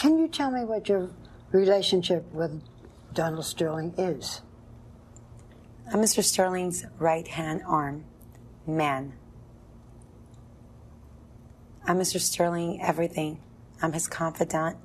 [0.00, 1.11] Can you tell me what your
[1.51, 2.63] relationship with
[3.13, 4.41] Donald Sterling is?
[5.93, 6.23] I'm Mr.
[6.23, 8.05] Sterling's right hand arm,
[8.65, 9.13] man.
[11.85, 12.19] I'm Mr.
[12.19, 13.41] Sterling everything.
[13.81, 14.77] I'm his confidant,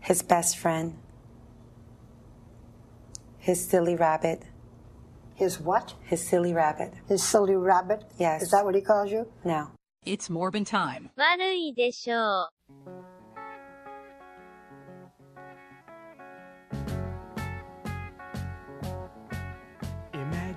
[0.00, 0.98] his best friend,
[3.38, 4.42] his silly rabbit.
[5.34, 5.94] His what?
[6.02, 6.92] His silly rabbit.
[7.08, 8.04] His silly rabbit?
[8.18, 8.42] Yes.
[8.42, 9.26] Is that what he calls you?
[9.44, 9.68] No.
[10.04, 11.10] It's Morbin time.
[11.16, 12.48] 悪いでしょう。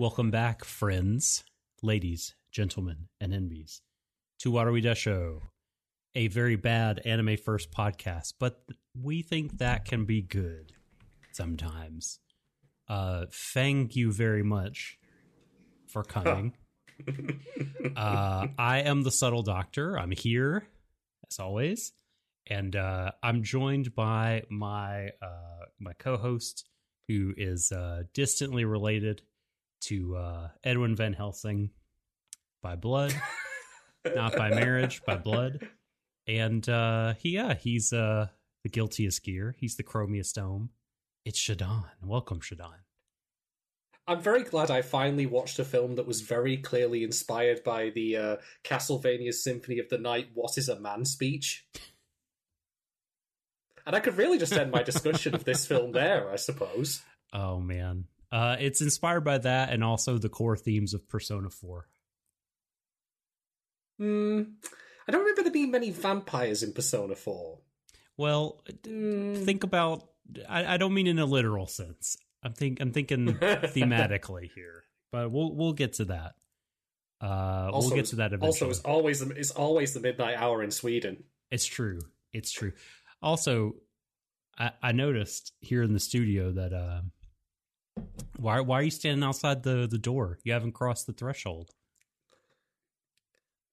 [0.00, 1.44] Welcome back, friends,
[1.82, 3.82] ladies, gentlemen, and envies,
[4.38, 5.42] to Warui Deshou,
[6.14, 8.62] a very bad anime first podcast, but
[8.98, 10.72] we think that can be good
[11.32, 12.18] sometimes.
[12.88, 14.98] Uh, thank you very much
[15.86, 16.54] for coming.
[17.94, 19.98] uh, I am the subtle doctor.
[19.98, 20.66] I'm here
[21.30, 21.92] as always,
[22.46, 26.66] and uh, I'm joined by my uh, my co-host,
[27.06, 29.20] who is uh, distantly related
[29.82, 31.70] to uh, Edwin Van Helsing
[32.62, 33.14] by blood,
[34.14, 35.66] not by marriage, by blood.
[36.26, 38.28] And uh, he, yeah, he's uh,
[38.62, 39.54] the guiltiest gear.
[39.58, 40.70] He's the chromiest dome.
[41.24, 41.84] It's Shadon.
[42.02, 42.74] Welcome, Shadon.
[44.06, 48.16] I'm very glad I finally watched a film that was very clearly inspired by the
[48.16, 51.64] uh, Castlevania Symphony of the Night What is a Man speech.
[53.86, 57.02] And I could really just end my discussion of this film there, I suppose.
[57.32, 61.88] Oh man, uh, it's inspired by that and also the core themes of Persona Four.
[63.98, 64.42] Hmm.
[65.06, 67.58] I don't remember there being many vampires in Persona 4.
[68.16, 70.04] Well, d- think about.
[70.48, 72.16] I, I don't mean in a literal sense.
[72.42, 76.34] I'm think I'm thinking thematically here, but we'll we'll get to that.
[77.20, 78.46] Uh, we'll get to that eventually.
[78.46, 81.24] Also, it's always the, it's always the midnight hour in Sweden.
[81.50, 81.98] It's true.
[82.32, 82.72] It's true.
[83.20, 83.74] Also,
[84.56, 87.02] I, I noticed here in the studio that uh,
[88.36, 90.38] why why are you standing outside the the door?
[90.44, 91.70] You haven't crossed the threshold.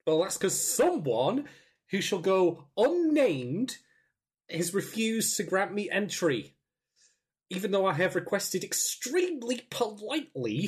[0.05, 1.45] Well, that's because someone
[1.89, 3.77] who shall go unnamed
[4.49, 6.55] has refused to grant me entry,
[7.49, 10.67] even though I have requested extremely politely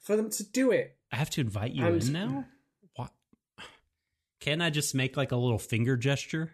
[0.00, 0.96] for them to do it.
[1.10, 2.44] I have to invite you And- in now.
[2.94, 3.12] What?
[4.38, 6.52] Can I just make like a little finger gesture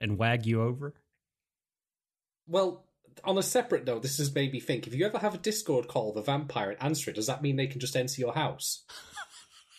[0.00, 0.94] and wag you over?
[2.48, 2.87] Well,
[3.24, 5.88] on a separate note, this has made me think: if you ever have a Discord
[5.88, 8.34] call with a vampire and answer it, does that mean they can just enter your
[8.34, 8.84] house?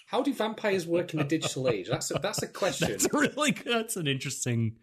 [0.08, 1.88] How do vampires work in the digital age?
[1.88, 2.90] That's a, that's a question.
[2.90, 4.78] That's really that's an interesting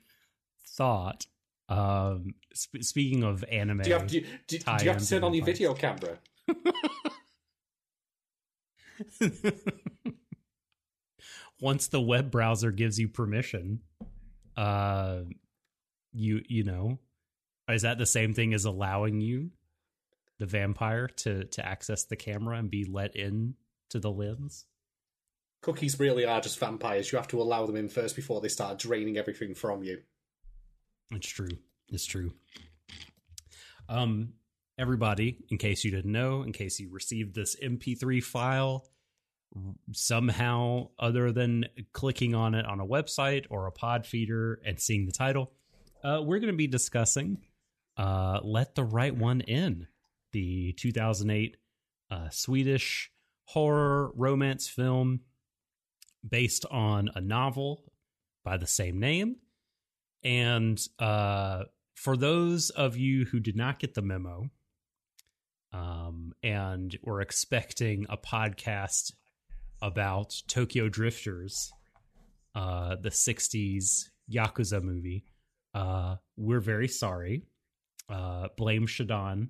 [0.77, 1.27] thought.
[1.69, 5.09] Um, sp- speaking of anime, do you have to, do, do, do you have to
[5.09, 6.19] turn on your video camera?
[11.61, 13.81] once the web browser gives you permission,
[14.57, 15.21] uh,
[16.13, 16.99] you you know,
[17.75, 19.51] is that the same thing as allowing you,
[20.39, 23.55] the vampire, to to access the camera and be let in
[23.91, 24.67] to the lens?
[25.63, 27.11] Cookies really are just vampires.
[27.11, 30.03] You have to allow them in first before they start draining everything from you.
[31.11, 31.49] It's true.
[31.89, 32.33] It's true.
[33.89, 34.35] Um,
[34.79, 38.87] everybody, in case you didn't know, in case you received this MP3 file
[39.93, 45.07] somehow other than clicking on it on a website or a pod feeder and seeing
[45.07, 45.53] the title,
[46.05, 47.39] uh, we're going to be discussing
[47.97, 49.87] uh, Let the Right One In,
[50.33, 51.57] the 2008
[52.11, 53.11] uh, Swedish
[53.45, 55.21] horror romance film
[56.29, 57.85] based on a novel
[58.45, 59.37] by the same name.
[60.25, 61.65] And uh,
[61.95, 64.51] for those of you who did not get the memo
[65.73, 69.13] um, and were expecting a podcast
[69.81, 71.71] about Tokyo Drifters,
[72.55, 75.25] uh, the 60s Yakuza movie,
[75.75, 77.43] uh, we're very sorry.
[78.09, 79.49] Uh, blame Shadon.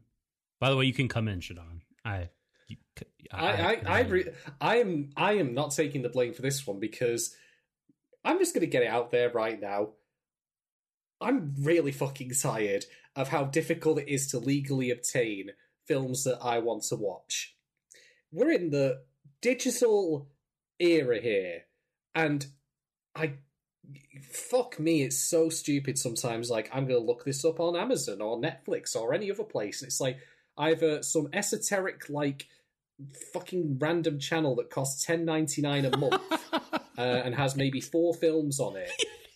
[0.61, 1.81] By the way, you can come in, Shadon.
[2.05, 2.31] I
[2.69, 4.31] You c- I, I, I, re-
[4.61, 7.35] I am, I am not taking the blame for this one because
[8.25, 9.91] I'm just going to get it out there right now.
[11.21, 15.51] I'm really fucking tired of how difficult it is to legally obtain
[15.87, 17.57] films that I want to watch.
[18.31, 19.03] We're in the
[19.41, 20.29] digital
[20.79, 21.63] era here,
[22.15, 22.47] and
[23.15, 23.35] I
[24.23, 26.51] fuck me, it's so stupid sometimes.
[26.51, 29.83] Like, I'm going to look this up on Amazon or Netflix or any other place,
[29.83, 30.19] and it's like
[30.59, 32.47] either some esoteric, like,
[33.33, 36.23] fucking random channel that costs ten ninety nine a month
[36.53, 38.91] uh, and has maybe four films on it.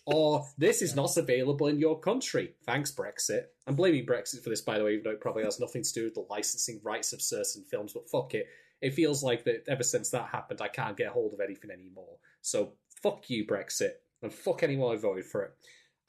[0.05, 2.55] Or this is not available in your country.
[2.65, 3.43] Thanks, Brexit.
[3.67, 5.93] I'm blaming Brexit for this, by the way, even though it probably has nothing to
[5.93, 7.93] do with the licensing rights of certain films.
[7.93, 8.47] But fuck it,
[8.81, 12.17] it feels like that ever since that happened, I can't get hold of anything anymore.
[12.41, 15.53] So fuck you, Brexit, and fuck anyone who voted for it.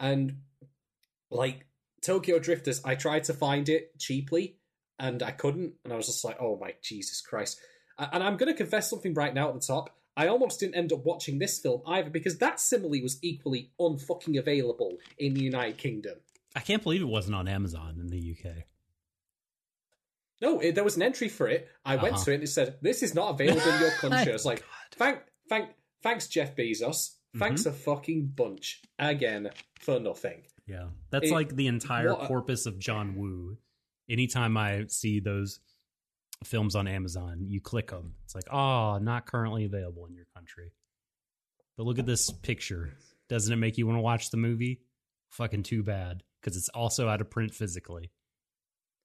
[0.00, 0.38] And
[1.31, 1.67] like
[2.03, 4.56] Tokyo Drifters, I tried to find it cheaply
[4.99, 7.59] and I couldn't, and I was just like, oh my Jesus Christ.
[7.99, 9.97] And I'm going to confess something right now at the top.
[10.17, 14.38] I almost didn't end up watching this film either because that simile was equally unfucking
[14.38, 16.17] available in the United Kingdom.
[16.55, 18.65] I can't believe it wasn't on Amazon in the UK.
[20.41, 21.69] No, it, there was an entry for it.
[21.85, 22.25] I went Uh-huh.
[22.25, 24.65] to it and it said, "This is not available in your country." I was like,
[24.97, 25.70] "Thank, thank,
[26.03, 27.15] thanks, Jeff Bezos.
[27.37, 27.70] Thanks mm-hmm.
[27.70, 29.50] a fucking bunch again
[29.81, 33.58] for nothing." Yeah, that's It- like the entire what- corpus of John Woo.
[34.08, 35.61] Anytime I see those
[36.44, 38.14] films on Amazon, you click them.
[38.25, 40.73] It's like, oh, not currently available in your country.
[41.76, 42.94] But look at this picture.
[43.29, 44.82] Doesn't it make you want to watch the movie?
[45.31, 48.11] Fucking too bad, because it's also out of print physically.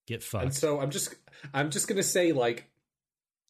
[0.07, 0.44] Get fucked.
[0.44, 1.15] And so I'm just,
[1.53, 2.69] I'm just gonna say, like,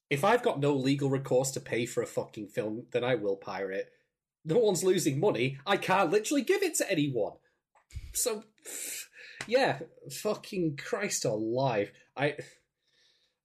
[0.09, 3.35] if I've got no legal recourse to pay for a fucking film, then I will
[3.35, 3.89] pirate.
[4.48, 5.60] No one's losing money.
[5.68, 7.34] I can't literally give it to anyone.
[8.14, 8.44] So,
[9.46, 9.80] yeah,
[10.10, 11.92] fucking Christ alive.
[12.16, 12.36] I.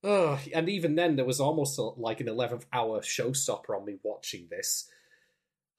[0.01, 3.97] Ugh, and even then, there was almost a, like an 11th hour showstopper on me
[4.03, 4.89] watching this.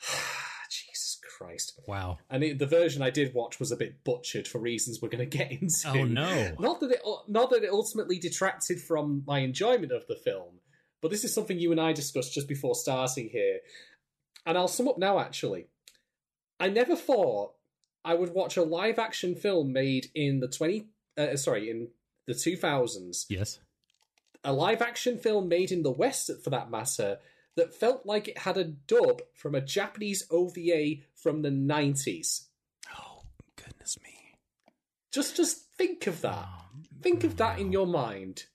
[0.70, 1.80] Jesus Christ.
[1.86, 2.18] wow.
[2.30, 5.28] And it, the version I did watch was a bit butchered for reasons we're going
[5.28, 5.88] to get into.
[5.88, 6.54] Oh no.
[6.58, 10.60] Not that it, uh, not that it ultimately detracted from my enjoyment of the film,
[11.02, 13.58] but this is something you and I discussed just before starting here,
[14.46, 15.18] and I'll sum up now.
[15.18, 15.66] Actually,
[16.60, 17.52] I never thought
[18.04, 21.88] I would watch a live action film made in the twenty, uh, sorry, in
[22.26, 23.58] the two thousands, Yes.
[24.42, 27.18] a live action film made in the West, for that matter,
[27.56, 32.48] that felt like it had a dub from a Japanese OVA from the nineties.
[32.98, 33.22] Oh
[33.56, 34.10] goodness me.
[35.12, 36.48] Just, just think of that.
[37.02, 38.46] Think of that in your mind.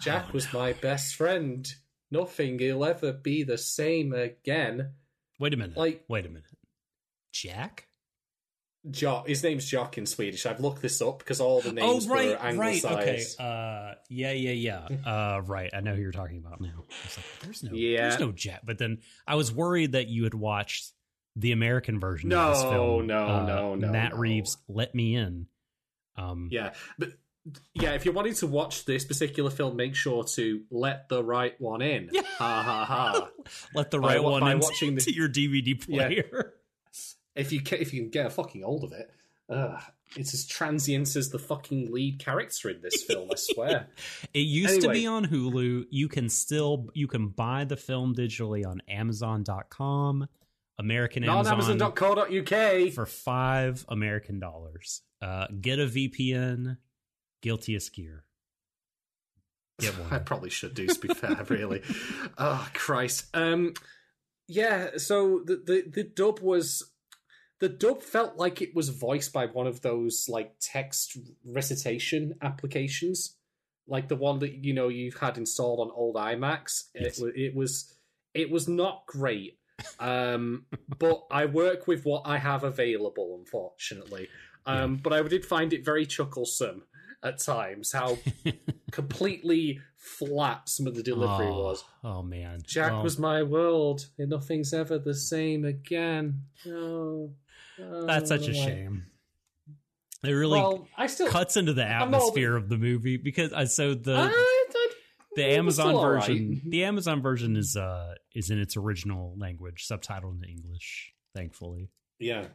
[0.00, 0.58] Jack Oh, was no.
[0.60, 1.70] my best friend.
[2.10, 4.92] Nothing He'll ever be the same again.
[5.38, 5.76] Wait a minute.
[5.76, 6.44] Like- wait a minute.
[7.32, 7.88] Jack?
[8.90, 10.44] Jock, his name's Jock in Swedish.
[10.44, 12.44] I've looked this up because all the names oh right, were right.
[12.44, 13.40] anglicized.
[13.40, 13.90] Okay.
[13.90, 14.88] Uh, yeah, yeah, yeah.
[15.06, 15.70] Uh, right.
[15.72, 16.82] I know who you're talking about now.
[17.16, 18.08] Like, there's no, Yeah.
[18.08, 18.60] there's no Jack.
[18.64, 20.92] But then I was worried that you had watched
[21.34, 23.06] the American version of this No, film.
[23.06, 24.18] no, uh, no, no, Matt no.
[24.18, 25.46] Reeves, let me in.
[26.16, 27.08] Um, Yeah, but
[27.74, 31.54] yeah, if you're wanting to watch this particular film, make sure to let the right
[31.60, 32.08] one in.
[32.12, 32.22] Yeah.
[32.38, 33.28] Ha ha ha.
[33.74, 36.06] let the right wa- one by into watching the- your DVD Yeah.
[36.08, 36.54] player.
[37.36, 39.10] If you ca- if you can get a fucking hold of it,
[39.50, 39.82] Ugh,
[40.16, 43.28] it's as transient as the fucking lead character in this film.
[43.32, 43.88] I swear.
[44.32, 45.86] It used to be on Hulu.
[45.90, 50.28] You can still you can buy the film digitally on Amazon.com,
[50.78, 52.92] American Not on Amazon Amazon.co.uk.
[52.92, 55.02] for five American dollars.
[55.20, 56.76] Uh, get a VPN.
[57.44, 58.24] Guilty as gear.
[59.78, 60.86] Get I probably should do.
[60.86, 61.82] To be fair, really.
[62.38, 63.26] Oh Christ.
[63.34, 63.74] Um.
[64.48, 64.96] Yeah.
[64.96, 66.90] So the, the the dub was
[67.60, 73.36] the dub felt like it was voiced by one of those like text recitation applications,
[73.86, 76.84] like the one that you know you've had installed on old iMacs.
[76.94, 77.20] Yes.
[77.20, 77.94] It it was
[78.32, 79.58] it was not great.
[80.00, 80.64] Um,
[80.98, 84.28] but I work with what I have available, unfortunately.
[84.64, 86.84] Um, but I did find it very chucklesome
[87.24, 88.18] at times how
[88.92, 91.84] completely flat some of the delivery oh, was.
[92.04, 92.60] Oh man.
[92.66, 96.42] Jack was my world, and nothing's ever the same again.
[96.66, 97.30] No,
[97.78, 99.06] That's such a Oh, shame.
[100.22, 103.94] It really Well, I still cuts into the atmosphere of the movie because I so
[103.94, 104.90] the I- I-
[105.36, 106.20] the Amazon all right.
[106.20, 111.90] version the Amazon version is uh is in its original language, subtitled in English, thankfully.
[112.20, 112.46] Yeah.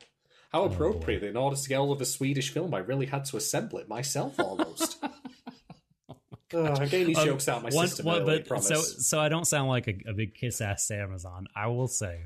[0.49, 1.23] How Oh, appropriate!
[1.23, 3.87] In order to get all of a Swedish film, I really had to assemble it
[3.87, 4.97] myself almost.
[5.03, 8.07] Ugh, I'm getting these Um, jokes out my one- system.
[8.07, 10.95] one- early, but so so I don't sound like a, a big kiss ass to
[10.97, 11.45] Amazon.
[11.55, 12.25] I will say,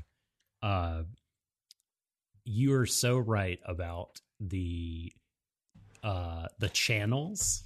[0.62, 1.02] uh,
[2.44, 5.12] you are so right about the
[6.02, 7.64] uh the channels,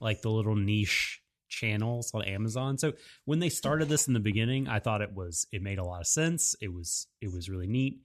[0.00, 2.78] like the little niche channels on Amazon.
[2.78, 2.94] So
[3.26, 6.00] when they started this in the beginning, I thought it was it made a lot
[6.00, 6.56] of sense.
[6.62, 8.00] It was it was really neat.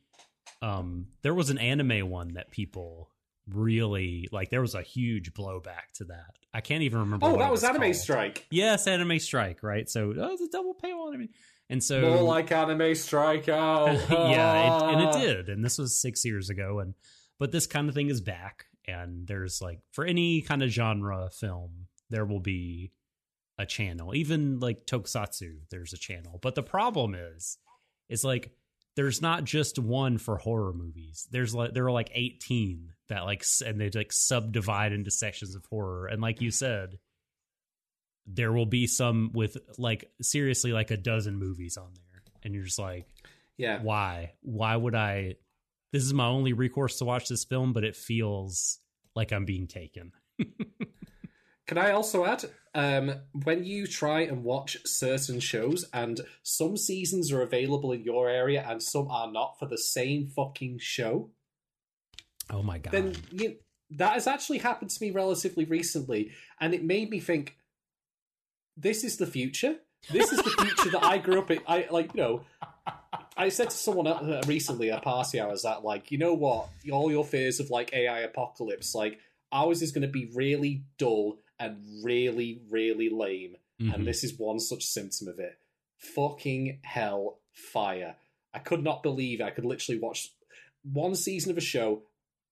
[0.64, 3.10] Um, there was an anime one that people
[3.50, 4.50] really like.
[4.50, 6.38] There was a huge blowback to that.
[6.54, 7.26] I can't even remember.
[7.26, 7.96] Oh, that it was Anime called.
[7.96, 8.48] Strike.
[8.50, 9.62] Yes, Anime Strike.
[9.62, 9.90] Right.
[9.90, 11.10] So oh, it's a double paywall.
[11.10, 11.30] Anime.
[11.70, 13.50] And so More like Anime Strike.
[13.50, 15.50] Oh, yeah, it, and it did.
[15.50, 16.80] And this was six years ago.
[16.80, 16.94] And
[17.40, 18.66] but this kind of thing is back.
[18.86, 22.92] And there's like for any kind of genre film, there will be
[23.58, 24.16] a channel.
[24.16, 26.40] Even like Tokusatsu, there's a channel.
[26.42, 27.58] But the problem is,
[28.08, 28.52] is like
[28.96, 31.28] there's not just one for horror movies.
[31.32, 35.66] There's like there are like 18 that like and they like subdivide into sections of
[35.70, 36.08] horror.
[36.08, 37.00] And like you said,
[38.28, 42.22] there will be some with like seriously like a dozen movies on there.
[42.44, 43.08] And you're just like,
[43.58, 43.80] Yeah.
[43.82, 45.36] why why would i
[45.92, 48.80] this is my only recourse to watch this film but it feels
[49.16, 50.12] like i'm being taken
[51.66, 57.32] Can I also add, um, when you try and watch certain shows, and some seasons
[57.32, 61.30] are available in your area and some are not for the same fucking show,
[62.50, 63.56] oh my god then you,
[63.92, 67.56] that has actually happened to me relatively recently, and it made me think,
[68.76, 69.76] this is the future.
[70.12, 71.60] This is the future that I grew up in.
[71.68, 72.42] I like, you know.
[73.38, 76.68] I said to someone uh, recently at a party hours that, like, you know what?
[76.92, 79.20] All your fears of like AI apocalypse, like
[79.52, 83.94] ours is going to be really dull and really, really lame, Mhm.
[83.94, 85.58] and this is one such symptom of it.
[85.98, 88.18] Fucking hell, fire!
[88.54, 90.30] I could not believe I could literally watch
[90.84, 92.04] one season of a show,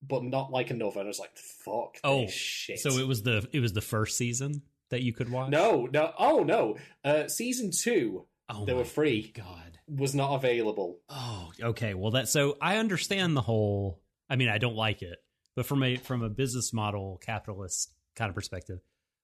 [0.02, 1.00] but not like another.
[1.00, 3.80] And I was like, "Fuck oh this shit!" so it was the it was the
[3.82, 6.76] first season that you could watch no, no, oh no.
[7.04, 9.30] Uh, season two oh they were free.
[9.34, 10.98] god was not available.
[11.08, 15.18] oh okay well that so i understand the whole i mean i don't like it
[15.56, 18.80] but from a from a business model capitalist kind of perspective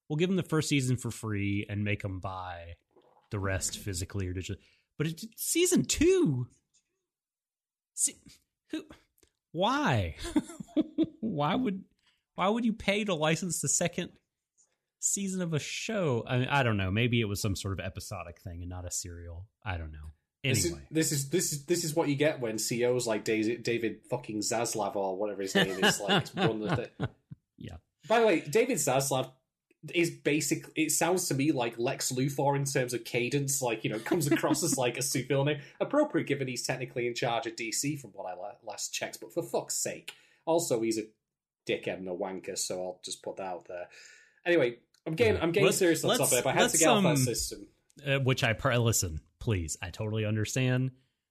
[0.09, 2.75] we'll give them the first season for free and make them buy
[3.31, 4.59] the rest physically or digitally.
[4.97, 6.49] But it, season two?
[7.95, 8.17] See,
[8.71, 8.85] who
[9.53, 10.17] why?
[11.21, 11.85] Why would
[12.35, 14.11] why would you pay to license the second
[15.01, 16.25] season of a show?
[16.27, 16.91] I, mean, I don't know.
[16.91, 19.47] Maybe it was some sort of episodic thing and not a serial.
[19.65, 20.13] I don't know.
[20.45, 20.87] This is, anyway.
[20.91, 24.39] this is this is this is what you get when CEOs like David, David fucking
[24.39, 27.09] Zaslav or whatever his name is like run the thing.
[27.57, 27.77] Yeah.
[28.09, 29.33] By the way, David Zaslav
[29.95, 30.67] is basic.
[30.77, 33.63] It sounds to me like Lex Luthor in terms of cadence.
[33.63, 35.61] Like you know, comes across as like a super villain.
[35.81, 39.21] Appropriate given he's technically in charge of DC from what I la- last checked.
[39.21, 40.13] But for fuck's sake,
[40.47, 41.03] also he's a
[41.69, 42.57] dickhead and a wanker.
[42.59, 43.89] So I'll just put that out there.
[44.47, 45.43] Anyway, I'm getting Yeah.
[45.43, 47.67] I'm getting Let's- serious on but I had to get off that um, system.
[48.07, 49.77] uh, which I pr- listen, please.
[49.83, 50.91] I totally understand,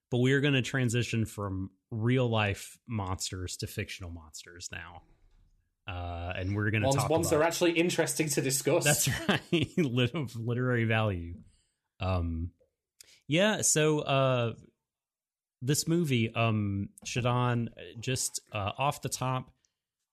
[0.10, 5.02] but we are going to transition from real life monsters to fictional monsters now,
[5.88, 8.84] uh, and we're going to Ones, talk ones about that are actually interesting to discuss.
[8.84, 11.36] that's right, of literary value.
[12.00, 12.52] Um,
[13.28, 13.62] yeah.
[13.62, 14.54] So, uh,
[15.62, 19.52] this movie, um, Shadon, just uh, off the top,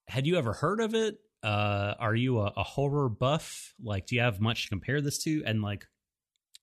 [0.09, 1.19] had you ever heard of it?
[1.43, 3.75] Uh, are you a, a horror buff?
[3.83, 5.43] Like, do you have much to compare this to?
[5.45, 5.87] And like,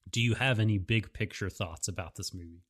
[0.09, 2.63] do you have any big picture thoughts about this movie?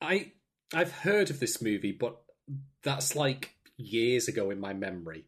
[0.00, 0.32] I
[0.74, 2.16] I've heard of this movie, but
[2.82, 5.24] that's like years ago in my memory.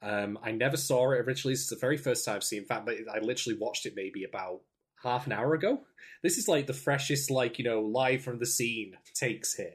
[0.00, 1.54] Um, I never saw it originally.
[1.54, 2.60] This is the very first time I've seen.
[2.60, 4.60] In fact, but I literally watched it maybe about
[5.02, 5.80] half an hour ago.
[6.22, 9.74] This is like the freshest, like you know, live from the scene takes here.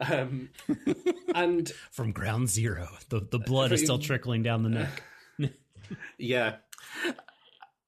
[0.00, 0.50] Um,
[1.34, 5.02] and From ground zero, the the blood is still trickling down the neck.
[6.18, 6.56] yeah,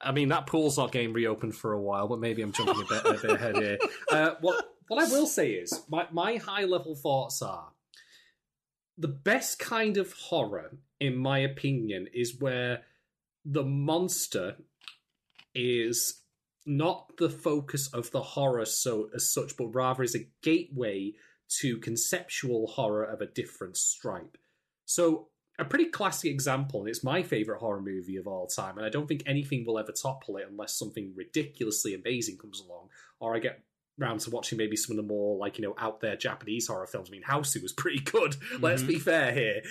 [0.00, 2.88] I mean that pool's not getting reopened for a while, but maybe I'm jumping a
[2.88, 3.78] bit, a bit ahead here.
[4.10, 7.68] Uh, what what I will say is my my high level thoughts are
[8.98, 12.82] the best kind of horror, in my opinion, is where
[13.44, 14.56] the monster
[15.54, 16.22] is
[16.64, 21.12] not the focus of the horror so as such, but rather is a gateway
[21.60, 24.38] to conceptual horror of a different stripe.
[24.84, 28.86] So a pretty classic example, and it's my favorite horror movie of all time, and
[28.86, 32.88] I don't think anything will ever topple it unless something ridiculously amazing comes along,
[33.20, 33.62] or I get
[33.98, 36.86] round to watching maybe some of the more like you know out there Japanese horror
[36.86, 37.08] films.
[37.08, 38.36] I mean, House was pretty good.
[38.60, 38.86] Let's Mhm.
[38.88, 39.62] be fair here.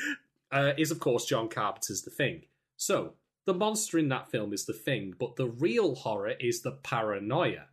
[0.51, 2.43] Uh, is of course John Carpenter's The Thing.
[2.77, 3.13] So
[3.45, 7.67] the monster in that film is the Thing, but the real horror is the paranoia,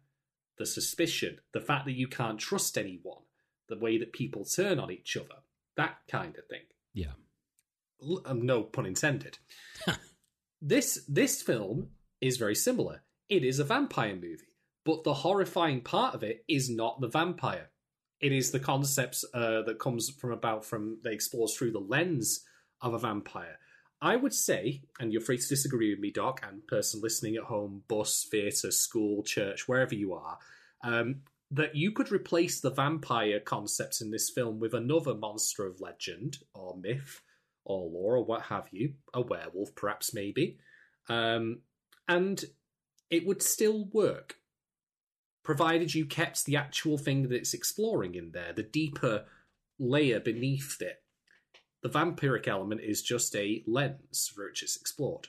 [0.59, 3.23] the suspicion, the fact that you can't trust anyone,
[3.69, 5.43] the way that people turn on each other,
[5.76, 6.62] that kind of thing.
[6.95, 7.12] Yeah.
[8.02, 9.38] L- um, no pun intended.
[10.62, 11.90] this this film
[12.21, 13.02] is very similar.
[13.28, 14.48] It is a vampire movie,
[14.88, 17.68] but the horrifying part of it is not the vampire.
[18.23, 22.42] It is the concepts uh, that comes from about from that explores through the lens
[22.80, 23.59] of a vampire.
[24.00, 27.42] I would say, and you're free to disagree with me, Doc, and person listening at
[27.42, 30.38] home, bus, theatre, school, church, wherever you are,
[30.83, 31.16] um,
[31.50, 36.38] that you could replace the vampire concept in this film with another monster of legend
[36.54, 37.21] or myth
[37.66, 40.57] or lore or what have you, a werewolf perhaps maybe,
[41.11, 41.59] um,
[42.09, 42.47] and
[43.11, 44.38] it would still work,
[45.49, 49.25] provided you kept the actual thing that it's exploring in there, the deeper
[49.78, 51.02] layer beneath it.
[51.83, 55.28] The vampiric element is just a lens through which it's explored.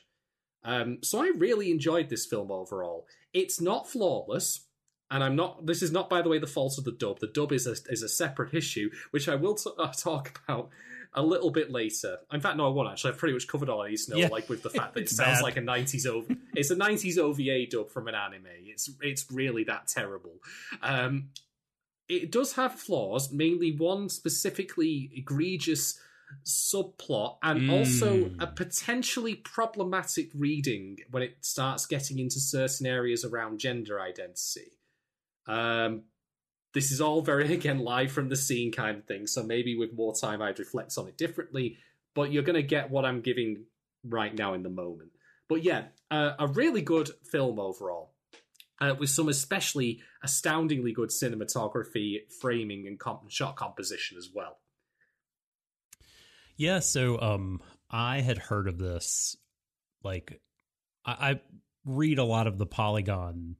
[0.62, 3.06] Um, so I really enjoyed this film overall.
[3.32, 4.66] It's not flawless,
[5.10, 5.64] and I'm not.
[5.64, 7.20] This is not, by the way, the fault of the dub.
[7.20, 10.68] The dub is a is a separate issue, which I will t- uh, talk about
[11.14, 12.18] a little bit later.
[12.32, 13.12] In fact, no, I won't actually.
[13.12, 14.28] I've pretty much covered all these now, Yeah.
[14.28, 15.42] like with the fact that it sounds bad.
[15.42, 16.36] like a '90s OVA.
[16.54, 18.46] It's a '90s OVA dub from an anime.
[18.66, 20.34] It's it's really that terrible.
[20.82, 21.30] Um,
[22.08, 25.98] it does have flaws, mainly one specifically egregious
[26.44, 28.42] subplot, and also Mm.
[28.42, 34.78] a potentially problematic reading when it starts getting into certain areas around gender identity.
[35.46, 36.04] Um,
[36.74, 39.94] this is all very again live from the scene kind of thing, so maybe with
[39.94, 41.78] more time I'd reflect on it differently.
[42.14, 43.64] But you're going to get what I'm giving
[44.04, 45.10] right now in the moment.
[45.48, 48.14] But yeah, uh, a really good film overall,
[48.80, 54.58] uh, with some especially astoundingly good cinematography, framing, and comp- shot composition as well.
[56.56, 59.36] Yeah, so um I had heard of this
[60.02, 60.40] like
[61.04, 61.40] I, I
[61.84, 63.56] read a lot of the Polygon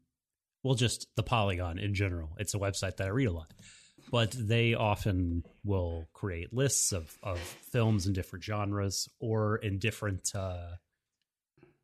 [0.63, 2.31] well just the Polygon in general.
[2.39, 3.53] It's a website that I read a lot.
[4.11, 10.35] But they often will create lists of, of films in different genres or in different
[10.35, 10.73] uh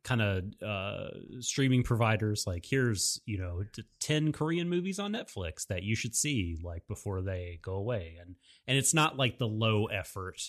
[0.03, 1.09] kind of uh
[1.41, 3.63] streaming providers like here's you know
[3.99, 8.35] 10 korean movies on netflix that you should see like before they go away and
[8.67, 10.39] and it's not like the low effort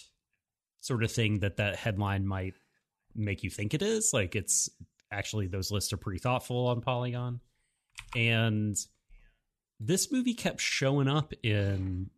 [0.81, 2.55] sort of thing that that headline might
[3.15, 4.11] make you think it is.
[4.13, 4.69] Like it's
[5.13, 7.41] actually those lists are pretty thoughtful on Polygon.
[8.15, 8.77] And
[9.81, 12.11] this movie kept showing up in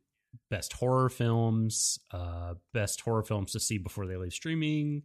[0.49, 5.03] best horror films, uh, best horror films to see before they leave streaming,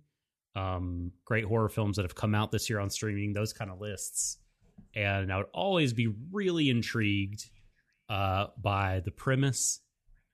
[0.55, 3.81] um, great horror films that have come out this year on streaming, those kind of
[3.81, 4.37] lists.
[4.95, 7.45] And I would always be really intrigued
[8.09, 9.81] uh, by the premise.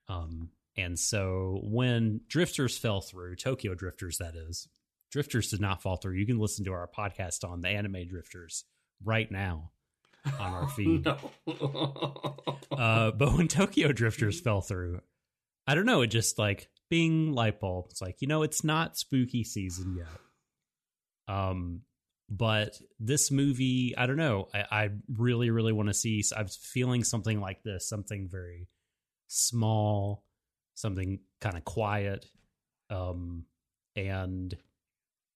[0.08, 4.68] Um, and so when Drifters fell through, Tokyo Drifters, that is,
[5.10, 6.14] Drifters did not fall through.
[6.14, 8.64] You can listen to our podcast on the anime Drifters
[9.04, 9.72] right now
[10.38, 11.06] on our feed.
[11.06, 15.00] Uh, but when Tokyo Drifters fell through,
[15.66, 16.02] I don't know.
[16.02, 17.86] It just like bing light bulb.
[17.90, 21.34] It's like you know, it's not spooky season yet.
[21.34, 21.82] Um,
[22.28, 24.48] but this movie, I don't know.
[24.54, 26.22] I, I really, really want to see.
[26.34, 28.68] I'm feeling something like this, something very
[29.26, 30.24] small,
[30.74, 32.26] something kind of quiet,
[32.90, 33.44] um,
[33.96, 34.56] and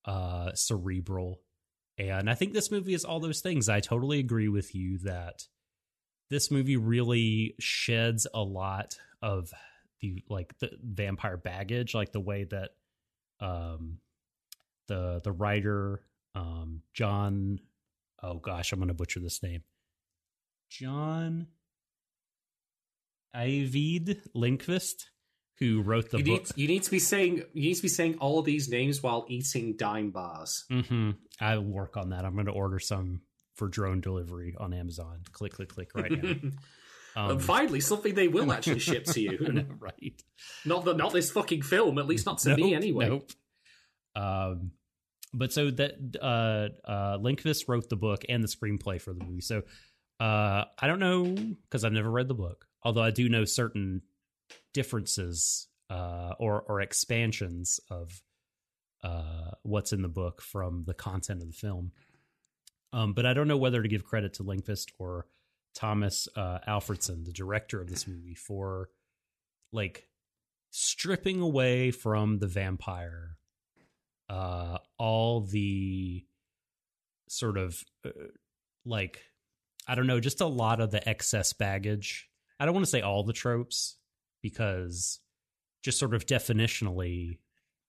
[0.07, 1.41] uh, cerebral.
[1.99, 3.69] And I think this movie is all those things.
[3.69, 5.47] I totally agree with you that
[6.29, 9.53] this movie really sheds a lot of
[10.01, 12.71] the like the vampire baggage, like the way that
[13.41, 13.99] um
[14.89, 16.03] the the writer
[16.35, 17.61] um John
[18.23, 19.63] oh gosh, I'm gonna butcher this name.
[20.69, 21.47] John
[23.35, 25.05] Ajvide Lindqvist,
[25.59, 26.43] who wrote the you book.
[26.43, 29.03] need you need to be saying you need to be saying all of these names
[29.03, 30.65] while eating dime bars.
[30.71, 32.25] hmm I'll work on that.
[32.25, 33.23] I'm going to order some
[33.55, 35.21] for drone delivery on Amazon.
[35.33, 36.35] Click, click, click right now.
[37.17, 39.39] Um, and finally, something they will actually ship to you.
[39.41, 40.23] know, right?
[40.67, 43.09] not the, not this fucking film, at least not to me anyway.
[43.09, 43.31] Nope.
[44.15, 44.73] Um,
[45.33, 49.41] but so that uh, uh, Lindqvist wrote the book and the screenplay for the movie.
[49.41, 49.63] So
[50.21, 54.03] uh, I don't know because I've never read the book, although I do know certain
[54.75, 58.23] differences uh, or or expansions of
[59.03, 61.93] uh, what's in the book from the content of the film.
[62.93, 65.27] Um, but I don't know whether to give credit to Lindqvist or
[65.75, 68.89] Tomas uh, Alfredson, the director of this movie, for
[69.73, 70.09] like
[70.71, 73.37] stripping away from the vampire
[74.29, 76.25] uh all the
[77.29, 78.11] sort of uh,
[78.85, 79.23] like
[79.87, 82.29] i don't know just a lot of the excess baggage
[82.59, 83.97] i don't want to say all the tropes
[84.43, 85.21] because
[85.83, 87.39] just sort of definitionally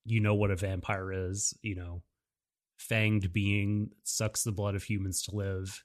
[0.06, 2.02] you know what a vampire is you know
[2.80, 5.84] fanged being sucks the blood of humans to live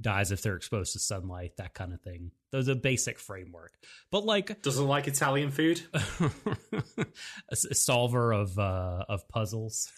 [0.00, 3.72] dies if they're exposed to sunlight that kind of thing there's a basic framework
[4.10, 5.80] but like Doesn't like Italian food.
[7.50, 9.92] a, solver of uh of puzzles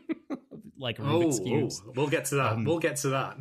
[0.78, 2.52] like Oh, Rubik's oh, cubes we'll get to that.
[2.54, 3.36] Um, we'll get to that.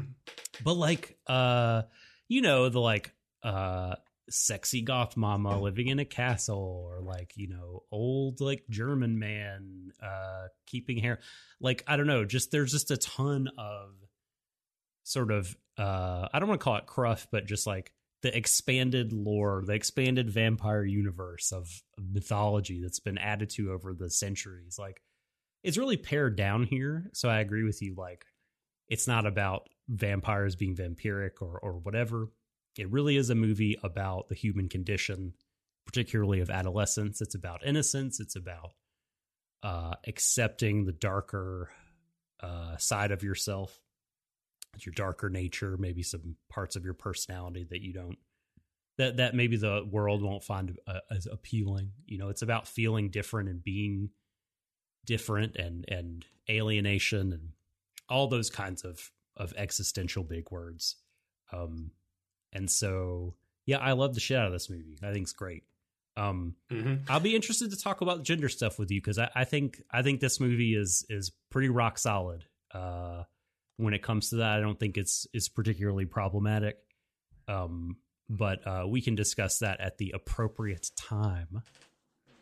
[0.64, 1.84] but like uh
[2.28, 3.12] you know the like
[3.44, 3.96] uh
[4.30, 9.92] sexy goth mama living in a castle or like you know old like german man
[10.02, 11.20] uh keeping hair.
[11.60, 13.92] Like i don't know just there's just a ton of
[15.04, 19.14] sort of uh i don't want to call it cruff but just like the expanded
[19.14, 24.80] lore the expanded vampire universe of mythology that's been added to over the centuries.
[24.80, 25.02] Like
[25.66, 28.24] it's really pared down here so i agree with you like
[28.88, 32.30] it's not about vampires being vampiric or or whatever
[32.78, 35.34] it really is a movie about the human condition,
[35.86, 37.22] particularly of adolescence.
[37.22, 38.20] It's about innocence.
[38.20, 38.72] It's about
[39.64, 41.72] uh, accepting the darker
[42.42, 43.80] uh, side of yourself,
[44.82, 48.18] your darker nature, maybe some parts of your personality that you don't
[48.98, 51.92] that that maybe the world won't find uh, as appealing.
[52.06, 54.10] You know, it's about feeling different and being
[55.06, 57.50] different and and alienation and
[58.10, 60.96] all those kinds of of existential big words.
[61.52, 61.92] Um,
[62.56, 63.36] and so,
[63.68, 64.98] yeah, I love the shit out of this movie.
[65.04, 65.64] I think it's great.
[66.18, 67.04] Um, Mhm.
[67.10, 70.02] I'll be interested to talk about gender stuff with you because I, I think I
[70.02, 72.46] think this movie is is pretty rock solid.
[72.72, 73.24] Uh,
[73.78, 76.78] when it comes to that, I don't think it's it's particularly problematic.
[77.48, 77.98] Um,
[78.30, 81.62] but uh, we can discuss that at the appropriate time.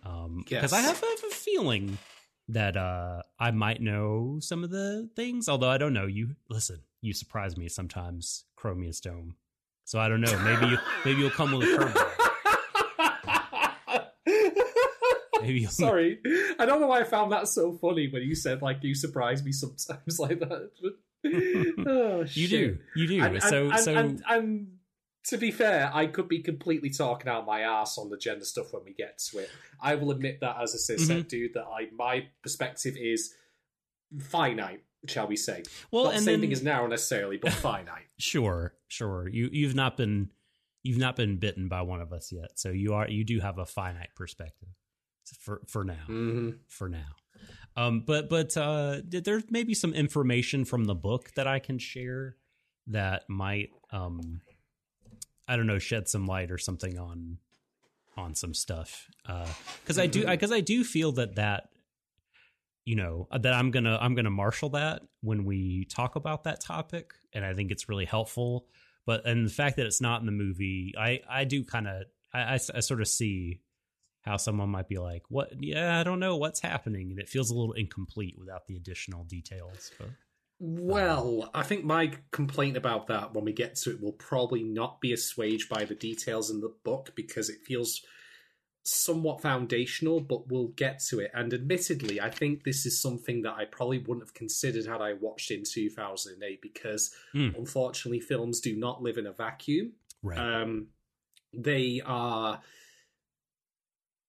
[0.04, 0.73] Um, because Yes.
[0.73, 1.97] I have, I have a feeling
[2.49, 6.06] that uh, I might know some of the things, although I don't know.
[6.06, 9.36] You listen, you surprise me sometimes, Chromius Dome.
[9.86, 10.38] So I don't know.
[10.39, 12.10] Maybe you maybe you'll come with a curveball.
[15.41, 16.19] Maybe you'll, Sorry,
[16.58, 19.43] I don't know why I found that so funny when you said like you surprise
[19.43, 20.69] me sometimes like that.
[21.86, 22.50] Oh, You shit.
[22.50, 22.78] do.
[22.96, 23.24] You do.
[23.24, 24.67] And, so and, so and, and
[25.28, 28.74] to be fair, I could be completely talking out my ass on the gender stuff
[28.74, 29.50] when we get to it.
[29.82, 31.28] I will admit that as a cis Mhm.
[31.28, 33.34] dude, that I my perspective is
[34.19, 35.63] finite, shall we say?
[35.92, 38.08] well Not the same then thing as narrow necessarily, but finite.
[38.20, 39.28] sure, sure.
[39.28, 40.30] You you've not been
[40.84, 42.52] you've not been bitten by one of us yet.
[42.60, 44.70] So you are you do have a finite perspective
[45.39, 46.06] for for now.
[46.06, 47.16] hmm For now.
[47.76, 52.38] Um but but uh there's maybe some information from the book that I can share
[52.88, 54.42] that might um
[55.48, 57.38] I don't know shed some light or something on
[58.16, 59.08] on some stuff.
[59.26, 59.48] Uh
[59.86, 61.70] cuz I do cuz I do feel that that
[62.86, 66.62] you know uh, that I'm gonna I'm gonna marshal that when we talk about that
[66.62, 68.67] topic, and I think it's really helpful.
[69.06, 72.04] But and the fact that it's not in the movie, I I do kind of
[72.34, 73.62] I I sort of see
[74.24, 75.52] how someone might be like, what?
[75.60, 79.26] Yeah, I don't know what's happening, and it feels a little incomplete without the additional
[79.26, 79.91] details.
[79.98, 80.15] But um,
[80.60, 85.02] Well, I think my complaint about that when we get to it will probably not
[85.02, 88.02] be assuaged by the details in the book because it feels
[88.86, 91.32] somewhat foundational, but we'll get to it.
[91.34, 95.13] And admittedly, I think this is something that I probably wouldn't have considered had I
[95.13, 97.50] watched in 2008 because Hmm.
[97.56, 99.93] unfortunately, films do not live in a vacuum.
[100.22, 100.88] right, Um,
[101.54, 102.62] they are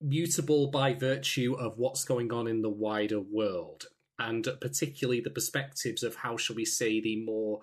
[0.01, 3.87] mutable by virtue of what's going on in the wider world,
[4.19, 7.61] and particularly the perspectives of how shall we say the more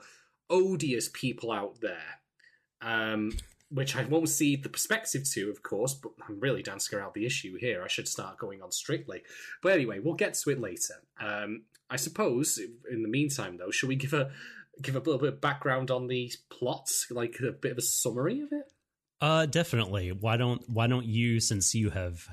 [0.50, 2.22] odious people out there.
[2.82, 3.32] Um,
[3.72, 7.26] which I won't see the perspective to, of course, but I'm really dancing around the
[7.26, 7.82] issue here.
[7.84, 9.24] I should start going on strictly.
[9.64, 10.96] But anyway, we'll get to it later.
[11.20, 14.32] Um, I suppose, in the meantime, though, shall we give a
[14.82, 18.42] give a little bit of background on the plot, like a bit of a summary
[18.42, 18.72] of it?
[19.22, 20.12] uh, definitely.
[20.12, 22.28] Why don't Why don't you, since you have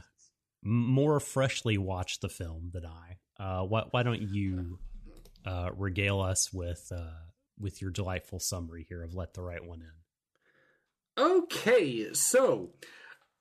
[0.63, 4.79] more freshly watched the film than I, uh, why Why don't you
[5.47, 7.27] uh, regale us with uh,
[7.59, 9.98] with your delightful summary here of "Let the Right One In"?
[11.19, 12.71] Okay, so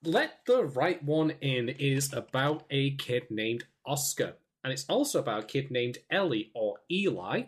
[0.02, 5.44] Let the Right One In is about a kid named Oscar, and it's also about
[5.44, 7.42] a kid named Ellie or Eli.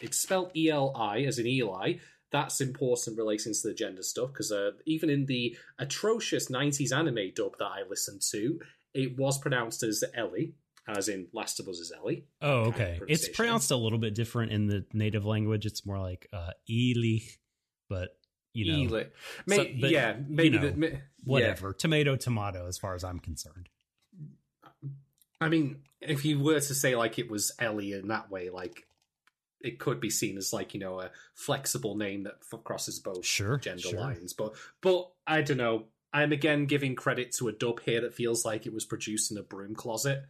[0.00, 1.94] It's spelled E L I as in Eli.
[2.32, 7.32] That's important relating to the gender stuff because uh, even in the atrocious 90s anime
[7.34, 8.60] dub that I listened to,
[8.94, 10.54] it was pronounced as Ellie,
[10.86, 12.24] as in Last of Us is Ellie.
[12.40, 13.00] Oh, okay.
[13.06, 15.66] It's pronounced a little bit different in the native language.
[15.66, 17.18] It's more like uh, Eli,
[17.88, 18.17] but
[18.58, 19.04] you know, Eli.
[19.46, 20.98] May- but, yeah, maybe you know, the, ma- yeah.
[21.24, 21.72] whatever.
[21.72, 22.66] Tomato, tomato.
[22.66, 23.68] As far as I'm concerned.
[25.40, 28.86] I mean, if you were to say like it was Ellie in that way, like
[29.60, 33.24] it could be seen as like you know a flexible name that f- crosses both
[33.24, 34.00] Sure, gender sure.
[34.00, 34.32] lines.
[34.32, 35.84] But but I don't know.
[36.12, 39.38] I'm again giving credit to a dub here that feels like it was produced in
[39.38, 40.24] a broom closet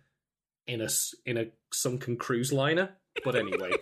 [0.67, 0.89] in a
[1.25, 2.91] in a sunken cruise liner.
[3.25, 3.71] But anyway.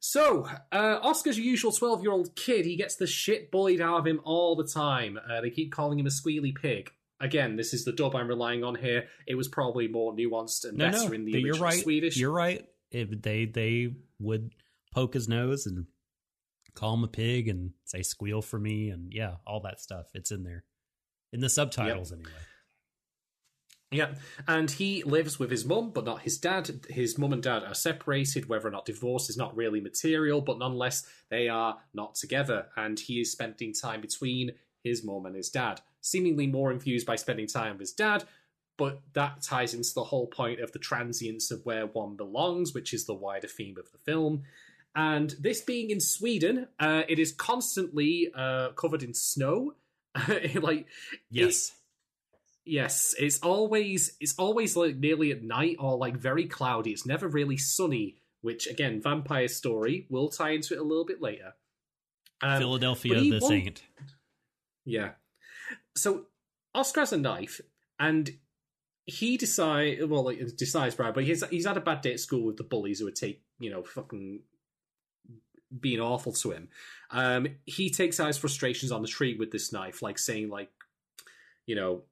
[0.00, 2.64] So, uh, Oscar's a usual 12 year old kid.
[2.64, 5.18] He gets the shit bullied out of him all the time.
[5.30, 6.90] Uh, they keep calling him a squealy pig.
[7.20, 9.04] Again, this is the dub I'm relying on here.
[9.26, 11.82] It was probably more nuanced and No, better no, in the original you're right.
[11.82, 12.16] Swedish.
[12.16, 12.64] You're right.
[12.90, 14.52] If they they would
[14.94, 15.86] poke his nose and
[16.74, 20.06] call him a pig and say squeal for me and yeah, all that stuff.
[20.14, 20.64] It's in there.
[21.32, 22.30] in the subtitles anyway.
[23.96, 24.14] Yeah,
[24.46, 26.84] and he lives with his mum, but not his dad.
[26.90, 28.46] His mum and dad are separated.
[28.46, 32.66] Whether or not divorce is not really material, but nonetheless, they are not together.
[32.76, 34.52] And he is spending time between
[34.84, 38.24] his mum and his dad, seemingly more infused by spending time with his dad.
[38.76, 42.92] But that ties into the whole point of the transience of where one belongs, which
[42.92, 44.42] is the wider theme of the film.
[44.94, 49.74] And this being in Sweden, uh, it is constantly uh, covered in snow.
[50.54, 50.86] like
[51.30, 51.72] Yes.
[52.66, 56.90] Yes, it's always it's always like nearly at night or like very cloudy.
[56.90, 61.22] It's never really sunny, which again, vampire story will tie into it a little bit
[61.22, 61.54] later.
[62.42, 63.82] Um, Philadelphia the won't- Saint.
[64.84, 65.10] Yeah.
[65.96, 66.26] So
[66.74, 67.60] Oscar has a knife,
[68.00, 68.30] and
[69.04, 71.14] he decide well, like, decides, right?
[71.14, 73.42] But he's he's had a bad day at school with the bullies who would take
[73.60, 74.40] you know fucking
[75.78, 76.68] being awful to him.
[77.10, 80.70] Um, he takes out his frustrations on the tree with this knife, like saying like,
[81.66, 82.02] you know,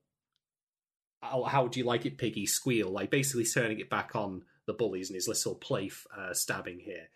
[1.24, 2.46] how, how do you like it, piggy?
[2.46, 6.80] Squeal, like basically turning it back on the bullies and his little play uh, stabbing
[6.80, 7.08] here.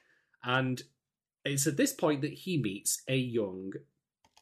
[0.42, 0.80] And
[1.44, 3.72] it's at this point that he meets a young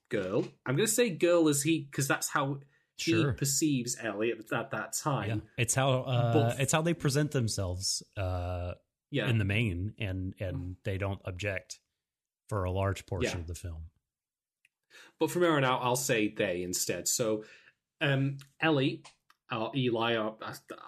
[0.09, 0.47] girl.
[0.65, 2.61] I'm going to say girl as he because that's how
[2.97, 3.33] he Sure.
[3.35, 5.29] perceives Ellie at, at that time.
[5.29, 5.63] Yeah.
[5.63, 8.73] It's how uh, it's how they present themselves uh,
[9.11, 11.79] Yeah, in the main, and and they don't object
[12.49, 13.41] for a large portion Yeah.
[13.43, 13.91] of the film.
[15.21, 17.07] but from here on out, I'll say they instead.
[17.09, 17.45] So,
[18.01, 19.03] um, Ellie
[19.51, 20.37] or Eli, or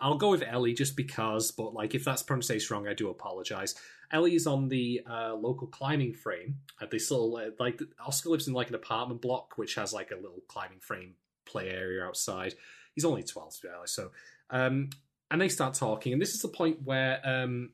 [0.01, 1.53] I'll go with Ellie just because.
[1.53, 3.75] But like, if that's pronunciation wrong, I do apologize.
[4.11, 8.49] Ellie is on the uh, local climbing frame at this little uh, like Oscar lives
[8.49, 12.55] in like an apartment block which has like a little climbing frame play area outside.
[12.95, 14.11] He's only twelve to be honest, so
[14.51, 14.91] um,
[15.31, 17.71] and they start talking, and this is the point where um,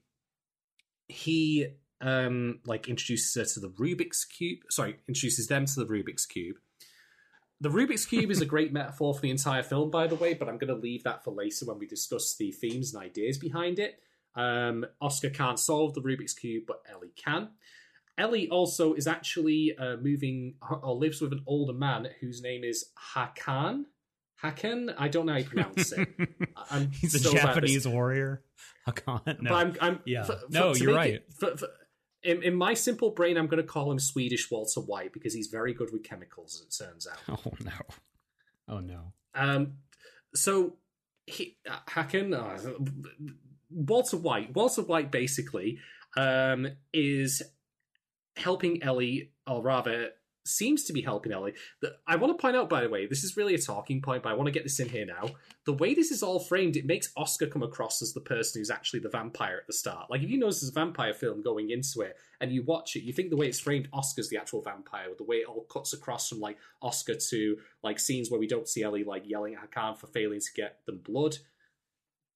[1.09, 1.69] he
[2.01, 4.59] um like introduces her to the Rubik's cube.
[4.71, 6.57] Sorry, introduces them to the Rubik's cube.
[7.65, 10.51] The Rubik's cube is a great metaphor for the entire film, by the way, but
[10.51, 13.79] I'm going to leave that for later when we discuss the themes and ideas behind
[13.79, 14.01] it.
[14.37, 17.49] Um, Oscar can't solve the Rubik's cube, but Ellie can.
[18.19, 22.85] Ellie also is actually uh, moving or lives with an older man whose name is
[23.15, 23.85] Hakan.
[24.43, 24.95] Hakan?
[24.99, 26.07] I don't know how you pronounce it.
[26.71, 27.33] I'm He's a.
[27.33, 28.43] Japanese warrior.
[28.95, 29.27] Can't.
[29.43, 29.49] No.
[29.49, 30.25] But I'm, I'm Yeah.
[30.25, 31.15] for- for- No, you're right.
[31.15, 31.57] it- for-
[32.25, 35.49] in, in my simple brain, I'm going to call him Swedish Walter White because he's
[35.49, 36.55] very good with chemicals.
[36.55, 37.19] As it turns out.
[37.47, 37.73] oh no.
[38.69, 39.13] Oh no.
[39.35, 39.75] Um,
[40.35, 40.77] so
[41.27, 43.31] he, uh, Hakan, uh,
[43.71, 44.55] Walter White.
[44.55, 45.79] Walter White basically
[46.17, 47.43] um, is
[48.37, 50.11] helping Ellie, or rather,
[50.47, 51.55] seems to be helping Ellie.
[51.81, 54.23] The- I want to point out, by the way, this is really a talking point,
[54.23, 55.31] but I want to get this in here now.
[55.65, 58.71] The way this is all framed, it makes Oscar come across as the person who's
[58.71, 60.11] actually the vampire at the start.
[60.11, 63.13] Like, if you notice this vampire film going into it, and you watch it, you
[63.13, 65.95] think the way it's framed, Oscar's the actual vampire, with the way it all cuts
[65.95, 69.71] across from, like, Oscar to, like, scenes where we don't see Ellie, like, yelling at
[69.71, 71.39] Hakan for failing to get them blood.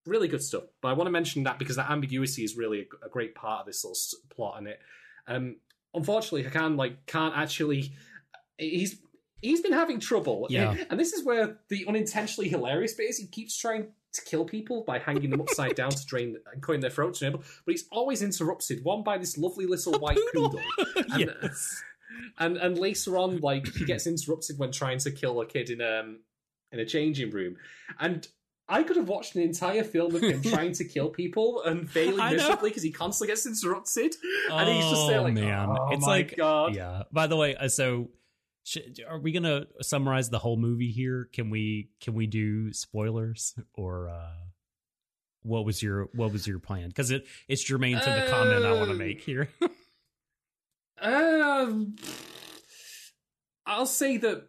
[0.06, 0.62] Really good stuff.
[0.80, 3.60] But I want to mention that because that ambiguity is really a, a great part
[3.60, 3.98] of this little
[4.30, 4.80] plot and it.
[5.26, 5.56] Um,
[5.94, 7.92] unfortunately, Hakan, like, can't actually...
[8.58, 9.00] He's
[9.40, 10.46] he's been having trouble.
[10.50, 10.74] Yeah.
[10.90, 14.84] And this is where the unintentionally hilarious bit is he keeps trying to kill people
[14.86, 18.22] by hanging them upside down to drain and cutting their throats and but he's always
[18.22, 20.60] interrupted, one by this lovely little white poodle.
[20.96, 21.82] And, yes.
[22.38, 25.80] and and later on, like he gets interrupted when trying to kill a kid in
[25.80, 26.20] um
[26.72, 27.56] in a changing room.
[27.98, 28.26] And
[28.68, 32.18] I could have watched an entire film of him trying to kill people and failing
[32.36, 34.14] miserably because he constantly gets interrupted.
[34.50, 35.68] and he's just there Oh, like, man.
[35.70, 36.74] oh it's my like God.
[36.74, 37.04] yeah.
[37.10, 38.10] By the way, uh, so
[38.64, 38.78] sh-
[39.08, 41.28] are we gonna summarize the whole movie here?
[41.32, 44.32] Can we can we do spoilers or uh
[45.42, 46.88] what was your what was your plan?
[46.88, 49.48] Because it it's germane to the comment I want to Uh, make here.
[51.00, 51.96] Um,
[53.66, 54.42] I'll say that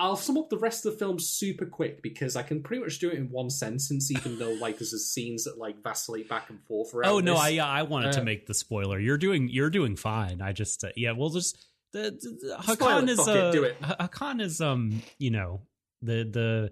[0.00, 2.98] I'll sum up the rest of the film super quick because I can pretty much
[2.98, 6.58] do it in one sentence, even though like there's scenes that like vacillate back and
[6.64, 6.92] forth.
[7.04, 7.42] oh no, this.
[7.42, 8.98] I yeah, I wanted to Uh, make the spoiler.
[8.98, 10.40] You're doing you're doing fine.
[10.40, 11.56] I just uh, yeah, we'll just
[11.92, 13.76] the, the, the Hakan it, is it, uh, do it.
[13.82, 15.60] Ha- Hakan is um you know
[16.02, 16.70] the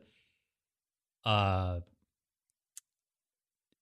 [1.25, 1.81] the uh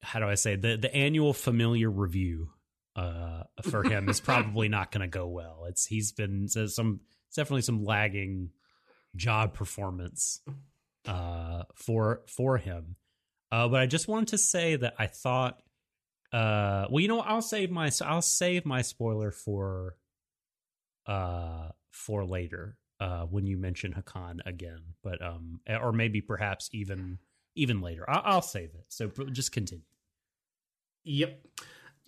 [0.02, 2.50] how do I say the the annual familiar review
[2.94, 5.66] uh for him is probably not going to go well.
[5.68, 7.00] It's he's been so some
[7.34, 8.50] definitely some lagging
[9.16, 10.40] job performance
[11.06, 12.96] uh for for him.
[13.50, 15.62] Uh but I just wanted to say that I thought
[16.32, 19.96] uh well you know I'll save my I'll save my spoiler for
[21.06, 24.80] uh for later uh when you mention Hakan again.
[25.02, 27.18] But um or maybe perhaps even
[27.56, 28.08] even later.
[28.08, 28.84] I'll, I'll save it.
[28.88, 29.84] So just continue.
[31.04, 31.40] Yep.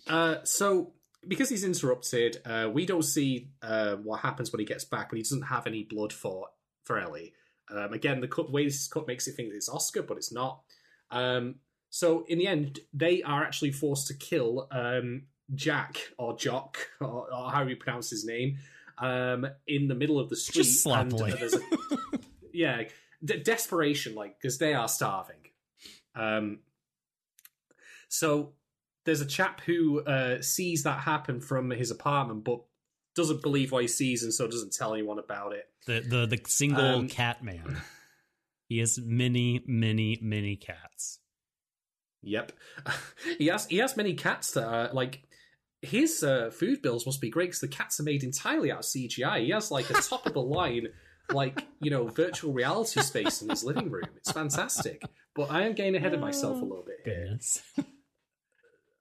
[0.07, 0.93] Uh, so
[1.27, 5.17] because he's interrupted, uh, we don't see uh, what happens when he gets back, but
[5.17, 6.47] he doesn't have any blood for
[6.97, 7.33] Ellie.
[7.69, 10.31] Um, again, the cut, way this is cut makes it think it's Oscar, but it's
[10.31, 10.61] not.
[11.11, 11.55] Um,
[11.89, 15.23] so in the end, they are actually forced to kill um,
[15.53, 18.57] Jack or Jock or, or how you pronounce his name
[18.97, 20.63] um, in the middle of the street.
[20.63, 21.61] Just and, uh, there's a-
[22.53, 22.83] yeah,
[23.23, 25.35] de- desperation, like because they are starving.
[26.15, 26.59] Um,
[28.07, 28.53] so
[29.05, 32.61] there's a chap who uh, sees that happen from his apartment, but
[33.19, 35.65] doesn't believe what he sees, and so doesn't tell anyone about it.
[35.85, 37.81] The the the single Um, cat man.
[38.67, 41.19] He has many, many, many cats.
[42.21, 42.51] Yep,
[43.37, 45.23] he has he has many cats that are like
[45.81, 48.85] his uh, food bills must be great because the cats are made entirely out of
[48.85, 49.43] CGI.
[49.45, 50.87] He has like a top of the line,
[51.31, 54.05] like you know, virtual reality space in his living room.
[54.17, 55.01] It's fantastic.
[55.35, 57.23] But I am getting ahead of myself a little bit here.
[57.23, 57.61] Goodness.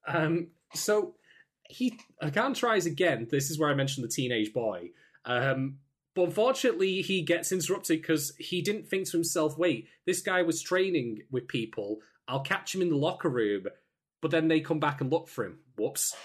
[0.07, 1.14] Um, so
[1.68, 3.28] he again tries again.
[3.31, 4.90] This is where I mentioned the teenage boy.
[5.24, 5.78] Um,
[6.14, 10.62] but unfortunately, he gets interrupted because he didn't think to himself, "Wait, this guy was
[10.62, 12.00] training with people.
[12.26, 13.66] I'll catch him in the locker room."
[14.20, 15.61] But then they come back and look for him.
[15.76, 16.16] Whoops.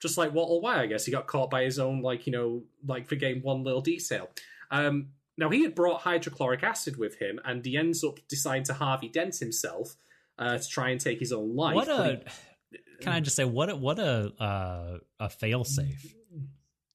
[0.00, 2.62] Just like Walter White, I guess he got caught by his own, like you know,
[2.86, 4.28] like forgetting one little detail.
[4.70, 8.74] Um, now he had brought hydrochloric acid with him, and he ends up deciding to
[8.74, 9.96] Harvey Dent himself
[10.38, 11.74] uh, to try and take his own life.
[11.74, 12.20] what a
[13.00, 16.14] can I just say what a what a uh, a failsafe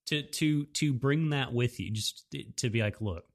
[0.08, 1.92] to to to bring that with you.
[1.92, 2.26] Just
[2.58, 3.26] to be like look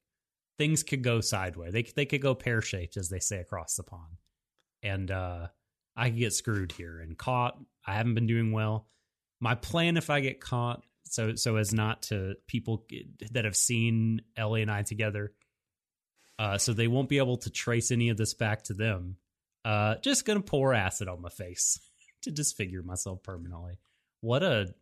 [0.59, 1.73] things could go sideways.
[1.73, 4.19] They they could go pear shaped as they say across the pond.
[4.83, 5.49] And uh
[5.97, 7.59] I could get screwed here and caught.
[7.87, 8.87] I haven't been doing well.
[9.41, 12.85] My plan if I get caught so so as not to people
[13.33, 15.33] that have seen Ellie and I together
[16.39, 19.17] uh so they won't be able to trace any of this back to them
[19.65, 21.79] uh just gonna pour acid on my face
[22.27, 23.79] to disfigure myself permanently.
[24.21, 24.75] What a,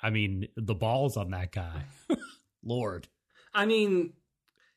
[0.00, 1.82] I mean, the balls on that guy.
[2.64, 3.08] Lord.
[3.54, 4.12] I mean,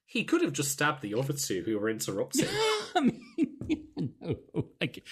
[0.06, 2.47] he could have just stabbed the other two who were interrupting.
[2.95, 3.88] I mean,
[4.21, 4.36] no,
[4.82, 5.04] like,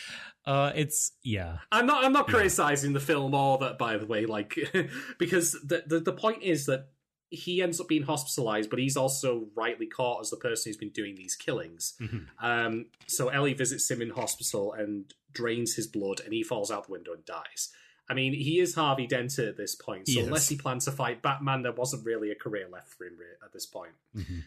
[0.45, 2.03] uh, it's yeah, I'm not.
[2.05, 2.33] I'm not Yeah.
[2.35, 4.25] criticizing the film or that, by the way.
[4.25, 4.57] Like,
[5.17, 6.89] because the, the the point is that
[7.29, 10.91] he ends up being hospitalized, but he's also rightly caught as the person who's been
[10.91, 11.93] doing these killings.
[11.99, 12.25] Mhm.
[12.41, 16.85] Um, so Ellie visits him in hospital and drains his blood, and he falls out
[16.85, 17.73] the window and dies.
[18.09, 20.91] I mean, he is Harvey Dent at this point, so He unless he plans to
[20.91, 23.93] fight Batman, there wasn't really a career left for him at this point.
[24.15, 24.43] Mhm.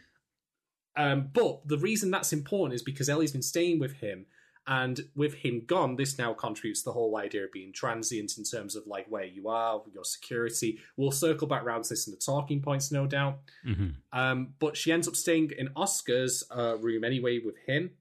[0.96, 4.27] Um, but the reason that's important is because Ellie's been staying with him,
[4.66, 8.44] and with him gone, this now contributes to the whole idea of being transient in
[8.44, 10.81] terms of like where you are, your security.
[10.96, 13.38] We'll circle back around to this in the talking points, no doubt.
[13.64, 13.94] Mhm.
[14.12, 17.92] Um, but she ends up staying in Oscar's uh, room anyway with him.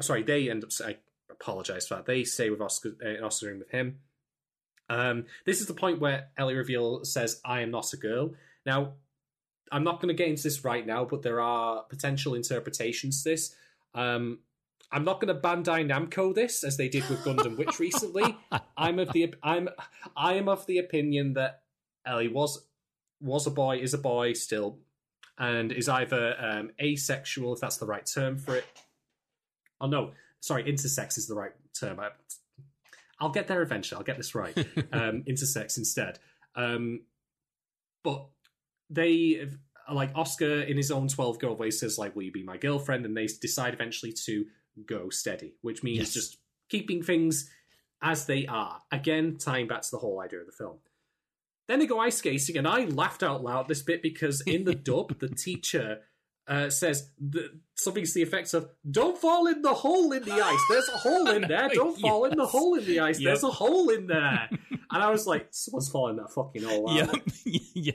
[0.00, 0.70] Sorry, they end up.
[0.84, 0.96] I
[1.30, 2.06] apologize for that.
[2.06, 3.98] They stay with Oscar uh, room with him.
[4.90, 8.94] Um, this is the point where Ellie Reveal says, "I am not a girl." Now,
[9.70, 13.30] I'm not going to get into this right now, but there are potential interpretations to
[13.30, 13.54] this.
[13.94, 14.40] Um,
[14.90, 18.36] I'm not going to Bandai Namco this as they did with Gundam Witch recently.
[18.76, 19.68] I'm of the I'm
[20.16, 21.62] I am of the opinion that
[22.06, 22.66] Ellie was
[23.20, 24.78] was a boy, is a boy still,
[25.38, 28.64] and is either um, asexual, if that's the right term for it.
[29.80, 32.00] Oh no, sorry, intersex is the right term.
[32.00, 32.08] I,
[33.20, 33.98] I'll get there eventually.
[33.98, 34.56] I'll get this right.
[34.92, 36.18] um, intersex instead.
[36.54, 37.02] Um,
[38.04, 38.26] but
[38.90, 39.48] they
[39.92, 43.04] like Oscar in his own twelve girl way says like, "Will you be my girlfriend?"
[43.04, 44.46] And they decide eventually to
[44.86, 46.12] go steady, which means Yes.
[46.14, 46.36] just
[46.68, 47.50] keeping things
[48.00, 48.82] as they are.
[48.92, 50.78] Again, tying back to the whole idea of the film.
[51.66, 54.74] Then they go ice skating, and I laughed out loud this bit because in the
[54.90, 56.00] dub, the teacher
[56.48, 60.32] uh, says th- something to the effect of "Don't fall in the hole in the
[60.32, 60.60] ice.
[60.70, 61.68] There's a hole in there.
[61.72, 63.20] Don't fall in the hole in the ice.
[63.20, 63.26] Yep.
[63.26, 67.12] There's a hole in there." and I was like, "Someone's falling that fucking hole." aren't
[67.14, 67.22] Yep.
[67.74, 67.94] yep.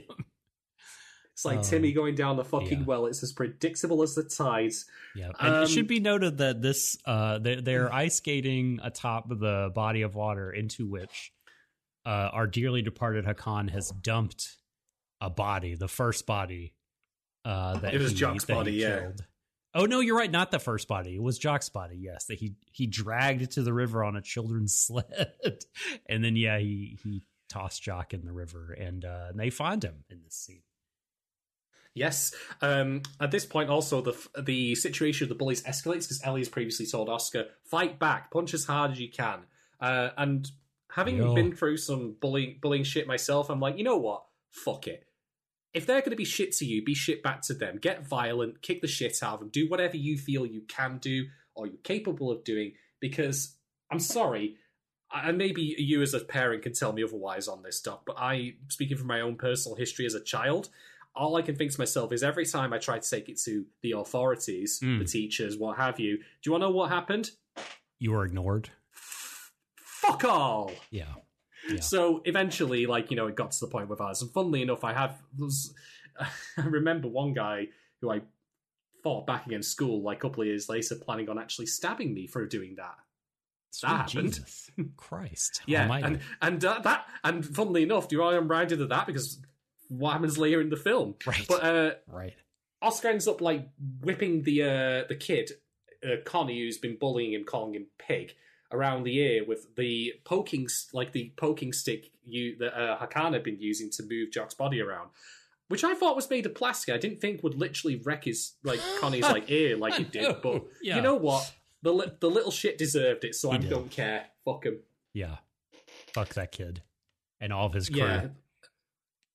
[1.32, 1.62] It's like Oh.
[1.62, 2.84] Timmy going down the fucking Yeah.
[2.84, 3.06] well.
[3.06, 4.86] It's as predictable as the tides.
[5.16, 9.28] Yeah, and it should Um, be noted that this uh, they're, they're ice skating atop
[9.28, 11.32] the body of water into which
[12.06, 14.58] uh, our dearly departed Hakan has dumped
[15.20, 16.74] a body, the first body
[17.44, 19.00] uh, that It was he, Jock's body, yeah.
[19.00, 19.24] killed.
[19.74, 20.30] Oh no, you're right.
[20.30, 21.16] Not the first body.
[21.16, 21.96] It was Jock's body.
[21.96, 25.64] Yes, that he he dragged to the river on a children's sled,
[26.06, 29.82] and then yeah, he he tossed Jock in the river, and uh, and they find
[29.82, 30.62] him in this scene.
[31.94, 32.34] Yes.
[32.60, 36.48] Um, at this point, also the the situation of the bullies escalates because Ellie has
[36.48, 39.40] previously told Oscar, "Fight back, punch as hard as you can."
[39.80, 40.50] Uh, and
[40.90, 44.24] having been through some bullying bullying shit myself, I'm like, you know what?
[44.50, 45.04] Fuck it.
[45.74, 47.78] If they're going to be shit to you, be shit back to them.
[47.78, 51.26] Get violent, kick the shit out of them, do whatever you feel you can do
[51.54, 52.72] or you're capable of doing.
[53.00, 53.56] Because
[53.90, 54.56] I'm sorry,
[55.12, 58.54] and maybe you as a parent can tell me otherwise on this stuff, but I,
[58.68, 60.68] speaking from my own personal history as a child,
[61.16, 63.64] all I can think to myself is every time I try to take it to
[63.82, 64.98] the authorities, Mm.
[65.00, 67.30] the teachers, what have you, do you want to know what happened?
[68.00, 68.70] You were ignored.
[69.76, 70.72] Fuck all.
[70.90, 71.14] Yeah.
[71.68, 71.80] Yeah.
[71.80, 74.22] So eventually, like you know, it got to the point with us.
[74.22, 75.20] And funnily enough, I have.
[75.38, 75.74] Was,
[76.56, 77.68] I remember one guy
[78.00, 78.22] who I
[79.02, 82.26] fought back against school like a couple of years later, planning on actually stabbing me
[82.26, 82.94] for doing that.
[83.70, 84.34] Sweet that happened.
[84.34, 84.70] Jesus.
[84.96, 85.62] Christ.
[85.66, 86.06] Yeah, Almighty.
[86.06, 89.40] and and uh, that and funnily enough, do you know I'm reminded of that because
[89.88, 91.14] what happens later in the film?
[91.26, 91.44] Right.
[91.48, 92.34] But uh, right.
[92.82, 93.68] Oscar ends up like
[94.02, 95.52] whipping the uh, the kid,
[96.04, 98.34] uh, Connie, who's been bullying him, calling him pig,
[98.74, 103.42] around the ear with the poking, like the poking stick you that uh, Hakan had
[103.42, 105.10] been using to move Jock's body around,
[105.68, 106.94] which I thought was made of plastic.
[106.94, 110.36] I didn't think would literally wreck his like Connie's like ear like it did.
[110.42, 110.96] But Yeah.
[110.96, 111.52] you know what?
[111.82, 113.70] The li- the little shit deserved it, so He I did.
[113.70, 114.26] don't care.
[114.44, 114.78] Fuck him.
[115.12, 115.36] Yeah.
[116.14, 116.82] Fuck that kid.
[117.40, 117.98] And all of his crew.
[118.02, 118.26] Yeah.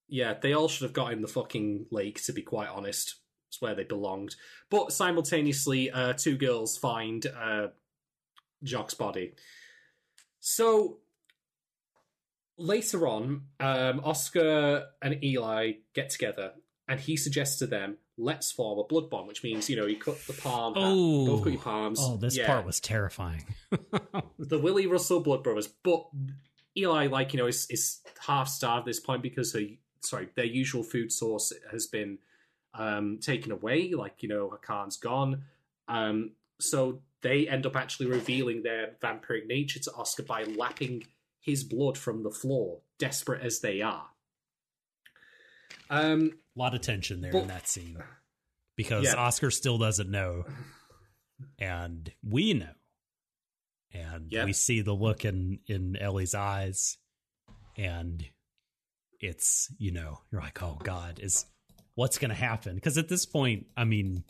[0.08, 3.16] Yeah, they all should have got in the fucking lake, to be quite honest.
[3.48, 4.34] It's where they belonged.
[4.68, 7.68] But simultaneously, uh, two girls find uh,
[8.62, 9.32] Jock's body.
[10.40, 10.98] So
[12.56, 16.52] later on, um, Oscar and Eli get together,
[16.88, 19.96] and he suggests to them, let's form a blood bond, which means, you know, you
[19.96, 21.26] cut the palm, Oh.
[21.26, 21.98] both cut your palms.
[22.02, 23.44] Oh, this Yeah part was terrifying.
[24.38, 26.06] the Willy Russell Blood Brothers, but
[26.76, 29.60] Eli, like you know, is is half starved at this point because her
[30.02, 32.18] sorry their usual food source has been
[32.74, 33.92] um, taken away.
[33.92, 35.42] Like you know, Hakan's gone,
[35.88, 41.04] um, so they end up actually revealing their vampiric nature to Oscar by lapping
[41.40, 44.06] his blood from the floor, desperate as they are.
[45.88, 48.02] Um, A lot of tension there Well- in that scene.
[48.76, 49.14] Because Yeah.
[49.16, 50.44] Oscar still doesn't know.
[51.58, 52.74] And we know.
[53.92, 54.46] And Yep.
[54.46, 56.96] we see the look in, in Ellie's eyes.
[57.76, 58.24] And
[59.20, 61.44] it's, you know, you're like, oh God, is
[61.94, 62.74] what's gonna happen?
[62.76, 64.24] Because at this point, I mean,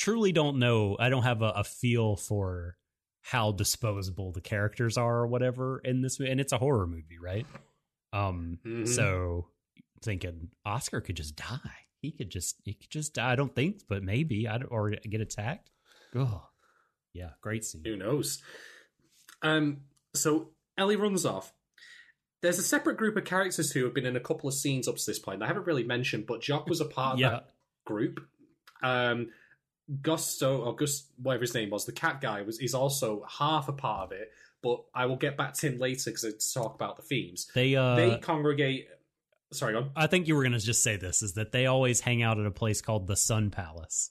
[0.00, 0.96] truly don't know.
[0.98, 2.76] I don't have a, a feel for
[3.22, 6.32] how disposable the characters are or whatever in this movie.
[6.32, 7.46] And it's a horror movie, right?
[8.12, 8.88] Um Mhm.
[8.88, 9.48] so
[10.02, 11.58] thinking Oscar could just die.
[12.00, 13.32] He could just he could just die.
[13.32, 15.70] I don't think, but maybe I don't, or get attacked.
[16.14, 16.48] Oh,
[17.12, 17.82] yeah, great scene.
[17.84, 18.42] Who knows?
[19.42, 19.82] Um,
[20.14, 21.52] so Ellie runs off.
[22.42, 24.96] There's a separate group of characters who have been in a couple of scenes up
[24.96, 25.42] to this point.
[25.42, 27.30] I haven't really mentioned, but Jock was a part of Yeah.
[27.30, 27.50] that
[27.84, 28.20] group.
[28.82, 29.28] Um,
[30.02, 33.72] Gusto or Gus, whatever his name was, the cat guy was is also half a
[33.72, 34.30] part of it.
[34.62, 37.48] But I will get back to him later because I talk about the themes.
[37.54, 38.88] They uh, they congregate.
[39.52, 39.90] Sorry, go on.
[39.96, 42.46] I think you were gonna just say this is that they always hang out at
[42.46, 44.10] a place called the Sun Palace.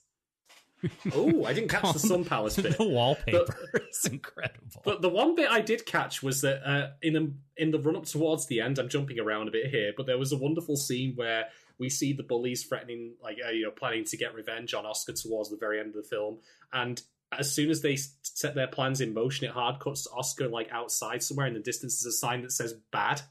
[1.14, 2.76] Oh, I didn't catch the Sun Palace bit.
[2.78, 3.54] the wallpaper
[3.90, 4.82] is incredible.
[4.84, 7.96] But the one bit I did catch was that uh, in the in the run
[7.96, 10.76] up towards the end, I'm jumping around a bit here, but there was a wonderful
[10.76, 11.46] scene where
[11.80, 15.12] we see the bullies threatening, like uh, you know, planning to get revenge on Oscar
[15.12, 16.38] towards the very end of the film,
[16.72, 17.02] and
[17.36, 20.68] as soon as they set their plans in motion, it hard cuts to Oscar like
[20.70, 22.00] outside somewhere in the distance.
[22.00, 23.22] is a sign that says "bad,"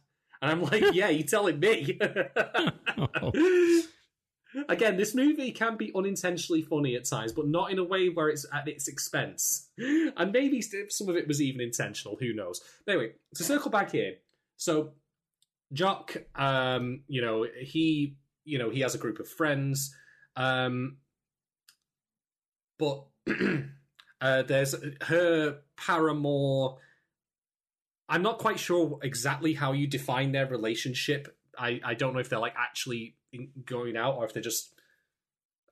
[0.42, 2.00] and I'm like, "Yeah, you're telling me."
[4.68, 8.30] Again, this movie can be unintentionally funny at times, but not in a way where
[8.30, 9.70] it's at its expense.
[10.18, 12.18] And maybe some of it was even intentional.
[12.20, 12.62] Who knows?
[12.88, 14.16] Anyway, to circle back here,
[14.58, 14.94] so
[15.72, 18.18] Jock, um, you know, he,
[18.50, 19.96] you know, he has a group of friends,
[20.36, 20.98] um,
[22.78, 23.06] but
[24.22, 26.78] uh, there's her paramour.
[28.08, 31.38] I'm not quite sure exactly how you define their relationship.
[31.58, 33.16] I, I don't know if they're like actually
[33.66, 34.74] going out or if they're just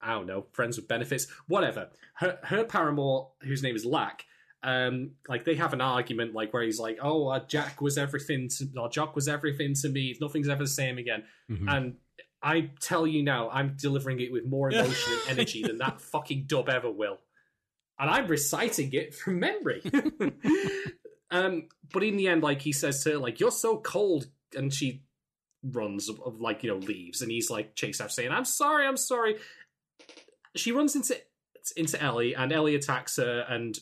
[0.01, 1.27] I don't know friends with benefits.
[1.47, 1.89] Whatever.
[2.15, 4.25] Her her paramour, whose name is Lack,
[4.63, 8.49] um, like they have an argument like where he's like, "Oh, uh, Jack was everything
[8.49, 10.15] to, or Jock was everything to me.
[10.19, 11.71] Nothing's ever the same again." Mhm.
[11.71, 11.95] And
[12.41, 16.45] I tell you now, I'm delivering it with more emotion and energy than that fucking
[16.47, 17.17] dub ever will.
[17.99, 19.81] And I'm reciting it from memory.
[21.31, 24.71] um, but in the end, like he says to her, like, you're so cold, and
[24.71, 25.03] she
[25.63, 28.97] runs of, like, you know, leaves, and he's like chased after saying, I'm sorry, I'm
[28.97, 29.37] sorry.
[30.55, 31.19] She runs into
[31.75, 33.77] into Ellie, and Ellie attacks her and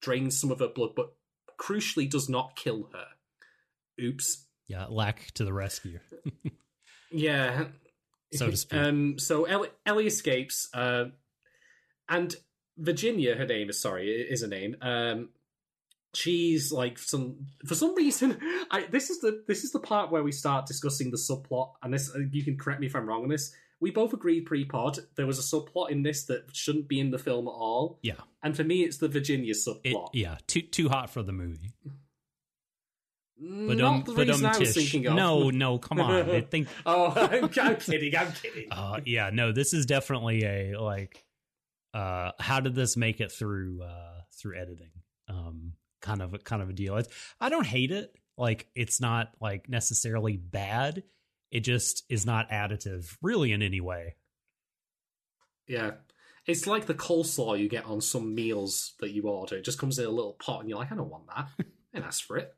[0.00, 1.12] drains some of her blood, but
[1.60, 3.06] crucially does not kill her.
[4.00, 4.46] Oops.
[4.66, 5.98] yeah, lack to the rescue.
[7.10, 7.64] Yeah.
[8.34, 8.78] So to speak.
[8.80, 11.06] Um, so Ellie, Ellie escapes, uh,
[12.08, 12.34] and
[12.76, 14.76] Virginia, her name is sorry, is a name.
[14.82, 15.30] Um,
[16.14, 18.38] she's like some for some reason.
[18.70, 21.92] I this is the this is the part where we start discussing the subplot, and
[21.92, 23.52] this uh, you can correct me if I'm wrong on this.
[23.80, 27.18] We both agreed pre-pod there was a subplot in this that shouldn't be in the
[27.18, 30.08] film at all, Yeah, and for me, it's the Virginia it, subplot.
[30.12, 31.72] yeah, too too hot for the movie.
[33.40, 35.14] But Not um, the reason um, I was thinking of.
[35.14, 36.28] No, no, come on.
[36.28, 38.16] I think oh, I'm, I'm kidding.
[38.16, 38.66] I'm kidding.
[38.70, 41.24] uh yeah, no, this is definitely a like
[41.94, 44.90] uh how did this make it through uh through editing?
[45.28, 46.96] Um kind of kind of a deal.
[46.96, 47.08] It's,
[47.40, 48.12] I don't hate it.
[48.36, 51.04] Like it's not like necessarily bad.
[51.52, 54.16] It just is not additive really in any way.
[55.68, 55.92] Yeah.
[56.44, 59.56] It's like the coleslaw you get on some meals that you order.
[59.56, 61.48] It just comes in a little pot, and you're like, I don't want that.
[61.92, 62.54] and ask for it.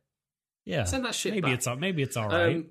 [0.64, 0.84] Yeah.
[0.84, 1.54] Send that shit maybe back.
[1.54, 2.64] it's all maybe it's all right.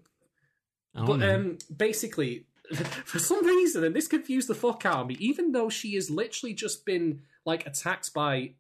[0.96, 1.36] Um, but know.
[1.36, 2.46] um, basically,
[3.06, 6.10] for some reason, and this confused the fuck out of me, even though she has
[6.10, 8.54] literally just been like attacked by,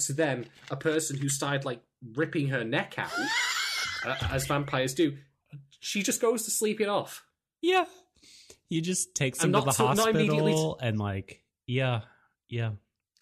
[0.00, 1.80] to them, a person who started like
[2.14, 3.10] ripping her neck out,
[4.06, 5.16] uh, as vampires do,
[5.80, 7.24] she just goes to sleep it off.
[7.60, 7.84] yeah.
[8.68, 12.00] You just takes And him to the to- immediately hospital and like yeah,
[12.48, 12.70] yeah.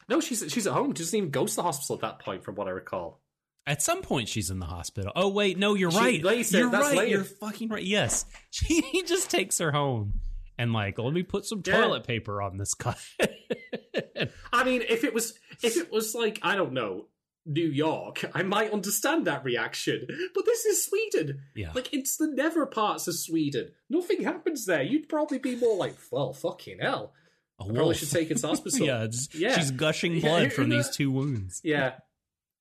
[0.08, 0.94] No, she's she's at home.
[0.94, 3.20] She doesn't even go to the hospital at that point, from what I recall.
[3.66, 5.10] At some point, she's in the hospital.
[5.16, 6.22] Oh wait, no, you're She- right.
[6.22, 6.96] later, you're right.
[6.96, 7.10] later.
[7.10, 7.82] You're fucking right.
[7.82, 10.20] Yes, she he just takes her home
[10.58, 11.76] and like, let me put some Yeah.
[11.80, 12.98] toilet paper on this cut.
[14.52, 17.06] I mean, if it was if it was like I don't know
[17.46, 20.06] New York, I might understand that reaction.
[20.34, 21.40] But this is Sweden.
[21.54, 23.70] yeah, Like it's the never parts of Sweden.
[23.90, 24.82] Nothing happens there.
[24.82, 27.12] You'd probably be more like, well, fucking hell.
[27.60, 27.96] a Probably wolf.
[27.96, 28.86] should take it to hospital.
[28.86, 29.56] yeah, Yeah.
[29.58, 30.78] she's gushing Yeah, blood from yeah.
[30.78, 31.60] these two wounds.
[31.64, 31.94] Yeah.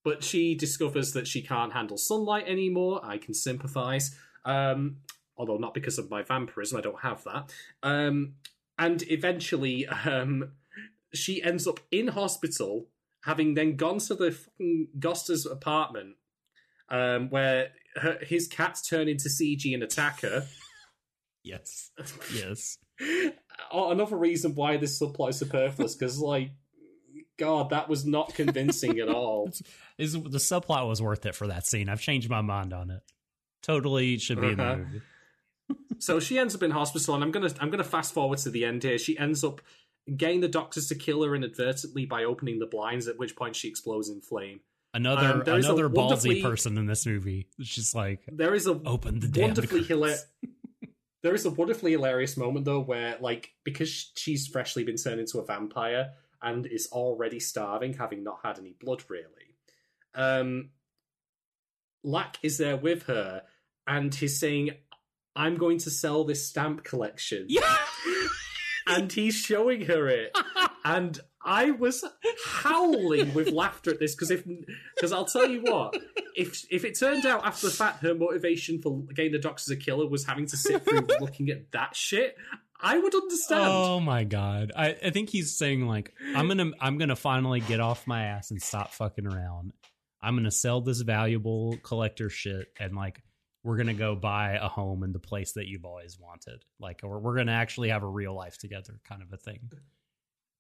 [0.04, 3.00] But she discovers that she can't handle sunlight anymore.
[3.04, 4.16] I can sympathize.
[4.44, 4.98] Um,
[5.38, 7.54] although not because of my vampirism, I don't have that.
[7.82, 8.34] Um,
[8.78, 10.52] and eventually, um,
[11.14, 12.88] she ends up in hospital,
[13.24, 16.16] having then gone to the fucking Goster's apartment,
[16.90, 20.48] um, where her, his cats turn into CG and attack her.
[21.44, 21.92] Yes,
[22.34, 22.78] yes.
[23.72, 26.52] Another reason why this subplot is superfluous, because, like,
[27.38, 29.50] God, that was not convincing at all.
[29.98, 31.90] Is the subplot was worth it for that scene?
[31.90, 33.02] I've changed my mind on it.
[33.62, 34.76] Totally should be in the Uh-huh.
[34.78, 35.02] movie.
[36.00, 38.66] So she ends up in hospital, and I'm gonna I'm gonna fast forward to the
[38.66, 38.98] end here.
[38.98, 39.62] She ends up
[40.18, 43.70] getting the doctors to kill her inadvertently by opening the blinds, at which point she
[43.70, 44.60] explodes in flame.
[44.94, 47.48] Another Um, there is a another ballsy person in this movie.
[47.58, 50.26] It's just like There is a open the wonderfully hilarious.
[51.24, 55.40] There is a wonderfully hilarious moment though, where like because she's freshly been turned into
[55.40, 56.12] a vampire
[56.44, 59.56] and is already starving, having not had any blood really.
[60.14, 60.70] Um,
[62.04, 63.44] Lack is there with her,
[63.88, 64.72] and he's saying,
[65.36, 67.78] "I'm going to sell this stamp collection." Yeah.
[68.88, 70.38] and he's showing her it,
[70.84, 72.04] and I was
[72.46, 74.46] howling with laughter at this because if
[74.96, 75.98] because I'll tell you what,
[76.36, 79.70] if if it turned out after the fact her motivation for getting the doctor as
[79.70, 82.38] a killer was having to sit through looking at that shit,
[82.82, 83.64] I would understand.
[83.66, 84.72] Oh my god.
[84.76, 88.52] I, I think he's saying like I'm gonna I'm gonna finally get off my ass
[88.52, 89.74] and stop fucking around.
[90.22, 93.22] I'm gonna sell this valuable collector shit and like
[93.64, 96.66] we're gonna go buy a home in the place that you've always wanted.
[96.80, 99.72] Like or we're gonna actually have a real life together kind of a thing.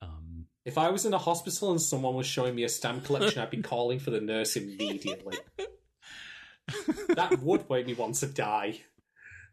[0.02, 3.42] Um If I was in a hospital and someone was showing me a stamp collection,
[3.42, 5.38] I'd be calling for the nurse immediately.
[7.10, 8.80] that would make me want to die.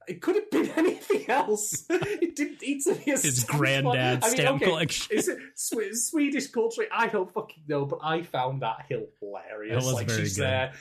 [0.09, 1.87] It could have been anything else.
[1.91, 5.17] It didn't need to be a his stamp granddad's I mean, stamp okay, collection.
[5.17, 6.85] Is it Swe- Swedish culture?
[6.93, 9.85] I don't fucking know, but I found that hilarious.
[9.85, 10.45] That like she's good.
[10.45, 10.73] there,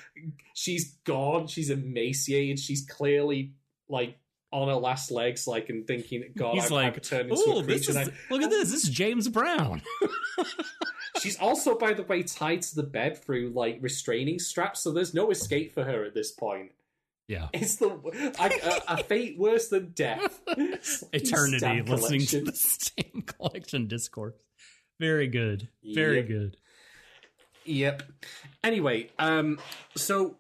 [0.54, 3.54] she's gone, she's emaciated, she's clearly
[3.88, 4.18] like
[4.52, 7.60] on her last legs, like and thinking, God, He's I've, like, I've turned into oh,
[7.60, 7.92] a creature.
[7.92, 8.72] is I- look at this.
[8.72, 9.82] This is James Brown.
[11.22, 15.14] She's also, by the way, tied to the bed through like restraining straps, so there's
[15.14, 16.72] no escape for her at this point.
[17.30, 17.48] Yeah.
[17.54, 17.90] It's the
[18.38, 20.42] I, a, a fate worse than death.
[21.14, 22.28] Eternity listening collection.
[22.28, 24.36] to the stamp collection discourse.
[25.00, 25.70] Very good.
[25.84, 26.28] Very Yep.
[26.28, 26.58] good.
[27.66, 28.04] Yep.
[28.64, 29.60] Anyway, um,
[29.96, 30.38] so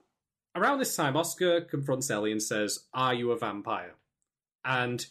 [0.56, 3.94] around this time, Oscar confronts Ellie and says, "Are you a vampire?"
[4.66, 5.06] And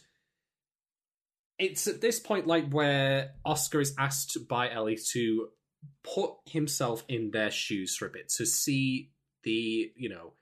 [1.57, 5.49] it's at this point, like where Oscar is asked by Ellie to
[6.03, 9.11] put himself in their shoes for a bit to see
[9.43, 10.33] the, you know,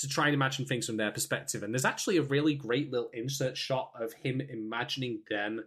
[0.00, 1.62] to try and imagine things from their perspective.
[1.62, 5.64] And there's actually a really great little insert shot of him imagining them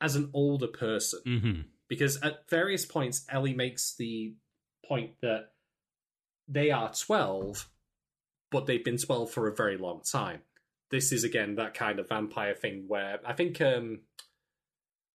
[0.00, 1.20] as an older person.
[1.24, 1.60] Hmm
[1.92, 4.32] because at various points Ellie makes the
[4.88, 5.50] point that
[6.48, 7.68] they are 12
[8.50, 10.40] but they've been 12 for a very long time.
[10.90, 14.00] This is again that kind of vampire thing where i think um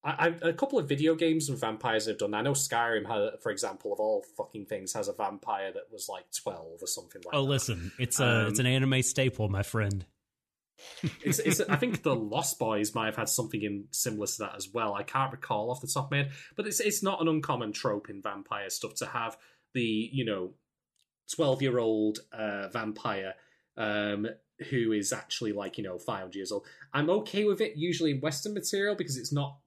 [0.06, 2.36] I, I, a couple of video games with vampires have done.
[2.36, 6.08] I know Skyrim, had, for example, of all fucking things, has a vampire that was
[6.08, 7.38] like twelve or something like that.
[7.38, 7.50] Oh, that.
[7.50, 10.06] listen, it's a Um, it's an anime staple, my friend.
[11.24, 14.56] It's, it's, I think the Lost Boys might have had something in similar to that
[14.56, 14.94] as well.
[14.94, 17.72] I can't recall off the top of my head, but it's it's not an uncommon
[17.72, 19.38] trope in vampire stuff to have
[19.74, 20.54] the you know
[21.34, 23.36] twelve year old uh, vampire
[23.78, 24.28] um,
[24.70, 26.66] who is actually like you know 500 years old.
[26.94, 29.58] I'm okay with it usually in Western material because it's not.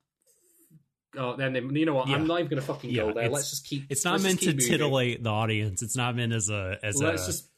[1.16, 2.08] Oh, then you know what?
[2.08, 2.16] Yeah.
[2.16, 3.28] I'm not even gonna fucking Yeah, go there.
[3.30, 3.84] Let's just keep.
[3.88, 4.60] It's not meant to moving.
[4.66, 5.82] titillate the audience.
[5.82, 7.48] It's not meant as a as a Let's a just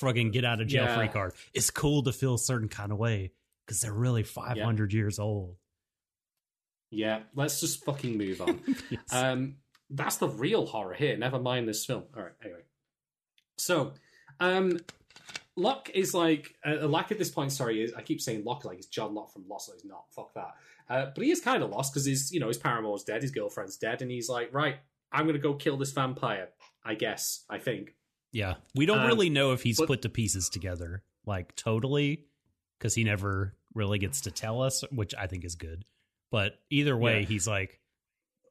[0.00, 0.96] friggin' get out of jail Yeah.
[0.96, 1.32] free card.
[1.54, 3.32] It's cool to feel a certain kind of way
[3.66, 5.56] because they're really 500 years old.
[6.90, 7.20] yeah.
[7.34, 8.60] Let's just fucking move on.
[8.90, 9.00] Yes.
[9.12, 9.56] Um,
[9.90, 11.16] that's the real horror here.
[11.16, 12.04] Never mind this film.
[12.16, 12.32] All right.
[12.42, 12.60] Anyway,
[13.58, 13.92] so
[14.40, 14.78] um,
[15.56, 17.52] Locke is like uh, Locke at this point.
[17.52, 19.66] Sorry, is I keep saying Locke like he's John Locke from Lost.
[19.66, 20.04] So he's not.
[20.14, 20.54] Fuck that.
[20.88, 23.30] Uh, but he is kind of lost because his you know his paramour's dead, his
[23.30, 24.76] girlfriend's dead, and he's like, right,
[25.10, 26.48] I'm gonna go kill this vampire.
[26.84, 27.44] I guess.
[27.50, 27.94] I think.
[28.32, 32.24] yeah, we don't um, really know if he's but- put the pieces together like totally
[32.78, 35.84] because he never really gets to tell us, which I think is good.
[36.30, 37.26] But either way, Yeah.
[37.26, 37.80] he's like,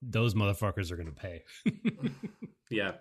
[0.01, 1.43] those motherfuckers are going to pay.
[2.71, 2.93] Yeah,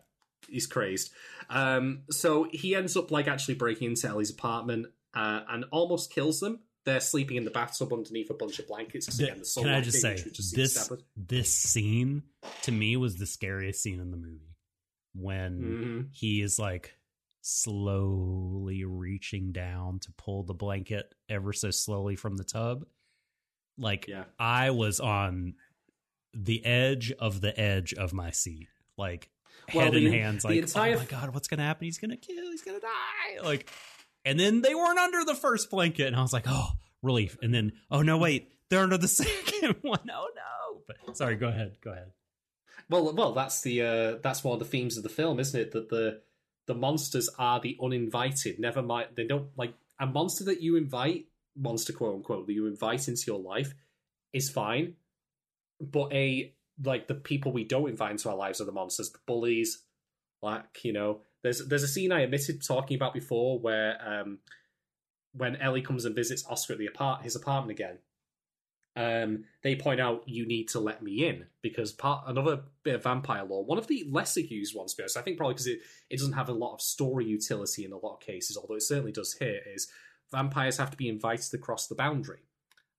[0.49, 1.11] he's crazed.
[1.51, 6.41] Um, so he ends up like actually breaking into Ellie's apartment uh, and almost kills
[6.41, 6.61] them.
[6.85, 9.07] They're sleeping in the bathtub underneath a bunch of blankets.
[9.07, 12.25] 'cause, again, the Can I just say just this this scene
[12.63, 14.57] to me was the scariest scene in the movie
[15.15, 16.15] when Mhm.
[16.15, 16.99] he is like
[17.79, 22.85] slowly reaching down to pull the blanket ever so slowly from the tub.
[23.79, 24.25] Like Yeah.
[24.39, 25.55] I was on
[26.33, 29.31] the edge of the edge of my seat, like
[29.73, 31.85] Well, head the- in hands, like entire- oh my god, what's gonna happen?
[31.85, 32.51] He's gonna kill.
[32.51, 33.43] He's gonna die.
[33.43, 33.71] Like,
[34.25, 36.71] and then they weren't under the first blanket, and I was like, oh,
[37.03, 37.37] relief.
[37.43, 40.01] And then, oh no, wait, they're under the second one.
[40.13, 40.83] Oh no.
[41.07, 41.77] But sorry, go ahead.
[41.83, 42.11] Go ahead.
[42.91, 45.73] Well, well, that's the uh, that's one of the themes of the film, isn't it?
[45.73, 46.21] That the
[46.67, 48.59] the monsters are the uninvited.
[48.59, 52.67] Never mind, they don't like a monster that you invite, monster quote unquote, that you
[52.67, 53.75] invite into your life
[54.33, 54.95] is fine,
[55.81, 56.53] but a
[56.83, 59.83] like the people we don't invite into our lives are the monsters, the bullies.
[60.43, 64.39] Like you know, there's there's a scene I omitted talking about before where um
[65.33, 67.99] when Ellie comes and visits Oscar at the apart his apartment again
[68.97, 73.03] um, they point out you need to let me in because part another bit of
[73.03, 75.67] vampire lore, one of the lesser used ones, to be honest, I think probably because
[75.67, 78.77] it, it doesn't have a lot of story utility in a lot of cases, although
[78.77, 79.89] it certainly does here, is
[80.31, 82.44] vampires have to be invited across the boundary.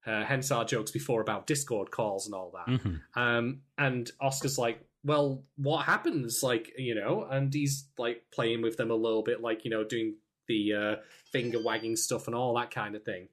[0.05, 2.67] Uh, hence our jokes before about Discord calls and all that.
[2.79, 3.01] Mhm.
[3.15, 6.43] Um, and Oscar's like, well, what happens?
[6.43, 9.83] Like, you know, and he's like playing with them a little bit, like, you know,
[9.83, 10.95] doing the uh,
[11.31, 13.29] finger wagging stuff and all that kind of thing.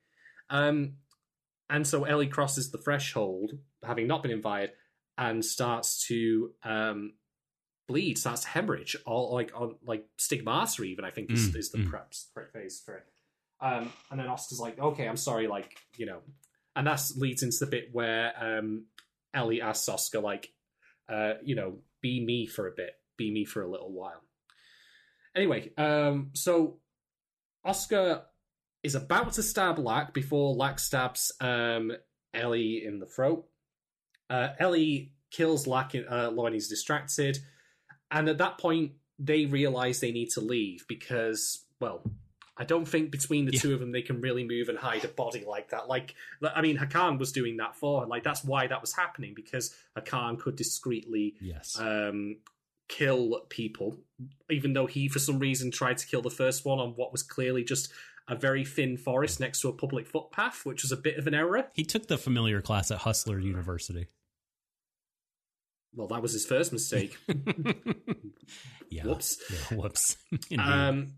[0.49, 0.95] Um,
[1.69, 3.53] and so Ellie crosses the threshold,
[3.83, 4.73] having not been invited,
[5.19, 7.15] and starts to um,
[7.87, 11.71] bleed, starts to hemorrhage, or like on like stigmata, even I think is, Mm, is
[11.71, 11.91] the mm.
[11.91, 12.17] correct
[12.53, 13.05] phrase for it.
[13.61, 16.19] Um, and then Oscar's like, "Okay, I'm sorry," like you know,
[16.75, 18.87] and that leads into the bit where um,
[19.35, 20.51] Ellie asks Oscar, like,
[21.09, 24.23] uh, you know, be me for a bit, be me for a little while.
[25.35, 26.79] Anyway, um, so
[27.65, 28.23] Oscar
[28.83, 31.93] is about to stab Lack before Lack stabs um,
[32.35, 33.47] Ellie in the throat.
[34.29, 35.95] Uh, Ellie kills Lack.
[35.95, 37.39] Uh, Lauren's distracted,
[38.11, 42.03] and at that point, they realize they need to leave because, well,
[42.57, 43.61] I don't think between the Yeah.
[43.61, 45.89] two of them they can really move and hide a body like that.
[45.89, 48.07] Like, I mean, Hakan was doing that for her.
[48.07, 51.79] Like, that's why that was happening because Hakan could discreetly Yes.
[51.79, 52.37] um,
[52.89, 53.97] kill people,
[54.51, 57.23] even though he, for some reason, tried to kill the first one on what was
[57.23, 57.91] clearly just
[58.29, 61.33] a very thin forest next to a public footpath, which was a bit of an
[61.35, 61.69] error.
[61.75, 64.09] he took the familiar class at Hustler University.
[65.95, 67.17] Well, that was his first mistake.
[68.91, 69.05] yeah.
[69.05, 69.39] Whoops.
[69.51, 70.17] Yeah, whoops.
[70.59, 71.15] Um,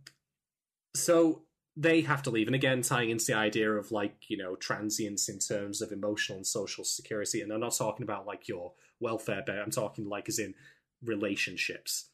[0.94, 1.42] so
[1.76, 5.28] they have to leave, and again, tying into the idea of like you know transience
[5.28, 7.40] in terms of emotional and social security.
[7.40, 9.56] And I'm not talking about like your welfare bit.
[9.58, 10.54] I'm talking like as in
[11.02, 12.06] relationships.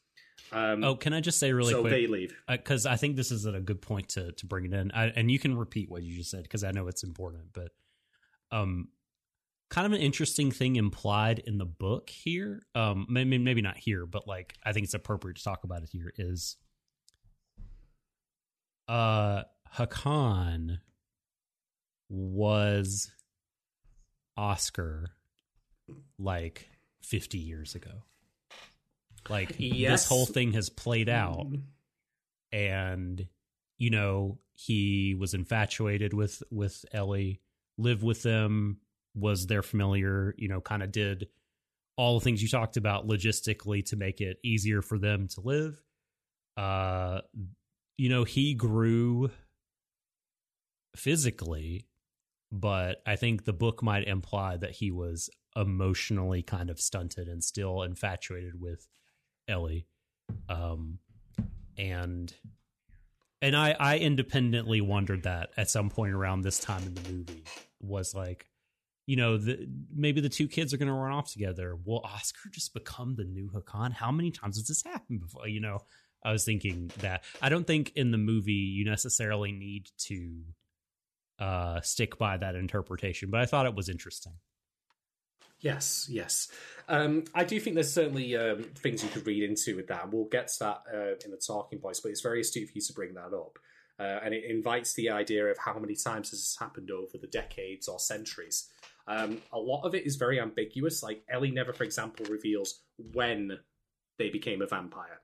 [0.51, 1.91] Um, oh, can I just say really so quick?
[1.91, 2.35] they leave.
[2.49, 5.29] because I think this is a good point to to bring it in, I, and
[5.29, 7.53] you can repeat what you just said because I know it's important.
[7.53, 7.71] But
[8.51, 8.89] um,
[9.69, 12.63] kind of an interesting thing implied in the book here.
[12.75, 15.89] Um, maybe maybe not here, but like I think it's appropriate to talk about it
[15.91, 16.11] here.
[16.17, 16.57] Is
[18.91, 19.43] uh
[19.77, 20.79] Hakan
[22.09, 23.09] was
[24.35, 25.11] Oscar
[26.19, 26.67] like
[27.01, 28.03] fifty years ago.
[29.29, 30.01] Like Yes.
[30.01, 31.47] this whole thing has played out
[32.51, 33.27] and
[33.77, 37.39] you know he was infatuated with with Ellie,
[37.77, 38.77] lived with them,
[39.15, 41.27] was their familiar, you know, kind of did
[41.97, 45.81] all the things you talked about logistically to make it easier for them to live.
[46.57, 47.21] Uh
[47.97, 49.31] you know, he grew
[50.95, 51.87] physically,
[52.51, 57.43] but I think the book might imply that he was emotionally kind of stunted and
[57.43, 58.87] still infatuated with
[59.47, 59.87] Ellie.
[60.47, 60.99] Um
[61.77, 62.33] and
[63.41, 67.43] and I, I independently wondered that at some point around this time in the movie
[67.79, 68.45] was like,
[69.07, 71.75] you know, the, maybe the two kids are going to run off together.
[71.83, 73.93] Will Oscar just become the new Hakan?
[73.93, 75.47] How many times has this happened before?
[75.47, 75.79] You know,
[76.23, 77.23] I was thinking that.
[77.41, 80.43] I don't think in the movie you necessarily need to
[81.39, 84.33] uh, stick by that interpretation, but I thought it was interesting.
[85.59, 86.47] Yes, yes.
[86.89, 90.11] Um, I do think there's certainly um, things you could read into with that.
[90.11, 92.81] We'll get to that uh, in the talking points, but it's very astute for you
[92.81, 93.59] to bring that up.
[93.99, 97.27] Uh, and it invites the idea of how many times this has happened over the
[97.27, 98.69] decades or centuries.
[99.07, 101.03] Um, a lot of it is very ambiguous.
[101.03, 102.81] Like Ellie never, for example, reveals
[103.13, 103.59] when
[104.17, 105.21] they became a vampire.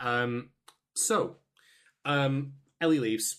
[0.00, 0.50] Um,
[0.94, 1.36] so,
[2.04, 3.38] um, Ellie leaves.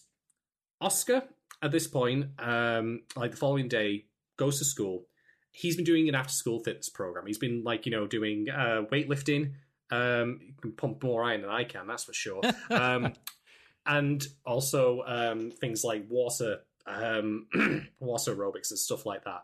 [0.81, 1.23] Oscar,
[1.61, 4.05] at this point, um, like the following day,
[4.37, 5.05] goes to school.
[5.51, 7.25] He's been doing an after school fitness program.
[7.27, 9.53] He's been like, you know, doing uh, weightlifting.
[9.91, 12.41] Um, you can pump more iron than I can, that's for sure.
[12.69, 13.13] Um,
[13.85, 17.47] and also um, things like water, um,
[17.99, 19.43] water aerobics and stuff like that.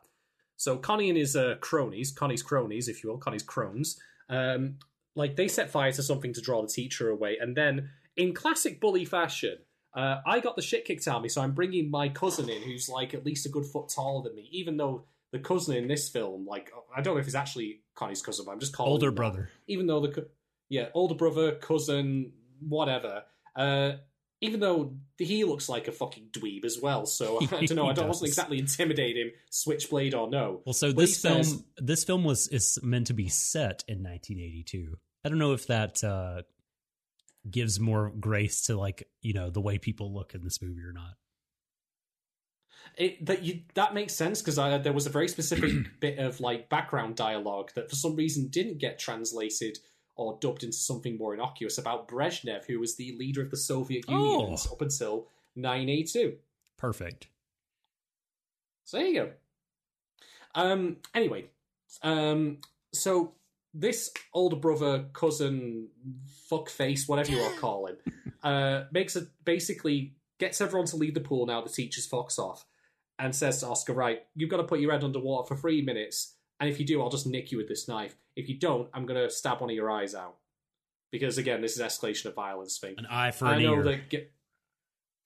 [0.57, 3.99] So Connie and his uh, cronies, Connie's cronies, if you will, Connie's crones,
[4.29, 4.77] um,
[5.15, 8.79] like they set fire to something to draw the teacher away, and then in classic
[8.79, 9.57] bully fashion,
[9.95, 12.61] uh, I got the shit kicked out of me, so I'm bringing my cousin in,
[12.61, 14.49] who's like at least a good foot taller than me.
[14.51, 18.21] Even though the cousin in this film, like I don't know if he's actually Connie's
[18.21, 19.49] cousin, but I'm just calling Older brother.
[19.67, 20.27] Even though the
[20.69, 23.23] yeah older brother, cousin, whatever.
[23.55, 23.93] Uh,
[24.45, 27.87] even though he looks like a fucking dweeb as well, so I don't know.
[27.87, 30.61] I don't wasn't exactly intimidate him, switchblade or no.
[30.65, 34.03] Well, so But this film says- this film was is meant to be set in
[34.03, 34.97] 1982.
[35.23, 36.43] I don't know if that uh,
[37.49, 40.93] gives more grace to like you know the way people look in this movie or
[40.93, 41.15] not.
[42.97, 46.69] It, that you that makes sense because there was a very specific bit of like
[46.69, 49.79] background dialogue that for some reason didn't get translated
[50.15, 54.07] or dubbed into something more innocuous about Brezhnev, who was the leader of the Soviet
[54.09, 54.71] Union Oh.
[54.73, 56.37] up until 982.
[56.77, 57.27] Perfect.
[58.85, 59.31] So there you go.
[60.53, 60.97] Um.
[61.13, 61.45] Anyway,
[62.03, 62.59] um.
[62.93, 63.33] So
[63.73, 65.89] this older brother, cousin,
[66.49, 67.97] fuckface, whatever you want to call him,
[68.43, 71.61] uh, makes it basically gets everyone to leave the pool now.
[71.61, 72.65] The teacher's fucks off,
[73.19, 76.34] and says to Oscar, "Right, you've got to put your head underwater for three minutes,
[76.59, 78.15] and if you do, I'll just nick you with this knife.
[78.35, 80.37] If you don't, I'm gonna stab one of your eyes out."
[81.11, 82.95] Because again, this is escalation of violence thing.
[82.97, 83.83] An eye for I an know ear.
[83.83, 84.09] that.
[84.09, 84.29] Ge-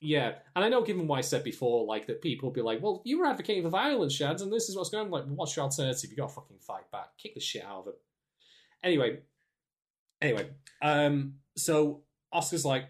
[0.02, 2.82] yeah, and I know, given what I said before, like that people will be like,
[2.82, 5.12] "Well, you were advocating for violence, Shads, and this is what's going." on.
[5.12, 6.10] Like, what's your alternative?
[6.10, 8.00] You got to fucking fight back, kick the shit out of it.
[8.82, 9.20] Anyway,
[10.22, 10.50] anyway,
[10.82, 12.86] um, so Oscar's like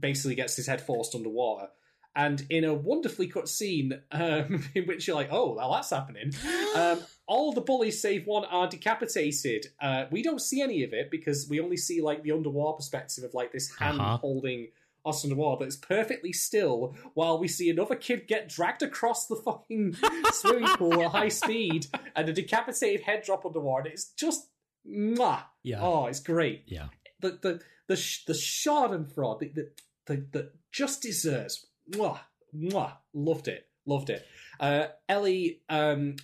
[0.00, 1.68] basically gets his head forced underwater,
[2.16, 6.32] and in a wonderfully cut scene, um, in which you're like, "Oh, well, that's happening."
[6.74, 9.66] Um, all the bullies save one are decapitated.
[9.80, 13.24] Uh, we don't see any of it because we only see like the underwater perspective
[13.24, 14.16] of like this hand Uh-huh.
[14.18, 14.68] holding
[15.06, 19.94] us underwater, it's perfectly still while we see another kid get dragged across the fucking
[20.32, 23.88] swimming pool at high speed and a decapitated head drop underwater.
[23.90, 24.48] It's just
[24.88, 25.42] mwah.
[25.62, 25.80] Yeah.
[25.82, 26.62] Oh, it's great.
[26.66, 26.88] Yeah.
[27.20, 27.96] The the the
[28.26, 29.70] the Schadenfreude the the,
[30.06, 31.66] the the just desserts.
[31.90, 32.18] Mwah,
[32.56, 32.92] mwah.
[33.12, 33.66] Loved it.
[33.86, 34.26] Loved it.
[34.58, 36.16] Uh, Ellie um,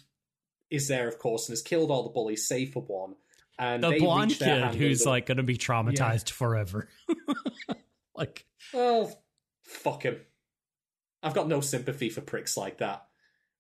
[0.71, 3.15] is there, of course, and has killed all the bullies, save for one.
[3.59, 6.89] And The they blonde kid who's like going to be traumatized forever.
[8.15, 9.23] like Well,
[9.65, 10.21] fuck him.
[11.23, 13.05] I've got no sympathy for pricks like that.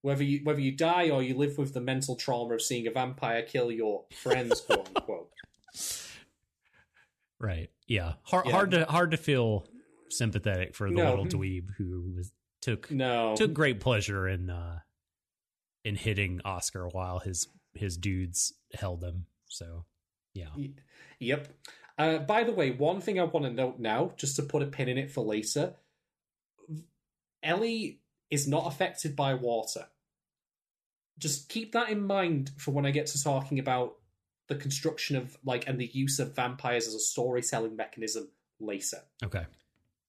[0.02, 2.90] Whether you whether you die or you live with the mental trauma of seeing a
[2.90, 5.28] vampire kill your friends, quote unquote.
[7.38, 7.70] right.
[7.86, 8.14] Yeah.
[8.22, 8.52] Hard Yeah.
[8.52, 9.66] hard to hard to feel
[10.08, 11.10] sympathetic for the No.
[11.10, 12.32] little dweeb who was
[12.62, 14.80] took No, took great pleasure in uh
[15.84, 19.26] in hitting Oscar while his his dudes held him.
[19.48, 19.84] So,
[20.34, 20.48] yeah.
[21.18, 21.48] Yep.
[21.98, 24.66] Uh, by the way, one thing I want to note now, just to put a
[24.66, 25.74] pin in it for later,
[27.42, 28.00] Ellie
[28.30, 29.86] is not affected by water.
[31.18, 33.96] Just keep that in mind for when I get to talking about
[34.48, 38.28] the construction of like and the use of vampires as a storytelling mechanism
[38.58, 38.98] later.
[39.22, 39.44] Okay.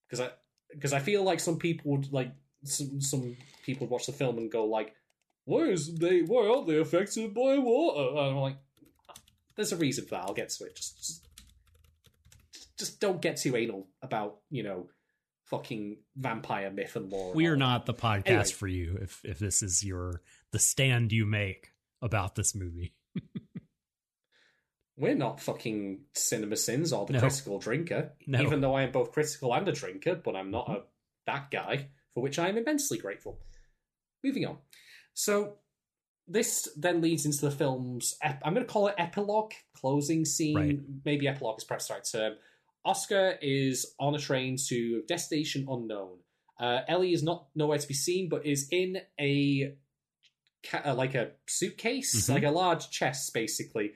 [0.08, 0.32] Because I
[0.72, 2.32] because I feel like some people would like
[2.64, 4.96] some some people would watch the film and go like,
[5.46, 8.10] why is they why aren't they affected by water?
[8.12, 8.58] And I'm like,
[9.56, 10.24] there's a reason for that.
[10.26, 10.76] I'll get to it.
[10.76, 11.28] Just, just,
[12.78, 14.88] just don't get too anal about you know,
[15.46, 17.34] fucking vampire myth and lore.
[17.34, 18.46] We're not the podcast Anyway.
[18.46, 20.22] for you if if this is your
[20.52, 21.72] the stand you make
[22.02, 22.94] about this movie.
[24.98, 27.20] We're not fucking cinema sins or the No.
[27.22, 28.12] critical drinker.
[28.28, 28.38] No.
[28.38, 28.48] Mm-hmm.
[28.48, 30.84] Even though I am both critical and a drinker, but I'm not a
[31.26, 33.40] that guy, for which I am immensely grateful.
[34.24, 34.58] Moving on.
[35.14, 35.58] So
[36.28, 40.56] this then leads into the film's ep- I'm going to call it epilogue, closing scene.
[40.56, 40.80] Right.
[41.06, 42.34] Maybe epilogue is perhaps the right term.
[42.86, 46.18] Oscar is on a train to destination unknown.
[46.60, 49.76] Uh, Ellie is not nowhere to be seen, but is in a
[50.64, 52.34] ca- uh, like a suitcase, Mhm.
[52.36, 53.92] like a large chest, basically.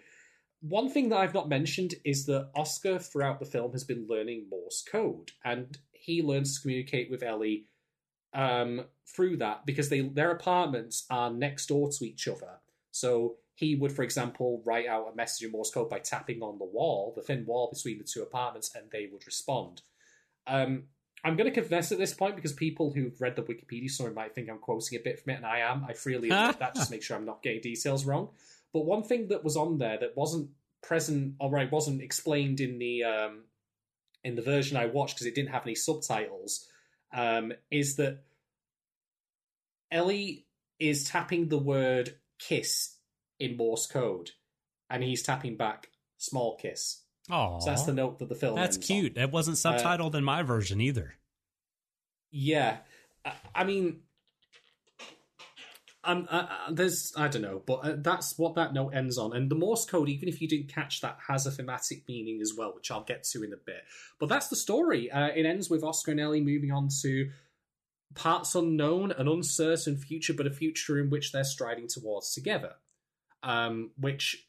[0.62, 4.48] One thing that I've not mentioned is that Oscar, throughout the film, has been learning
[4.50, 7.68] Morse code, and he learns to communicate with Ellie
[8.34, 12.60] um, through that because they their apartments are next door to each other.
[12.92, 16.58] So he would, for example, write out a message in Morse code by tapping on
[16.58, 19.82] the wall, the thin wall between the two apartments, and they would respond.
[20.46, 20.84] Um,
[21.24, 24.36] I'm going to confess at this point because people who've read the Wikipedia story might
[24.36, 25.86] think I'm quoting a bit from it, and I am.
[25.88, 28.30] I freely admit that just to make sure I'm not getting details wrong.
[28.74, 30.50] But one thing that was on there that wasn't
[30.84, 33.44] present, or right, wasn't explained in the um,
[34.24, 36.68] in the version I watched because it didn't have any subtitles,
[37.14, 38.24] um, is that
[39.92, 40.46] Ellie
[40.80, 42.98] is tapping the word kiss
[43.40, 44.32] in Morse code,
[44.90, 47.02] and he's tapping back small kiss.
[47.30, 48.56] Oh, So that's the note that the film.
[48.56, 48.96] That's ends on.
[48.98, 49.16] cute.
[49.16, 51.16] That wasn't subtitled in my version either.
[52.32, 52.78] Yeah,
[53.24, 54.02] I, I mean,
[56.04, 59.36] um, uh, uh, there's I don't know, but uh, that's what that note ends on.
[59.36, 62.54] And the Morse code, even if you didn't catch that, has a thematic meaning as
[62.56, 63.82] well, which I'll get to in a bit.
[64.20, 65.10] But that's the story.
[65.10, 67.30] Uh, it ends with Oscar and Ellie moving on to
[68.16, 72.74] parts unknown, an uncertain future, but a future in which they're striding towards together.
[73.44, 74.48] Um, which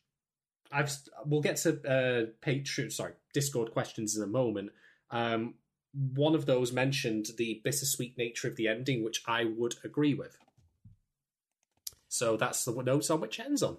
[0.72, 0.90] I've
[1.26, 4.70] we'll get to uh, Patreon, sorry, Discord questions in a moment.
[5.10, 5.54] Um,
[5.92, 10.38] one of those mentioned the bittersweet nature of the ending, which I would agree with.
[12.08, 13.78] So that's the notes on which ends on.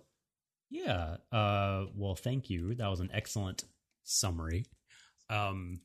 [0.69, 1.17] Yeah.
[1.31, 2.75] Uh, well, thank you.
[2.75, 3.63] That was an excellent
[4.03, 4.65] summary.
[5.29, 5.81] Um,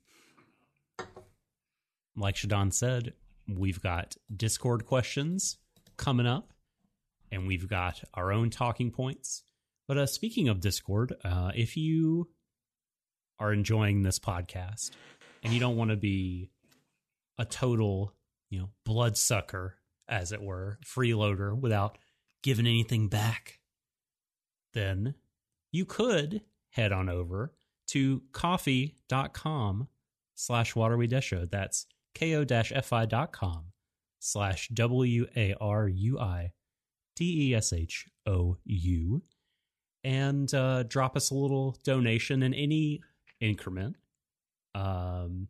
[2.16, 3.14] like Shadon said,
[3.48, 5.58] we've got Discord questions
[5.96, 6.52] coming up,
[7.30, 9.42] and we've got our own talking points.
[9.88, 12.28] But uh, speaking of Discord, uh, if you
[13.38, 14.90] are enjoying this podcast
[15.42, 16.50] and you don't want to be
[17.38, 18.14] a total,
[18.50, 19.76] you know, bloodsucker,
[20.08, 21.98] as it were, freeloader without
[22.42, 23.58] giving anything back,
[24.74, 25.14] then
[25.70, 27.52] you could head on over
[27.88, 29.88] to ko-fi.com
[30.34, 31.50] slash Warui Deshou.
[31.50, 33.64] That's ko-fi.com
[34.20, 36.52] slash W-A-R-U-I
[37.16, 39.22] D-E-S-H-O-U
[40.04, 43.00] and uh, drop us a little donation in any
[43.40, 43.96] increment.
[44.74, 45.48] Um,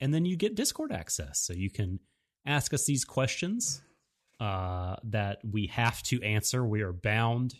[0.00, 1.40] and then you get Discord access.
[1.40, 2.00] So you can
[2.46, 3.82] ask us these questions
[4.40, 6.64] uh, that we have to answer.
[6.64, 7.54] We are bound.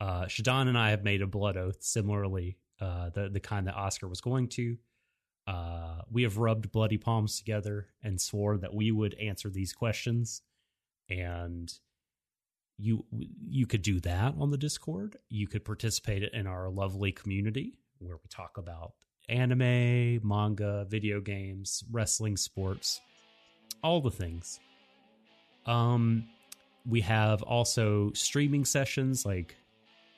[0.00, 3.76] Uh, Shadon and I have made a blood oath, similarly, uh, the the kind that
[3.76, 4.76] Oscar was going to.
[5.46, 10.42] Uh, we have rubbed bloody palms together and swore that we would answer these questions,
[11.08, 11.72] and
[12.78, 15.16] you you could do that on the Discord.
[15.28, 18.92] You could participate in our lovely community where we talk about
[19.28, 23.00] anime, manga, video games, wrestling, sports,
[23.82, 24.60] all the things.
[25.66, 26.28] Um,
[26.86, 29.56] we have also streaming sessions like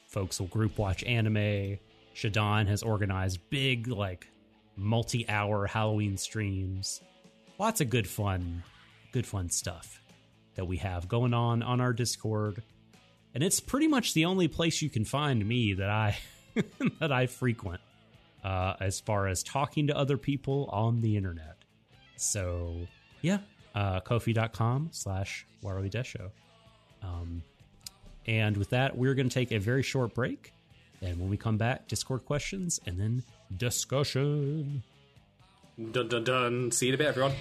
[0.06, 1.78] folks will group watch anime.
[2.14, 4.28] Shadon has organized big like
[4.76, 7.00] multi-hour Halloween streams.
[7.58, 8.62] Lots of good fun,
[9.12, 10.00] good fun stuff
[10.54, 12.62] that we have going on on our Discord.
[13.34, 16.16] And it's pretty much the only place you can find me that I
[17.00, 17.80] that I frequent
[18.44, 21.56] uh, as far as talking to other people on the internet.
[22.16, 22.86] So
[23.22, 23.38] yeah,
[23.74, 26.30] uh, ko-fi.com slash Warui Deshou.
[27.02, 27.42] Um,
[28.26, 30.52] and with that, we're going to take a very short break.
[31.02, 33.22] And when we come back, Discord questions and then
[33.56, 34.82] discussion.
[35.76, 36.70] Dun dun dun.
[36.70, 37.32] See you in a bit, everyone.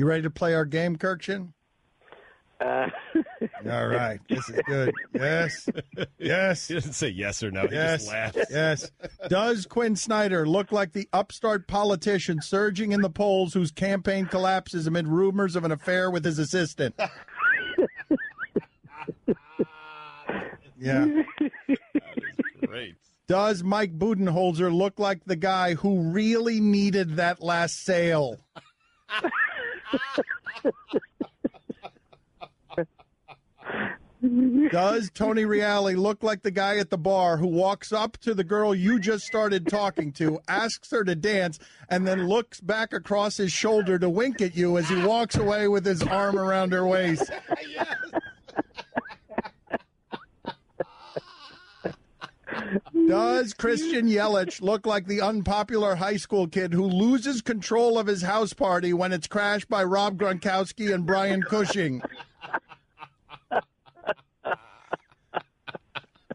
[0.00, 1.52] You ready to play our game, Kirkshin?
[2.58, 2.86] Uh,
[3.70, 4.18] All right.
[4.30, 4.94] This is good.
[5.12, 5.68] Yes.
[6.18, 6.68] Yes.
[6.68, 7.66] He doesn't say yes or no.
[7.66, 8.00] He Yes.
[8.06, 8.38] just laughs.
[8.50, 8.90] Yes.
[9.28, 14.86] Does Quin Snyder look like the upstart politician surging in the polls whose campaign collapses
[14.86, 16.94] amid rumors of an affair with his assistant?
[20.82, 21.04] Yeah.
[22.66, 22.94] Great.
[23.28, 28.38] Does Mike Budenholzer look like the guy who really needed that last sale?
[34.70, 38.44] Does Tony Reale look like the guy at the bar who walks up to the
[38.44, 43.38] girl you just started talking to, asks her to dance, and then looks back across
[43.38, 46.86] his shoulder to wink at you as he walks away with his arm around her
[46.86, 47.30] waist?
[53.08, 58.22] Does Christian Yelich look like the unpopular high school kid who loses control of his
[58.22, 62.02] house party when it's crashed by Rob Gronkowski and Brian Cushing?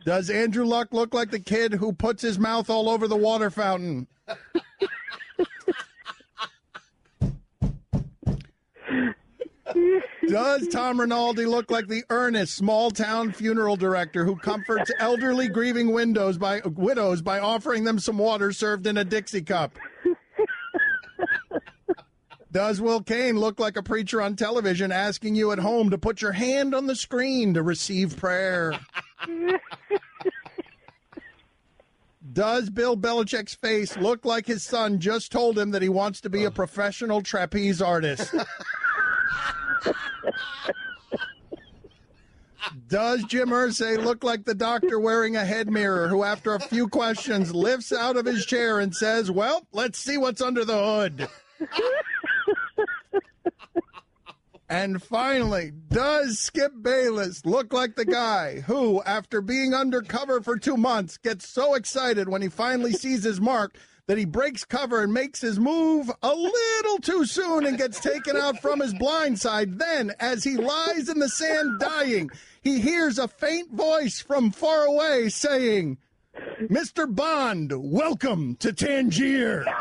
[0.06, 3.50] Does Andrew Luck look like the kid who puts his mouth all over the water
[3.50, 4.08] fountain?
[10.28, 15.92] Does Tom Rinaldi look like the earnest small town funeral director who comforts elderly grieving
[15.92, 19.78] windows by widows by offering them some water served in a Dixie cup?
[22.52, 26.22] Does Will Kane look like a preacher on television asking you at home to put
[26.22, 28.74] your hand on the screen to receive prayer?
[32.32, 36.30] Does Bill Belichick's face look like his son just told him that he wants to
[36.30, 38.34] be a professional trapeze artist?
[42.88, 46.88] Does Jim Irsay look like the doctor wearing a head mirror who, after a few
[46.88, 51.28] questions, lifts out of his chair and says, Well, let's see what's under the hood?
[54.68, 60.76] And finally, does Skip Bayless look like the guy who, after being undercover for two
[60.76, 63.78] months, gets so excited when he finally sees his mark
[64.08, 68.38] that he breaks cover and makes his move a little too soon and gets taken
[68.38, 69.80] out from his blind side?
[69.80, 72.30] Then, as he lies in the sand dying,
[72.62, 75.98] he hears a faint voice from far away saying,
[76.62, 77.14] Mr.
[77.14, 79.66] Bond, welcome to Tangier.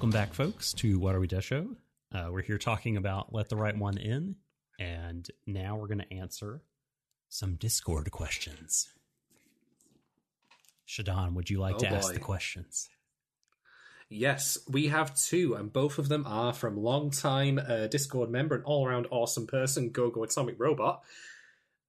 [0.00, 1.76] Welcome back, folks, to Warui Deshou.
[2.10, 4.36] Uh, we're here talking about Let the Right One In,
[4.78, 6.62] and now we're going to answer
[7.28, 8.88] some Discord questions.
[10.88, 12.88] Shadon, would you like Oh, to ask the questions?
[14.08, 18.64] Yes, we have two, and both of them are from longtime uh, Discord member and
[18.64, 21.02] all around awesome person, GoGo Atomic Robot.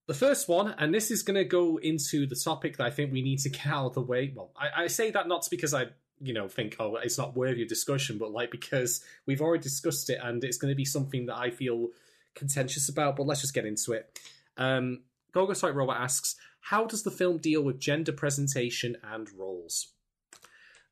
[0.07, 3.13] The first one, and this is going to go into the topic that I think
[3.13, 4.33] we need to get out of the way.
[4.35, 5.85] Well, I, I say that not because I,
[6.21, 10.09] you know, think oh it's not worthy of discussion, but like because we've already discussed
[10.09, 11.89] it, and it's going to be something that I feel
[12.35, 13.15] contentious about.
[13.15, 14.19] But let's just get into it.
[14.57, 15.01] Um,
[15.33, 19.87] GoGo Atomic Robot asks, "How does the film deal with gender presentation and roles?"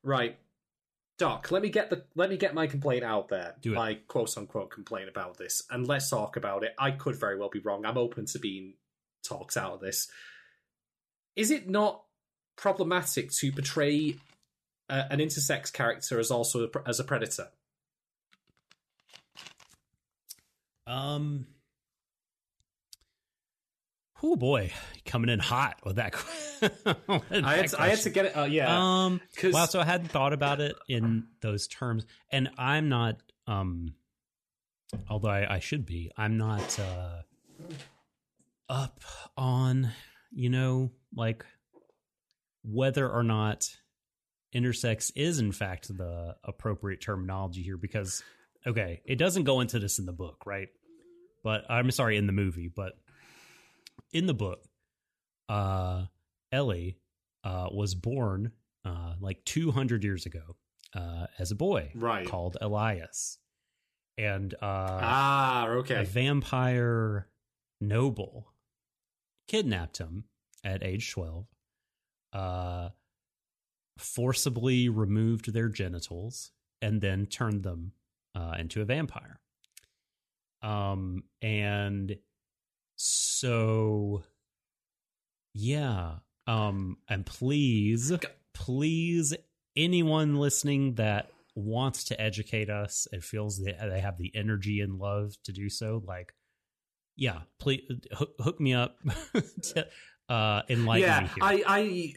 [0.02, 0.38] Right.
[1.18, 3.54] Doc, let me get the let me get my complaint out there.
[3.60, 3.76] Do it.
[3.76, 6.74] My quote unquote complaint about this, and let's talk about it.
[6.78, 7.84] I could very well be wrong.
[7.84, 8.74] I'm open to being
[9.22, 10.08] talked out of this.
[11.36, 12.02] Is it not
[12.56, 14.16] problematic to portray
[14.90, 17.48] uh, an intersex character as also a, as a predator?
[20.86, 21.46] Um,
[24.22, 24.72] oh boy,
[25.04, 26.14] coming in hot with that.
[26.60, 28.36] with I had to, I had to get it.
[28.36, 29.66] Uh, yeah, Um, wow.
[29.66, 33.22] So I hadn't thought about it in those terms, and I'm not.
[33.46, 33.94] Um,
[35.08, 37.22] although I, I should be, I'm not uh,
[38.68, 39.00] up
[39.36, 39.92] on
[40.32, 41.44] you know like
[42.64, 43.68] whether or not
[44.54, 48.22] intersex is in fact the appropriate terminology here because
[48.66, 50.68] okay it doesn't go into this in the book right
[51.44, 52.92] but i'm sorry in the movie but
[54.12, 54.60] in the book
[55.48, 56.04] uh
[56.52, 56.98] ellie
[57.44, 58.52] uh was born
[58.84, 60.56] uh like 200 years ago
[60.94, 62.26] uh as a boy Right.
[62.26, 63.38] called elias
[64.18, 64.58] and uh
[65.00, 66.04] ah, a okay.
[66.04, 67.28] vampire
[67.80, 68.52] noble
[69.48, 70.24] kidnapped him
[70.64, 71.46] at age 12
[72.32, 72.88] uh
[73.98, 77.92] forcibly removed their genitals and then turned them
[78.34, 79.40] uh, into a vampire.
[80.62, 82.16] Um and
[82.96, 84.22] so
[85.54, 86.16] yeah
[86.46, 88.12] um and please
[88.52, 89.34] please
[89.74, 94.98] anyone listening that wants to educate us and feels that they have the energy and
[94.98, 96.34] love to do so like
[97.16, 97.80] yeah please
[98.12, 98.98] hook, hook me up
[99.62, 99.86] to,
[100.28, 101.42] uh enlighten yeah, me here.
[101.42, 102.14] I, I,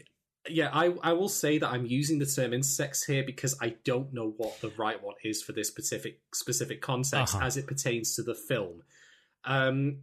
[0.48, 4.12] yeah, I, I will say that I'm using the term intersex here because I don't
[4.12, 7.44] know what the right one is for this specific specific context Uh-huh.
[7.46, 8.82] as it pertains to the film.
[9.44, 10.02] Um,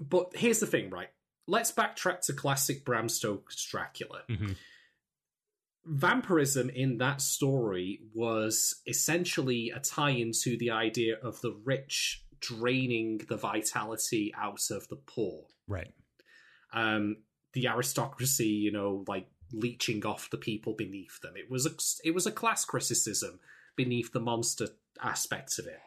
[0.00, 1.08] but here's the thing, right?
[1.46, 4.22] Let's backtrack to classic Bram Stoker's Dracula.
[4.28, 4.56] Mhm.
[5.86, 13.18] Vampirism in that story was essentially a tie into the idea of the rich draining
[13.28, 15.46] the vitality out of the poor.
[15.68, 15.92] Right.
[16.72, 17.18] Um,
[17.54, 21.34] the aristocracy, you know, like leeching off the people beneath them.
[21.36, 23.40] It was a it was a class criticism
[23.76, 24.68] beneath the monster
[25.02, 25.80] aspects of it,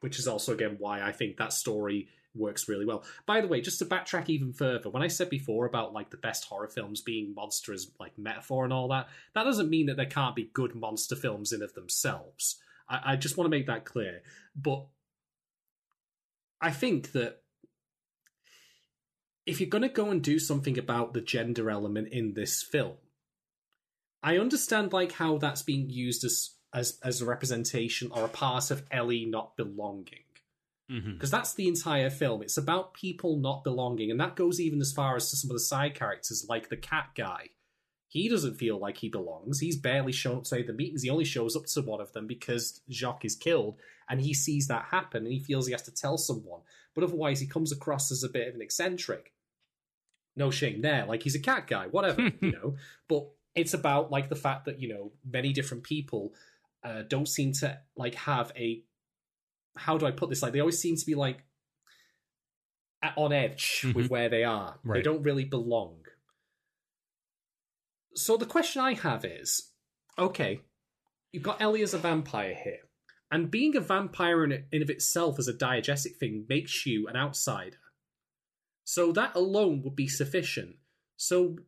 [0.00, 3.04] which is also again why I think that story works really well.
[3.26, 6.16] By the way, just to backtrack even further, when I said before about like the
[6.18, 9.96] best horror films being monster as like metaphor and all that, that doesn't mean that
[9.96, 12.60] there can't be good monster films in of themselves.
[12.88, 14.22] I, I just want to make that clear.
[14.54, 14.86] But
[16.60, 17.42] I think that
[19.48, 22.96] if you're going to go and do something about the gender element in this film,
[24.22, 28.70] I understand like how that's being used as as as a representation or a part
[28.70, 30.20] of Ellie not belonging
[30.90, 31.12] Mm-hmm.
[31.12, 32.40] because that's the entire film.
[32.40, 35.54] It's about people not belonging, and that goes even as far as to some of
[35.54, 37.50] the side characters, like the cat guy.
[38.06, 39.60] He doesn't feel like he belongs.
[39.60, 41.02] He's barely shown up to the meetings.
[41.02, 43.76] He only shows up to one of them because Jacques is killed,
[44.08, 46.62] and he sees that happen, and he feels he has to tell someone.
[46.94, 49.34] But otherwise, he comes across as a bit of an eccentric.
[50.38, 51.04] No shame there.
[51.04, 52.76] Like he's a cat guy, whatever, you know.
[53.08, 56.32] But it's about like the fact that you know many different people
[56.84, 58.82] uh, don't seem to like have a
[59.76, 60.42] how do I put this?
[60.42, 61.44] Like they always seem to be like
[63.02, 64.10] at- on edge with Mhm.
[64.10, 64.78] where they are.
[64.84, 66.04] They don't really belong.
[68.14, 69.70] So the question I have is,
[70.18, 70.60] okay,
[71.32, 72.80] you've got Ellie as a vampire here,
[73.30, 77.16] and being a vampire in, in of itself as a diegetic thing makes you an
[77.16, 77.76] outsider.
[78.88, 80.76] So that alone would be sufficient.
[81.18, 81.58] So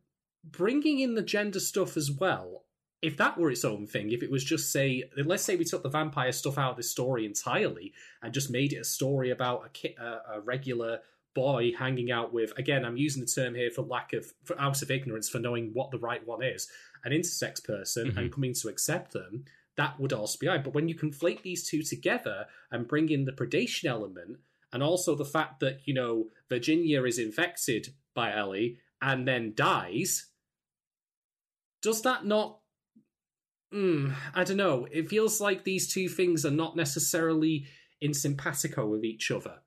[0.43, 2.63] bringing in the gender stuff as well,
[3.03, 5.83] if that were its own thing, if it was just say, let's say we took
[5.83, 7.93] the vampire stuff out of this story entirely
[8.23, 11.01] and just made it a story about a, ki- a, a regular
[11.35, 14.81] boy hanging out with, again, I'm using the term here for lack of, for out
[14.81, 16.69] of ignorance, for knowing what the right one is,
[17.05, 18.33] an intersex person and mm-hmm.
[18.33, 19.45] coming to accept them,
[19.77, 20.63] that would also be right.
[20.63, 24.39] But when you conflate these two together and bring in the predation element,
[24.73, 30.27] and also the fact that, you know, Virginia is infected by Ellie and then dies,
[31.81, 32.57] does that not
[33.73, 34.85] Mm, I don't know.
[34.91, 37.67] It feels like these two things are not necessarily
[38.01, 39.59] in simpatico with each other.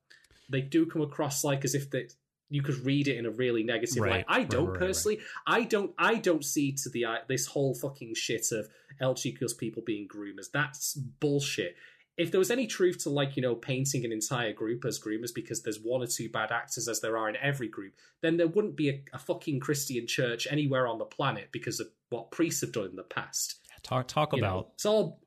[0.50, 2.08] They do come across like as if they
[2.50, 4.24] you could read it in a really negative Right, light.
[4.28, 4.78] I don't right, right.
[4.78, 5.20] personally.
[5.46, 5.92] I don't.
[5.96, 8.68] I don't see to the uh, this whole fucking shit of
[9.00, 10.50] LGBTQ people being groomers.
[10.52, 11.74] That's bullshit.
[12.16, 15.34] If there was any truth to like you know painting an entire group as groomers
[15.34, 18.46] because there's one or two bad actors as there are in every group, then there
[18.46, 22.60] wouldn't be a, a fucking Christian church anywhere on the planet because of what priests
[22.60, 23.58] have done in the past.
[23.82, 25.20] Talk talk You know, about it's all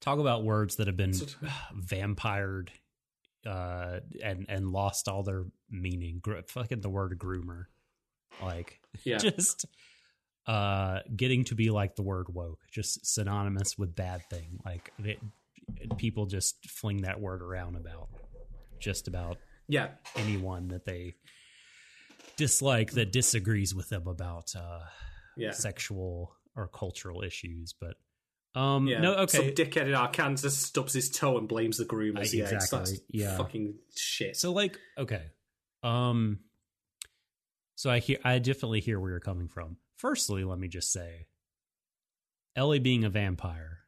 [0.00, 1.36] talk about words that have been Sort
[1.74, 2.70] vampired
[3.46, 7.66] uh and and lost all their meaning Gr- fucking the word groomer
[8.42, 9.18] like Yeah.
[9.18, 9.66] just
[10.46, 15.20] uh getting to be like the word woke just synonymous with bad thing like it,
[15.98, 18.08] people just fling that word around about
[18.78, 19.38] just about
[19.68, 19.88] yeah.
[20.16, 21.14] anyone that they
[22.36, 24.80] dislike that disagrees with them about uh
[25.36, 25.52] Yeah.
[25.52, 27.96] sexual or cultural issues but
[28.60, 29.00] um Yeah.
[29.00, 32.28] no okay Some dickhead in Arkansas stubs his toe and blames the groomers.
[32.34, 33.36] Uh, yeah, it's- exactly, yeah.
[33.36, 34.36] fucking shit.
[34.36, 35.24] So like, okay.
[35.82, 36.40] Um
[37.74, 39.76] so I hear I definitely hear where you're coming from.
[39.96, 41.26] Firstly, let me just say
[42.54, 43.80] Ellie being a vampire,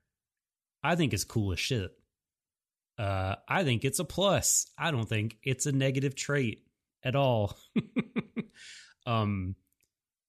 [0.83, 1.93] I think is cool as shit.
[2.99, 4.67] Uh I think it's a plus.
[4.79, 6.65] I don't think it's a negative trait
[7.05, 7.57] at all.
[9.07, 9.55] um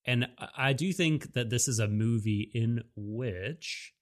[0.06, 3.94] and I- do think that this is a movie in which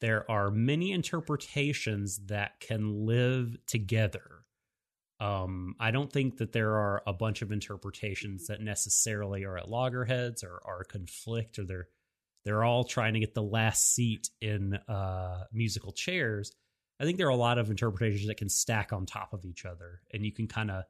[0.00, 4.44] there are many interpretations that can live together.
[5.20, 9.68] Um, I don't think that there are a bunch of interpretations that necessarily are at
[9.68, 11.88] loggerheads or are conflict or they're
[12.44, 16.52] they're all trying to get the last seat in uh, musical chairs.
[17.00, 19.64] I think there are a lot of interpretations that can stack on top of each
[19.64, 20.84] other, and you can kind of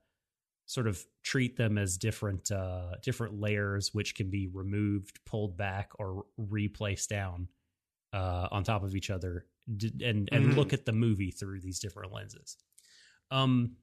[0.66, 5.90] sort of treat them as different uh, different layers, which can be removed, pulled back,
[5.98, 7.48] or replaced down
[8.12, 9.46] uh, on top of each other,
[9.76, 10.56] d- and and Mhm.
[10.56, 12.56] look at the movie through these different lenses.
[13.30, 13.76] Um,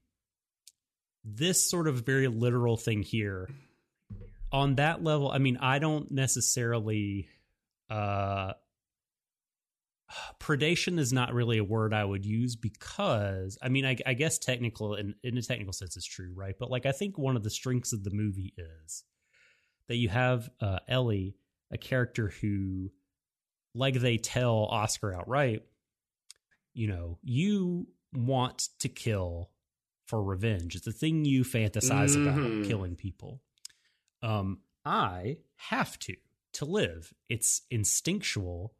[1.23, 3.49] this sort of very literal thing here,
[4.51, 7.27] on that level, I mean, I don't necessarily.
[7.89, 8.53] Uh,
[10.39, 14.37] predation is not really a word I would use because I mean I, I guess
[14.37, 16.55] technical in, in a technical sense is true, right?
[16.59, 19.03] But like I think one of the strengths of the movie is
[19.87, 21.35] that you have uh, Ellie,
[21.71, 22.91] a character who,
[23.73, 25.63] like they tell Oscar outright,
[26.73, 29.49] you know, you want to kill
[30.05, 30.75] for revenge.
[30.75, 32.21] It's the thing you fantasize Mhm.
[32.21, 33.41] about killing people.
[34.21, 36.15] Um, I have to
[36.60, 37.14] to live.
[37.30, 38.73] It's instinctual.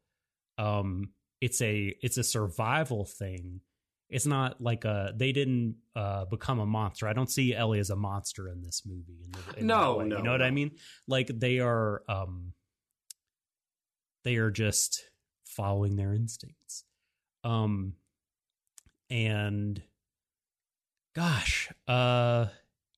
[0.58, 1.12] Um,
[1.42, 3.62] it's a it's a survival thing.
[4.10, 7.08] It's not like a they didn't uh, become a monster.
[7.08, 9.20] I don't see Ellie as a monster in this movie.
[9.24, 10.72] In the, in No, no, you know what I mean?
[11.08, 12.54] Like they are um,
[14.24, 15.10] they are just
[15.46, 16.84] following their instincts.
[17.44, 17.94] Um,
[19.10, 19.82] and
[21.16, 22.48] gosh, uh,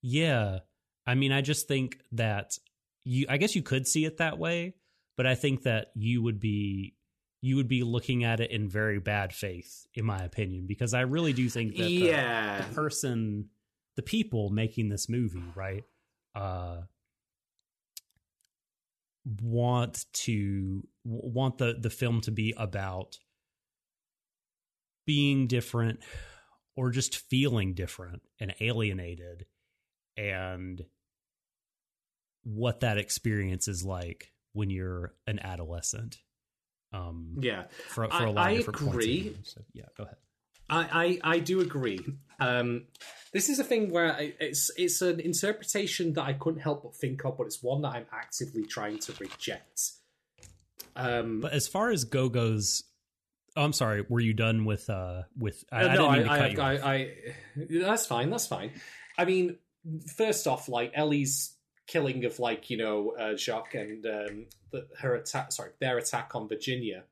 [0.02, 0.60] yeah.
[1.06, 2.58] I mean, I just think that
[3.04, 3.26] you.
[3.30, 4.76] I guess you could see it that way,
[5.18, 6.96] but I think that you would be
[7.42, 11.02] you would be looking at it in very bad faith, in my opinion, because I
[11.02, 12.62] really do think that the, yeah.
[12.62, 13.50] the person,
[13.96, 15.84] the people making this movie, right,
[16.36, 16.82] uh,
[19.42, 23.18] want to want the the film to be about
[25.06, 26.00] being different
[26.76, 29.46] or just feeling different and alienated
[30.16, 30.86] and
[32.44, 36.18] what that experience is like when you're an adolescent
[36.94, 37.64] um Yeah.
[37.90, 39.20] for, for I- a lot I of different points agree.
[39.22, 39.36] view.
[39.44, 40.18] So, yeah go ahead
[40.70, 42.00] I, I, I do agree.
[42.40, 42.86] Um,
[43.34, 46.96] this is a thing where I, it's it's an interpretation that I couldn't help but
[46.96, 49.82] think of, but it's one that I'm actively trying to reject.
[50.96, 52.84] Um, but as far as go goes
[53.58, 56.38] oh, i'm sorry were you done with uh with i, Uh, no, I, to I,
[56.38, 56.74] cut you I.
[56.94, 57.16] I,
[57.86, 58.30] that's fine.
[58.30, 58.72] That's fine.
[59.18, 59.58] I mean,
[60.16, 61.54] first off, like Ellie's
[61.92, 65.52] killing of like you know uh, Jacques and um, the, her attack.
[65.52, 67.04] Sorry, their attack on Virginia.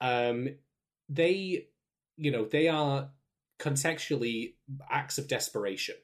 [0.00, 0.48] Um,
[1.08, 1.68] they,
[2.16, 3.10] you know, they are
[3.58, 4.54] contextually
[4.90, 5.96] acts of desperation,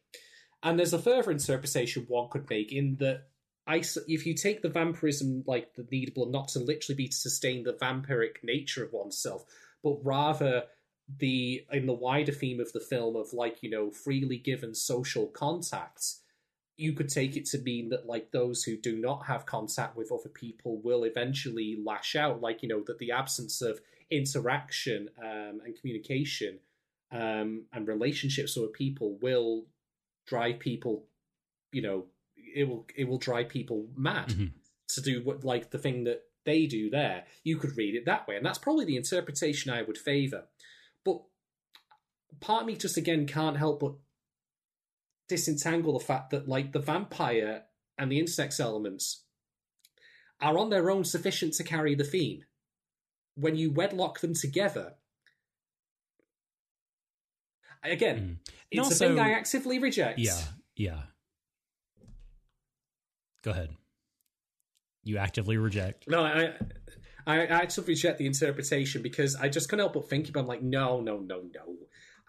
[0.62, 3.24] and there's a further interpretation one could make in that.
[3.66, 7.74] If you take the vampirism like the needable not to literally be to sustain the
[7.74, 9.44] vampiric nature of oneself,
[9.84, 10.64] but rather
[11.18, 15.26] the in the wider theme of the film of like you know freely given social
[15.28, 16.19] contacts
[16.80, 20.10] you could take it to mean that like those who do not have contact with
[20.12, 23.80] other people will eventually lash out like you know that the absence of
[24.10, 26.58] interaction um, and communication
[27.12, 29.66] um, and relationships with people will
[30.26, 31.04] drive people
[31.72, 34.50] you know it will it will drive people mad Mhm.
[34.88, 38.26] to do what like the thing that they do there you could read it that
[38.26, 40.44] way and that's probably the interpretation i would favor
[41.04, 41.20] but
[42.40, 43.94] part of me just again can't help but
[45.30, 47.62] disentangle the fact that like the vampire
[47.96, 49.24] and the intersex elements
[50.40, 52.44] are on their own sufficient to carry the theme
[53.36, 54.94] when you wedlock them together
[57.82, 58.52] again Mm.
[58.70, 60.40] It's also- a thing i actively reject yeah
[60.76, 61.02] yeah
[63.42, 63.70] go ahead
[65.02, 66.52] you actively reject No, I,
[67.26, 70.40] I, I actively reject the interpretation because I just couldn't help but think about.
[70.42, 71.76] I'm like, no, no, no, no.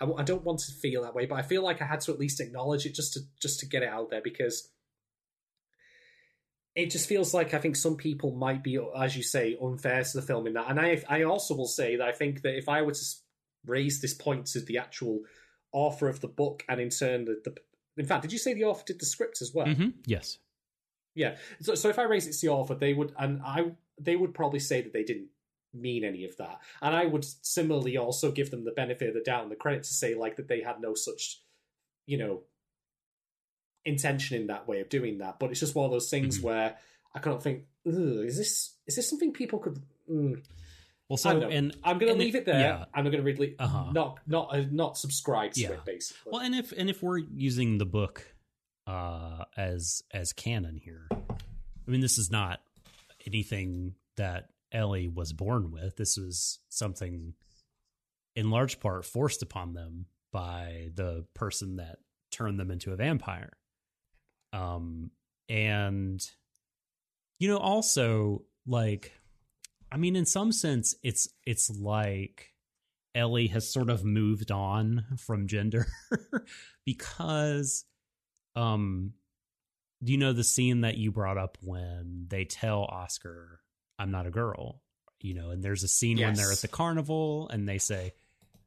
[0.02, 2.11] I, I don't want to feel that way, but I feel like I had to
[2.11, 4.69] at least acknowledge it just to just to get it out there because
[6.76, 10.18] it just feels like I think some people might be, as you say, unfair to
[10.18, 10.69] the film in that.
[10.69, 13.06] And I, I also will say that I think that if I were to
[13.65, 15.19] raise this point to the actual
[15.73, 17.56] author of the book, and in turn the, the
[17.98, 19.68] in fact, did you say the author did the script as well?
[19.68, 20.38] hmm yes
[21.14, 21.36] Yeah.
[21.60, 24.34] So, so if I raise it to the author, they would, and I, they would
[24.34, 25.28] probably say that they didn't
[25.73, 29.22] mean any of that, and I would similarly also give them the benefit of the
[29.22, 31.41] doubt and the credit to say like that they had no such,
[32.06, 32.41] you know,
[33.85, 35.39] intention in that way of doing that.
[35.39, 36.43] But it's just one of those things Mhm.
[36.43, 36.77] where
[37.14, 39.81] I kind of think, is this is this something people could?
[40.10, 40.43] Mm.
[41.10, 42.60] well so and I'm going to leave it there.
[42.60, 43.91] yeah I'm going to really Uh-huh.
[43.91, 45.72] not not uh, not subscribe to Yeah.
[45.72, 46.31] it basically.
[46.31, 48.34] Well, and if and if we're using the book
[48.88, 52.61] uh, as as canon here, I mean, this is not
[53.26, 55.98] anything that Ellie was born with.
[55.98, 57.34] This was something,
[58.35, 61.98] in large part, forced upon them by the person that
[62.31, 63.52] turned them into a vampire.
[64.53, 65.11] Um,
[65.49, 66.26] and
[67.39, 69.14] you know, also like,
[69.91, 72.52] I mean, in some sense, it's it's like
[73.15, 75.88] Ellie has sort of moved on from gender
[76.85, 77.85] because
[78.56, 79.14] um
[80.03, 83.61] do you know the scene that you brought up when they tell Oscar
[84.02, 84.82] I'm not a girl
[85.22, 88.14] you know and there's a scene when they're at the carnival and they say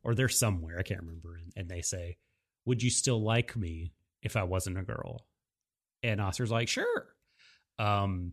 [0.02, 2.16] or they're somewhere I can't remember and, and they say
[2.64, 3.92] would you still like me
[4.22, 5.26] if I wasn't a girl
[6.02, 7.06] and Oscar's like sure
[7.78, 8.32] um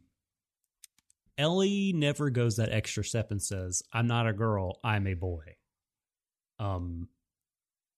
[1.38, 5.56] Ellie never goes that extra step and says, I'm not a girl, I'm a boy.
[6.60, 7.08] Um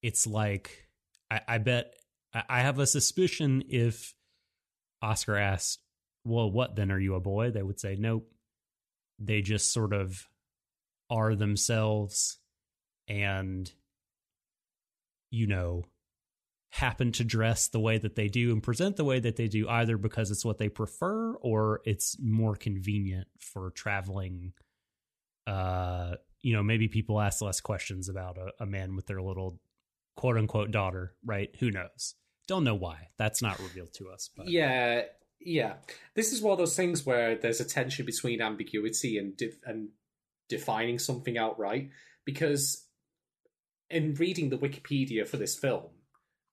[0.02, 0.88] it's like
[1.30, 1.94] I, I bet
[2.34, 4.14] I, I have a suspicion if
[5.02, 5.82] Oscar asked,
[6.24, 6.92] Well, what then?
[6.92, 7.52] Are you a boy?
[7.52, 8.30] They would say, Nope.
[9.26, 10.28] They just sort of
[11.10, 12.40] are themselves
[13.08, 13.72] and
[15.30, 15.84] you know
[16.70, 19.70] happen to dress the way that they do and present the way that they do
[19.70, 24.54] either because it's what they prefer or it's more convenient for traveling
[25.45, 29.60] uh you know maybe people ask less questions about a, a man with their little
[30.16, 31.50] quote unquote daughter right?
[31.60, 32.16] Who knows?
[32.48, 33.08] Don't know why.
[33.18, 35.04] That's not revealed to us but Yeah,
[35.45, 35.76] yeah.
[36.15, 39.90] This is one of those things where there's a tension between ambiguity and de- and
[40.49, 41.90] defining something outright.
[42.26, 42.88] Because
[43.90, 45.90] in reading the Wikipedia for this film,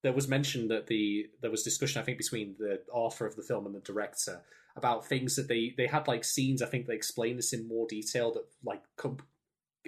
[0.03, 3.43] there was mention that the there was discussion I think between the author of the
[3.43, 4.43] film and the director
[4.77, 6.63] about things that they they had like scenes.
[6.63, 9.19] I think they explained this in more detail that like come,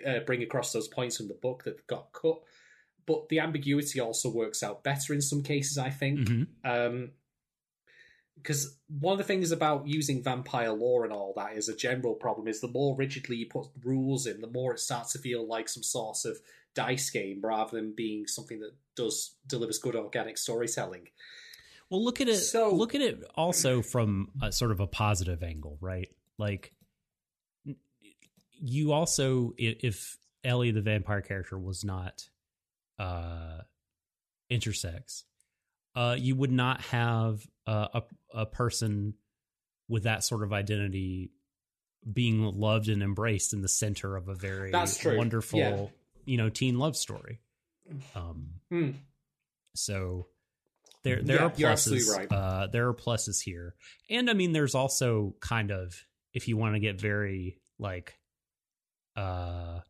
[0.06, 2.40] uh, bring across those points from the book that got cut.
[3.06, 5.78] But the ambiguity also works out better in some cases.
[5.78, 6.20] I think.
[6.20, 6.46] Mhm.
[6.64, 7.10] Um,
[8.36, 12.14] because one of the things about using vampire lore and all that is a general
[12.14, 15.46] problem is the more rigidly you put rules in, the more it starts to feel
[15.46, 16.38] like some sort of
[16.74, 21.08] dice game rather than being something that does delivers good organic storytelling.
[21.90, 22.38] Well, look at it.
[22.38, 26.08] So- look at it also from a sort of a positive angle, right?
[26.38, 26.72] Like,
[28.58, 32.28] you also, if Ellie, the vampire character, was not
[32.98, 33.58] uh,
[34.50, 35.24] intersex,
[35.94, 38.02] uh, you would not have uh, a
[38.34, 39.14] a person
[39.88, 41.30] with that sort of identity
[42.10, 45.16] being loved and embraced in the center of a very That's true.
[45.16, 45.86] wonderful, Yeah.
[46.24, 47.40] you know, teen love story.
[48.14, 48.90] Um, Hmm.
[49.74, 50.28] so
[51.02, 52.08] there there Yeah, are pluses.
[52.08, 52.32] right.
[52.32, 53.74] Uh, there are pluses here,
[54.08, 55.94] and I mean, there's also kind of
[56.32, 58.18] if you want to get very like,
[59.16, 59.80] uh,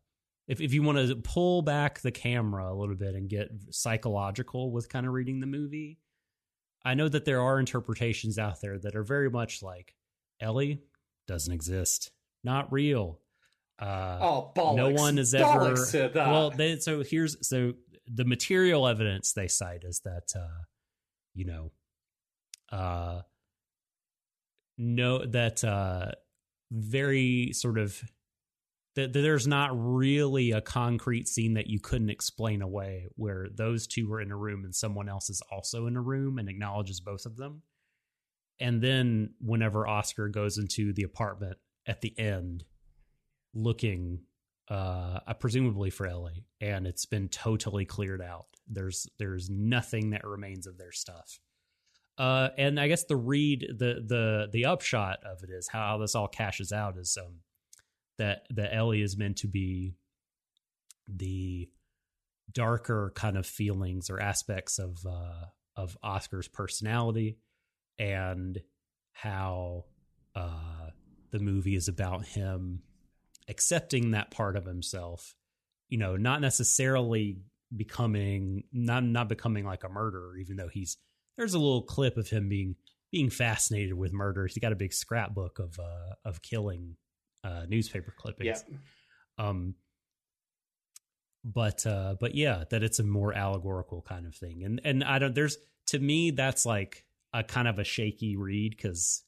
[0.47, 4.71] if if you want to pull back the camera a little bit and get psychological
[4.71, 5.99] with kind of reading the movie,
[6.85, 9.95] I know that there are interpretations out there that are very much like
[10.41, 10.81] Ellie
[11.27, 12.11] doesn't exist,
[12.43, 13.19] not real.
[13.79, 14.75] Uh, Oh, bollocks.
[14.75, 16.27] no one has ever Bollocks to that.
[16.27, 17.73] well they, so here's so
[18.07, 20.63] the material evidence they cite is that uh
[21.33, 21.71] you know
[22.71, 23.21] uh
[24.77, 26.11] no that uh
[26.71, 28.01] very sort of
[28.95, 34.07] that there's not really a concrete scene that you couldn't explain away where those two
[34.07, 37.25] were in a room and someone else is also in a room and acknowledges both
[37.25, 37.63] of them.
[38.59, 41.57] And then whenever oscar goes into the apartment
[41.87, 42.63] at the end
[43.53, 44.21] looking
[44.69, 48.45] uh uh, presumably for Ellie and it's been totally cleared out.
[48.67, 51.39] There's there's nothing that remains of their stuff.
[52.15, 56.13] Uh and i guess the read the the the upshot of it is how this
[56.13, 57.39] all cashes out is um
[58.17, 59.95] that that Ellie is meant to be
[61.07, 61.69] the
[62.51, 65.45] darker kind of feelings or aspects of uh
[65.75, 67.37] of Oscar's personality
[67.97, 68.61] and
[69.11, 69.85] how
[70.35, 70.89] uh
[71.31, 72.81] the movie is about him
[73.47, 75.35] accepting that part of himself
[75.89, 77.37] you know not necessarily
[77.75, 80.97] becoming not not becoming like a murderer even though he's
[81.37, 82.75] there's a little clip of him being
[83.11, 84.47] being fascinated with murder.
[84.47, 86.95] He's got a big scrapbook of uh of killing
[87.43, 88.63] uh newspaper clippings.
[88.67, 88.77] Yeah.
[89.47, 89.75] um
[91.43, 94.63] but uh but yeah that it's a more allegorical kind of thing.
[94.63, 95.57] And and i don't there's
[95.87, 97.03] to me that's like
[97.33, 99.23] a kind of a shaky read because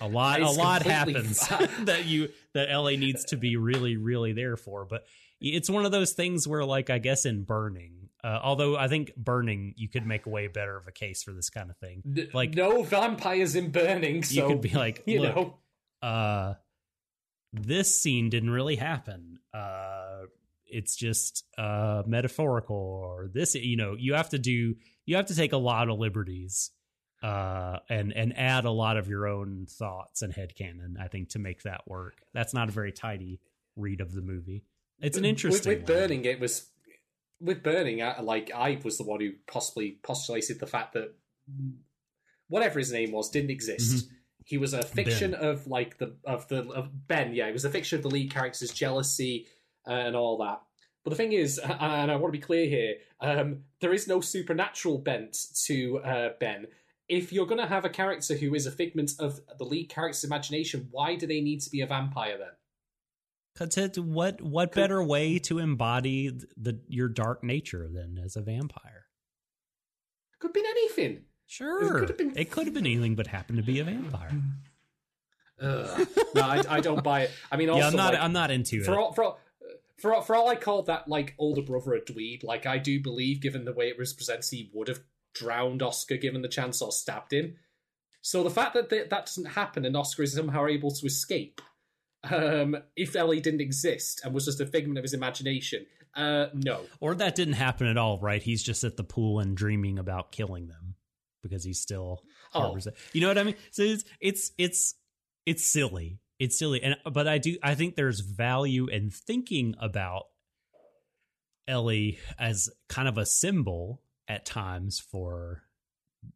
[0.00, 1.38] a lot a lot happens
[1.80, 4.84] that you that la needs to be really really there for.
[4.84, 5.04] But
[5.40, 9.14] it's one of those things where like i guess in burning uh, although i think
[9.16, 12.28] burning you could make a way better of a case for this kind of thing.
[12.34, 14.24] Like- no vampires in burning.
[14.24, 15.58] So you could be like you know,
[16.02, 16.54] uh
[17.52, 20.22] this scene didn't really happen uh
[20.66, 24.74] it's just uh metaphorical or this you know you have to do
[25.06, 26.70] you have to take a lot of liberties
[27.22, 31.38] uh and and add a lot of your own thoughts and headcanon i think to
[31.38, 33.40] make that work that's not a very tidy
[33.76, 34.62] read of the movie
[35.00, 35.98] it's an With- interesting With, one.
[35.98, 36.68] burning, it was
[37.40, 38.02] with burning.
[38.02, 41.14] I, like I was the one who possibly postulated the fact that
[42.48, 44.08] whatever his name was didn't exist.
[44.48, 47.34] He was a fiction of like the of the of Ben.
[47.34, 49.46] Yeah, it was a fiction of the lead character's jealousy
[49.86, 50.62] uh, and all that.
[51.04, 54.22] But the thing is, and I want to be clear here, um, there is no
[54.22, 56.66] supernatural bent to uh, Ben.
[57.10, 60.24] If you're going to have a character who is a figment of the lead character's
[60.24, 62.48] imagination, why do they need to be a vampire then?
[63.54, 68.34] 'Cause it, what what better way to embody the, the your dark nature than as
[68.34, 69.04] a vampire
[70.38, 71.24] Could have been anything.
[71.48, 71.98] Sure.
[72.00, 74.30] could have been- It could have been anything but happened to be a vampire.
[75.60, 75.96] No,
[76.36, 77.30] I, I don't buy it.
[77.50, 78.96] I mean, also, yeah, I'm not like, I'm not into for it.
[78.98, 79.40] all, for all,
[79.96, 83.00] for all, for all I called that like older brother a dweeb, like I do
[83.02, 85.00] believe, given the way it was presented, he would have
[85.34, 87.56] drowned Oscar given the chance or stabbed him.
[88.20, 91.60] So the fact that th- that doesn't happen and Oscar is somehow able to escape,
[92.30, 96.82] um, if Ellie didn't exist and was just a figment of his imagination, Uh, no.
[97.00, 98.42] Or that didn't happen at all, right?
[98.42, 100.94] He's just at the pool and dreaming about killing them
[101.42, 102.22] because he's still
[102.54, 102.76] Oh.
[103.12, 103.56] You know what I mean?
[103.70, 104.94] So it's it's it's
[105.46, 106.20] it's silly.
[106.38, 106.82] It's silly.
[106.82, 110.24] And but I do I think there's value in thinking about
[111.66, 115.62] Ellie as kind of a symbol at times for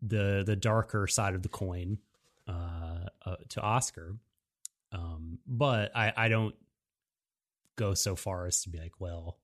[0.00, 1.98] the the darker side of the coin
[2.48, 4.16] uh, uh to Oscar.
[4.92, 6.54] Um but I I don't
[7.76, 9.38] go so far as to be like, well,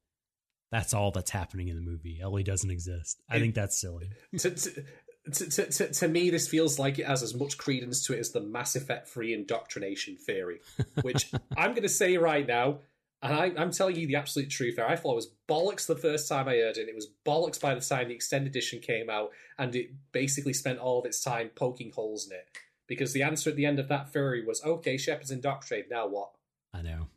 [0.70, 2.20] that's all that's happening in the movie.
[2.22, 3.22] Ellie doesn't exist.
[3.28, 4.10] I think that's silly.
[4.38, 4.84] to, to,
[5.28, 8.18] to, to, to, to me, this feels like it has as much credence to it
[8.18, 10.60] as the Mass Effect free indoctrination theory,
[11.02, 12.80] which I'm going to say right now,
[13.22, 14.88] and I, I'm telling you the absolute truth there.
[14.88, 17.60] I thought it was bollocks the first time I heard it, and it was bollocks
[17.60, 21.22] by the time the extended edition came out, and it basically spent all of its
[21.22, 22.46] time poking holes in it.
[22.86, 26.30] Because the answer at the end of that theory was, okay, Shepard's indoctrinated, now what?
[26.72, 27.08] I know.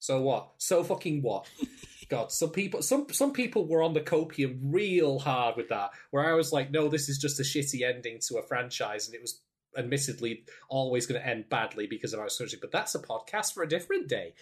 [0.00, 0.48] So what?
[0.58, 1.48] So fucking what?
[2.12, 5.92] God, some people, some some people were on the copium real hard with that.
[6.10, 9.14] Where I was like, no, this is just a shitty ending to a franchise, and
[9.14, 9.40] it was
[9.78, 12.58] admittedly always going to end badly because of our surgery.
[12.60, 14.34] But that's a podcast for a different day.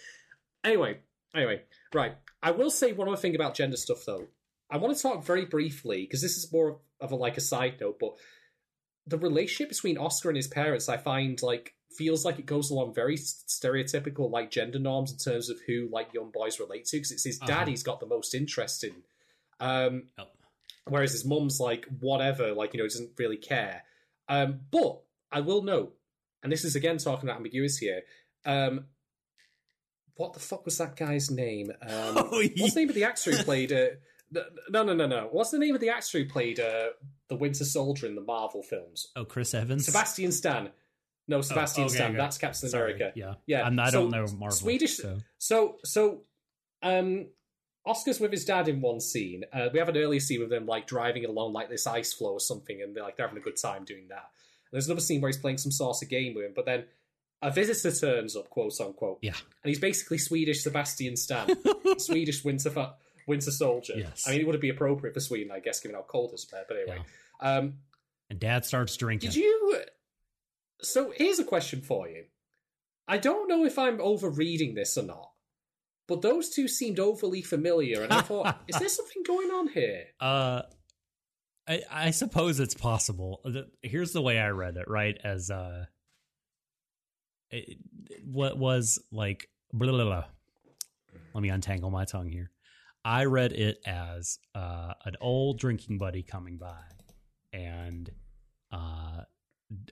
[0.65, 0.99] Anyway,
[1.33, 1.63] anyway,
[1.95, 2.17] right.
[2.43, 4.27] I will say one other thing about gender stuff though.
[4.69, 7.77] I want to talk very briefly because this is more of a like a side
[7.81, 8.15] note, but
[9.07, 12.95] the relationship between Oscar and his parents, I find like feels like it goes along
[12.95, 17.11] very stereotypical like gender norms in terms of who like young boys relate to because
[17.11, 17.67] it's his dad Uh-huh.
[17.67, 18.95] he's got the most interest in.
[19.59, 20.25] Um, Oh.
[20.87, 23.83] whereas his mum's like whatever, like you know, doesn't really care.
[24.29, 25.01] Um, but
[25.33, 25.95] I will note,
[26.43, 28.03] and this is again talking about ambiguity here.
[28.47, 28.87] Um,
[30.17, 31.71] what the fuck was that guy's name?
[31.83, 31.89] Um,
[32.19, 33.73] Oh, What's the name of the actor who played?
[33.73, 33.89] Uh,
[34.71, 35.29] no, no, no, no.
[35.33, 36.91] What's the name of the actor who played uh,
[37.29, 39.09] the Winter Soldier in the Marvel films?
[39.17, 39.87] Oh, Chris Evans.
[39.87, 40.71] Sebastian Stan.
[41.29, 42.09] No, Sebastian Oh, okay, Stan.
[42.11, 42.17] okay.
[42.17, 43.13] That's Captain Sorry, America.
[43.19, 44.51] Yeah, Yeah, I'm, I so don't know Marvel.
[44.51, 44.97] Swedish.
[44.97, 45.19] So.
[45.39, 46.23] So, so,
[46.83, 47.27] um,
[47.87, 49.45] Oscar's with his dad in one scene.
[49.53, 52.33] Uh, we have an earlier scene with them like driving along like this ice floe
[52.33, 54.17] or something, and they're like they're having a good time doing that.
[54.27, 56.85] And there's another scene where he's playing some sort of game with him, but then
[57.43, 59.19] a visitor turns up, quote unquote.
[59.23, 59.33] Yeah.
[59.65, 61.57] and he's basically Swedish Sebastian Stan,
[61.99, 62.95] Swedish Winter Fa-
[63.27, 63.95] Winter Soldier.
[63.97, 64.25] Yes.
[64.27, 66.65] I mean, it would be appropriate for Sweden, I guess, given how cold it's there.
[66.69, 66.99] But anyway,
[67.41, 67.75] um,
[68.29, 69.31] And Dad starts drinking.
[69.31, 69.81] did you?
[70.83, 72.25] So here's a question for you.
[73.07, 75.31] I don't know if I'm overreading this or not,
[76.07, 80.05] but those two seemed overly familiar, and I thought, is there something going on here?
[80.21, 80.63] Uh,
[81.69, 83.43] I, I suppose it's possible.
[83.83, 85.17] Here's the way I read it, right?
[85.23, 85.87] As uh,
[87.51, 87.79] it,
[88.25, 90.25] what was like, blah, blah, blah.
[91.35, 92.51] let me untangle my tongue here.
[93.05, 96.83] I read it as uh, an old drinking buddy coming by,
[97.53, 98.11] and
[98.71, 99.23] uh,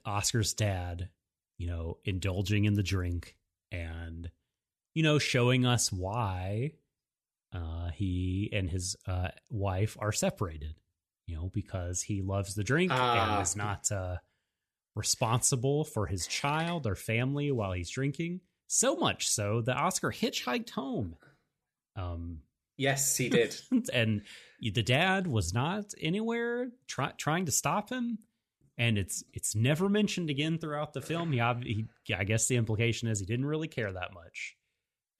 [0.05, 1.09] Oscar's dad,
[1.57, 3.35] you know, indulging in the drink
[3.71, 4.29] and,
[4.93, 6.73] you know, showing us why
[7.53, 10.75] uh, he and his uh, wife are separated,
[11.27, 13.33] you know, because he loves the drink Ah.
[13.35, 14.17] and is not uh,
[14.95, 18.41] responsible for his child or family while he's drinking.
[18.67, 21.15] So much so that Oscar hitchhiked home.
[21.95, 22.41] Um,
[22.77, 23.55] Yes, he did.
[23.93, 24.21] and
[24.61, 28.19] the dad was not anywhere try, trying to stop him
[28.79, 31.31] and it's it's never mentioned again throughout the film.
[31.31, 31.39] He,
[32.07, 34.55] he i guess the implication is he didn't really care that much.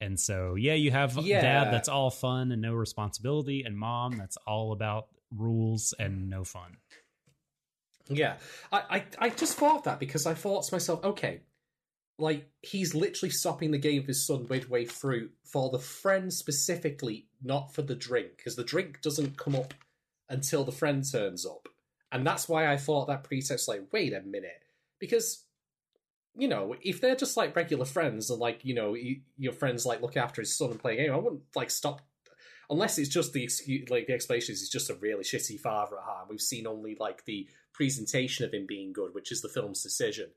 [0.00, 1.40] And so yeah you have Yeah.
[1.42, 6.42] dad that's all fun and no responsibility and mom that's all about rules and no
[6.42, 6.78] fun.
[8.08, 8.38] Yeah,
[8.72, 11.42] I, I, I just thought that because I thought to myself, okay,
[12.18, 17.28] like he's literally stopping the game of his son midway through for the friend specifically,
[17.42, 19.74] not for the drink, because the drink doesn't come up
[20.28, 21.68] until the friend turns up,
[22.12, 23.68] and that's why I thought that pretext.
[23.68, 24.62] Like, wait a minute,
[24.98, 25.44] because
[26.36, 29.84] you know, if they're just like regular friends and like you know y- your friends
[29.84, 32.02] like look after his son and play a game, I wouldn't like stop
[32.70, 35.98] unless it's just the excuse, like the explanation is he's just a really shitty father
[35.98, 36.28] at heart.
[36.30, 40.30] We've seen only like the presentation of him being good, which is the film's decision.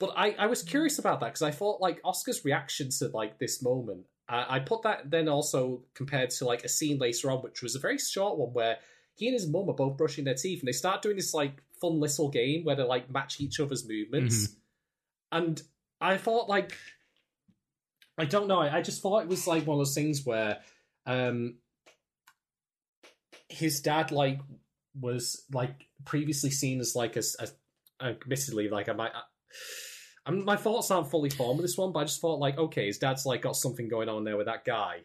[0.00, 3.38] But I, I was curious about that because I thought like Oscar's reaction to like
[3.38, 4.06] this moment.
[4.32, 7.80] I put that then also compared to like a scene later on, which was a
[7.80, 8.76] very short one where
[9.16, 11.62] he and his mum are both brushing their teeth and they start doing this like
[11.80, 14.48] fun little game where they like match each other's movements.
[15.32, 15.62] And
[16.00, 16.76] I thought like
[18.18, 20.58] I don't know, I, I just thought it was like one of those things where
[21.06, 21.56] um
[23.48, 24.40] his dad like
[24.98, 27.22] was like previously seen as like a,
[28.00, 29.12] a admittedly like I might.
[29.14, 32.58] I, am my thoughts aren't fully formed with this one, but I just thought like,
[32.58, 35.00] okay, his dad's like got something going on there with that guy,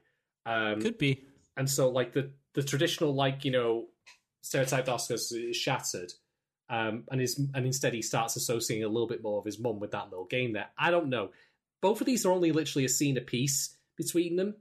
[0.46, 1.26] um, could be
[1.58, 3.86] and so like the the traditional like you know
[4.46, 6.14] stereotyped Oscars is shattered,
[6.70, 9.80] um, and his and instead he starts associating a little bit more of his mum
[9.80, 10.68] with that little game there.
[10.78, 11.32] I don't know.
[11.82, 14.56] Both of these are only literally a scene apiece between them,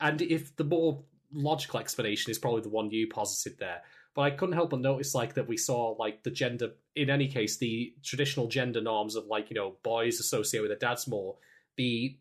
[0.00, 3.82] and if the more logical explanation is probably the one you posited there.
[4.14, 7.26] But I couldn't help but notice like that we saw like the gender in any
[7.26, 11.36] case, the traditional gender norms of like, you know, boys associate with their dads more
[11.76, 12.20] be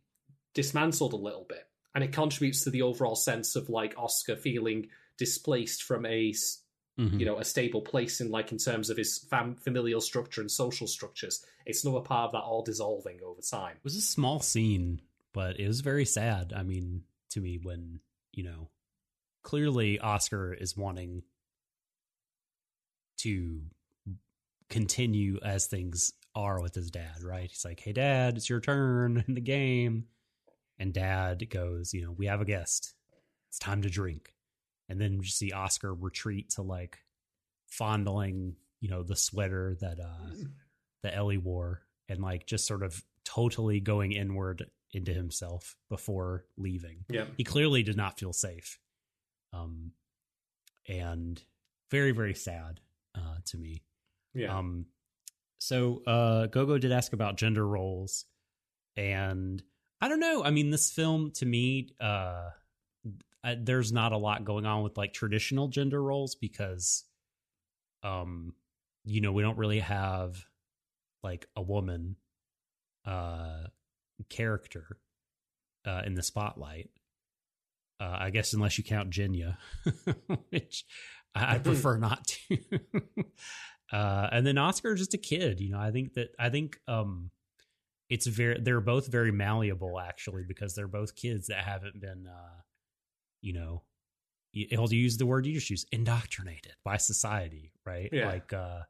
[0.55, 1.67] dismantled a little bit.
[1.93, 4.88] And it contributes to the overall sense of like Oscar feeling
[5.19, 6.34] displaced from a
[6.99, 7.19] Mhm.
[7.19, 10.51] you know a stable place in like in terms of his fam- familial structure and
[10.51, 11.43] social structures.
[11.65, 13.77] It's another part of that all dissolving over time.
[13.77, 15.01] It was a small scene,
[15.33, 16.53] but it was very sad.
[16.55, 17.99] I mean, to me, when
[18.31, 18.69] you know,
[19.41, 21.23] clearly Oscar is wanting
[23.17, 23.61] to
[24.69, 27.49] continue as things are with his dad, right?
[27.49, 30.07] He's like, "Hey, Dad, it's your turn in the game,"
[30.79, 32.93] and Dad goes, "You know, we have a guest.
[33.49, 34.33] It's time to drink."
[34.89, 36.99] And then you see Oscar retreat to like
[37.68, 40.35] fondling, you know, the sweater that uh
[41.03, 47.05] that Ellie wore and like just sort of totally going inward into himself before leaving.
[47.10, 47.26] Yeah.
[47.38, 48.80] He clearly did not feel safe.
[49.51, 49.91] Um
[50.88, 51.41] and
[51.89, 52.80] very very sad
[53.15, 53.84] uh to me.
[54.34, 54.57] Yeah.
[54.57, 54.85] Um
[55.60, 58.26] so uh Gogo did ask about gender roles
[58.97, 59.64] and
[60.01, 60.43] I don't know.
[60.43, 62.49] I mean this film to me uh
[63.43, 67.03] I, there's not a lot going on with like traditional gender roles because
[68.03, 68.53] um
[69.05, 70.37] you know we don't really have
[71.23, 72.15] like a woman
[73.05, 73.63] uh
[74.29, 74.97] character
[75.85, 76.89] uh in the spotlight.
[77.99, 79.57] Uh i guess unless you count Jenya
[80.49, 80.85] which
[81.35, 82.57] i, I prefer not to.
[83.91, 86.79] Uh and then oscar is just a kid you know i think that i think
[86.87, 87.29] um
[88.09, 92.61] it's very they're both very malleable actually because they're both kids that haven't been uh
[93.43, 93.83] you know
[94.51, 98.27] he'll use the word you just use indoctrinated by society right Yeah.
[98.27, 98.81] like uh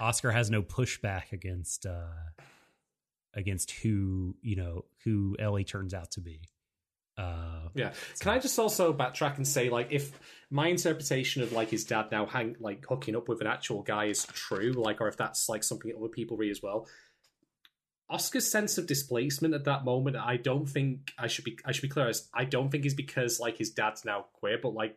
[0.00, 2.06] oscar has no pushback against uh
[3.34, 6.40] against who you know who ellie turns out to be
[7.18, 7.92] uh Yeah.
[8.20, 10.12] Can I just also backtrack and say, like, if
[10.50, 14.04] my interpretation of like his dad now hang like hooking up with an actual guy
[14.06, 16.86] is true, like, or if that's like something other people read as well,
[18.08, 21.58] Oscar's sense of displacement at that moment, I don't think I should be.
[21.64, 22.08] I should be clear.
[22.08, 24.96] as I don't think is because like his dad's now queer, but like,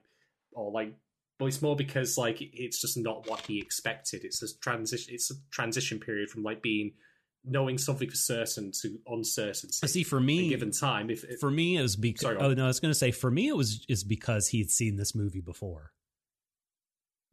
[0.52, 0.94] or like,
[1.40, 4.24] but it's more because like it's just not what he expected.
[4.24, 5.14] It's a transition.
[5.14, 6.94] It's a transition period from like being
[7.46, 9.88] knowing something for certain to uncertainty.
[9.88, 12.66] see for me given time, if, if for me it was because Sorry, oh no
[12.66, 15.92] i was gonna say for me it was is because he'd seen this movie before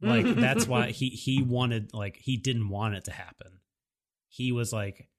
[0.01, 3.59] like that's why he he wanted like he didn't want it to happen
[4.29, 5.09] he was like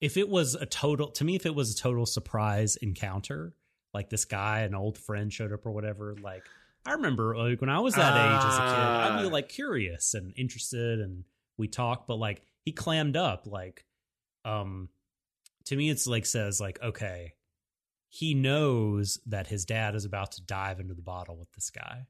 [0.00, 3.54] if it was a total to me if it was a total surprise encounter
[3.92, 6.44] like this guy an old friend showed up or whatever like
[6.86, 8.66] i remember like when i was that age as a kid
[9.16, 9.30] i'd be Ah.
[9.32, 11.24] like curious and interested and
[11.58, 13.84] we talked but like he clammed up like
[14.44, 14.88] um
[15.66, 17.34] to me it's like says like okay
[18.08, 22.06] he knows that his dad is about to dive into the bottle with this guy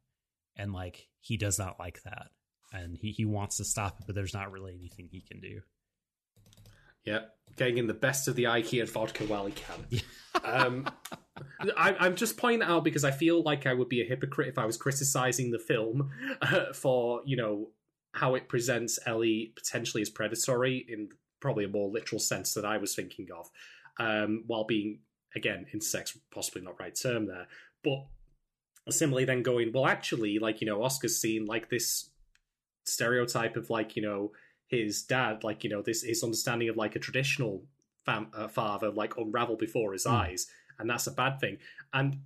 [0.56, 2.28] and like he does not like that
[2.72, 5.60] and he, he wants to stop it but there's not really anything he can do
[7.04, 7.20] Yeah,
[7.56, 10.02] getting in the best of the IKEA and vodka while he can.
[10.44, 10.88] um,
[11.76, 14.48] I, I'm just pointing that out because I feel like I would be a hypocrite
[14.48, 16.10] if I was criticizing the film
[16.42, 17.70] uh, for you know
[18.12, 21.08] how it presents Ellie potentially as predatory in
[21.40, 23.50] probably a more literal sense that I was thinking of,
[23.98, 25.00] um, while being
[25.34, 27.46] again intersex possibly not right term there,
[27.84, 28.06] but
[28.90, 32.10] similarly then going well actually like you know Oscar's seen like this
[32.84, 34.32] stereotype of like you know
[34.70, 37.62] his dad like you know this his understanding of like a traditional
[38.06, 40.12] fam- uh, father like unravel before his Hmm.
[40.12, 40.46] eyes
[40.78, 41.58] and that's a bad thing.
[41.92, 42.20] And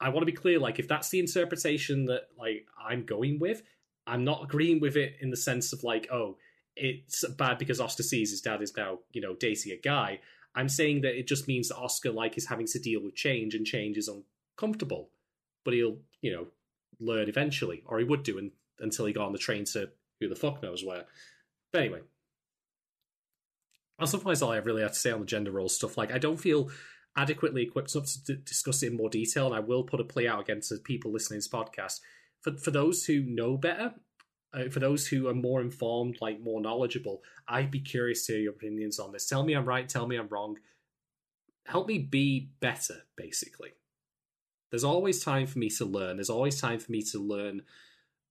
[0.00, 3.62] i want to be clear like if that's the interpretation that like i'm going with
[4.06, 6.36] i'm not agreeing with it in the sense of like oh
[6.76, 10.20] it's bad because oscar sees his dad is now you know dating a guy.
[10.54, 13.54] I'm saying that it just means that oscar like is having to deal with change
[13.54, 15.10] and change is uncomfortable.
[15.64, 16.46] But he'll you know
[16.98, 20.28] learn eventually or he would do un- until he got on the train to who
[20.28, 21.04] the fuck knows where
[21.72, 22.00] but anyway,
[23.98, 25.98] that's otherwise all I really have to say on the gender role stuff.
[25.98, 26.70] Like, I don't feel
[27.16, 30.04] adequately equipped enough to d- discuss it in more detail, and I will put a
[30.04, 32.00] play out again to people listening to this podcast.
[32.40, 33.94] For for those who know better,
[34.52, 38.42] uh, for those who are more informed, like more knowledgeable, I'd be curious to hear
[38.42, 39.26] your opinions on this.
[39.26, 39.88] Tell me I'm right.
[39.88, 40.56] Tell me I'm wrong.
[41.66, 43.70] Help me be better, basically.
[44.70, 46.16] There's always time for me to learn.
[46.16, 47.62] There's always time for me to learn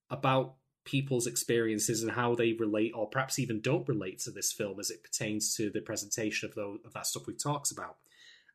[0.09, 0.55] about
[0.89, 4.89] people's experiences and how they relate or perhaps even don't relate to this film as
[4.89, 7.97] it pertains to the presentation of, of that stuff we've talked about.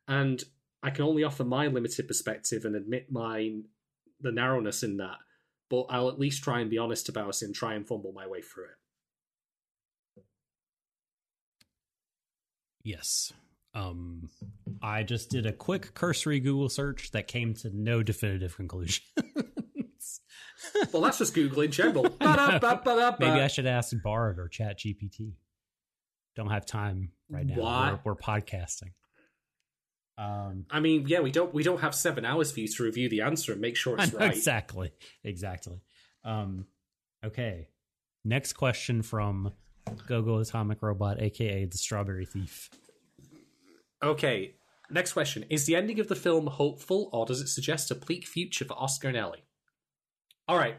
[0.07, 0.43] And
[0.83, 3.59] I can only offer my limited perspective and admit my
[4.21, 5.17] the narrowness in that,
[5.69, 8.27] but I'll at least try and be honest about it and try and fumble my
[8.27, 8.77] way through it.
[12.85, 13.33] yes
[13.73, 14.29] um
[14.81, 19.03] i just did a quick cursory google search that came to no definitive conclusion
[20.91, 22.03] well, that's just Google in general.
[22.19, 25.33] Maybe I should ask Bard or Chat GPT.
[26.35, 27.55] Don't have time right now.
[27.55, 27.99] Why?
[28.03, 28.91] We're, we're podcasting.
[30.17, 33.09] Um, I mean, yeah, we don't we don't have seven hours for you to review
[33.09, 34.31] the answer and make sure it's right.
[34.31, 34.93] Exactly.
[35.23, 35.81] Exactly.
[36.23, 36.67] Um,
[37.23, 37.67] okay.
[38.23, 39.53] Next question from
[40.07, 42.69] Gogo Atomic Robot, aka the Strawberry Thief.
[44.03, 44.55] Okay,
[44.89, 48.25] next question: Is the ending of the film hopeful, or does it suggest a bleak
[48.25, 49.44] future for Oscar and Ellie?
[50.47, 50.77] All right.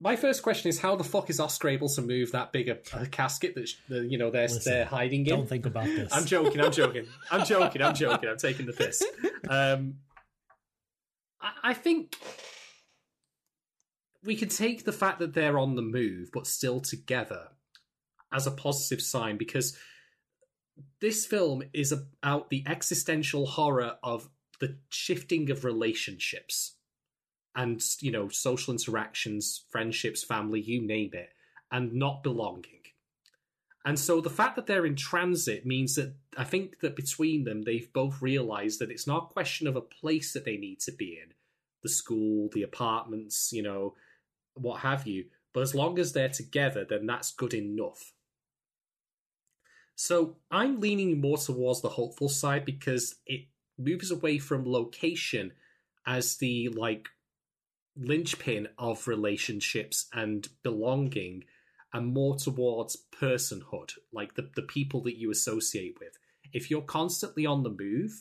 [0.00, 2.78] My first question is: How the fuck is Oscar able to move that big a,
[2.94, 5.36] a casket that sh- the, you know they're Listen, they're hiding in?
[5.36, 6.12] Don't think about this.
[6.12, 6.60] I'm joking.
[6.60, 7.06] I'm joking.
[7.30, 7.82] I'm joking.
[7.82, 8.28] I'm joking.
[8.28, 9.02] I'm taking the piss.
[9.48, 9.94] Um,
[11.40, 12.16] I, I think
[14.24, 17.48] we can take the fact that they're on the move but still together
[18.32, 19.76] as a positive sign because
[21.00, 24.28] this film is about the existential horror of
[24.60, 26.76] the shifting of relationships
[27.54, 31.30] and you know social interactions friendships family you name it
[31.70, 32.82] and not belonging
[33.84, 37.62] and so the fact that they're in transit means that I think that between them,
[37.62, 40.92] they've both realized that it's not a question of a place that they need to
[40.92, 41.32] be in
[41.82, 43.94] the school, the apartments, you know,
[44.54, 45.24] what have you.
[45.52, 48.12] But as long as they're together, then that's good enough.
[49.96, 53.46] So I'm leaning more towards the hopeful side because it
[53.76, 55.52] moves away from location
[56.06, 57.08] as the like
[57.96, 61.44] linchpin of relationships and belonging
[61.92, 66.18] and more towards personhood, like the, the people that you associate with.
[66.52, 68.12] If you're constantly on the move,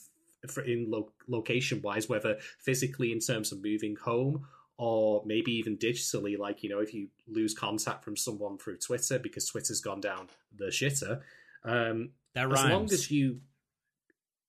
[0.49, 5.77] for in lo- location wise, whether physically in terms of moving home or maybe even
[5.77, 10.01] digitally, like you know, if you lose contact from someone through Twitter because Twitter's gone
[10.01, 11.21] down the shitter,
[11.63, 13.41] um, That as long as you,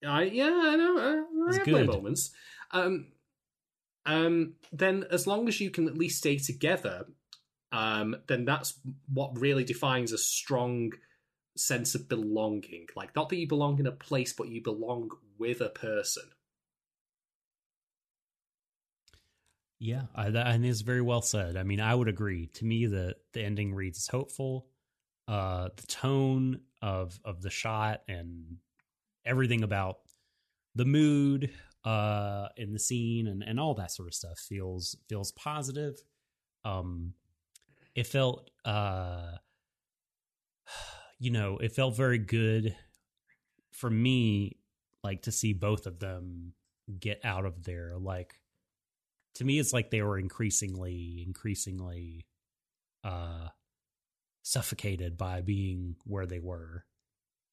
[0.07, 2.31] I yeah, I know, I, I It's have my moments.
[2.71, 3.12] Um,
[4.07, 7.07] um, then as long as you can at least stay together,
[7.71, 8.79] um, then that's
[9.13, 10.93] what really defines a strong
[11.57, 12.87] sense of belonging.
[12.97, 16.25] Like, not that you belong in a place, but you belong with a person.
[19.79, 21.57] Yeah, I, that, and it's very well said.
[21.57, 22.47] I mean, I would agree.
[22.55, 24.69] To me, the the ending reads as hopeful.
[25.27, 28.59] Uh, the tone of of the shot and
[29.25, 29.99] everything about
[30.77, 31.51] the mood
[31.85, 35.97] uh, in the scene and, and all that sort of stuff feels feels positive.
[36.65, 37.15] Um,
[37.95, 39.33] it felt, uh,
[41.19, 42.77] you know, it felt very good
[43.73, 44.59] for me,
[45.03, 46.53] like to see both of them
[47.01, 48.35] get out of there, like
[49.35, 52.27] to me it's like they were increasingly increasingly
[53.05, 53.49] uh
[54.43, 56.85] suffocated by being where they were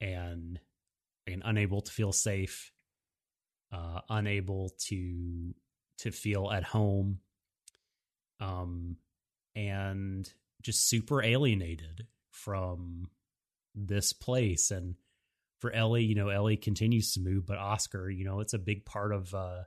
[0.01, 0.59] and
[1.27, 2.71] and unable to feel safe
[3.71, 5.53] uh unable to
[5.97, 7.19] to feel at home
[8.39, 8.97] um
[9.55, 10.31] and
[10.61, 13.09] just super alienated from
[13.75, 14.95] this place and
[15.59, 18.85] for Ellie, you know, Ellie continues to move, but Oscar, you know, it's a big
[18.85, 19.63] part of uh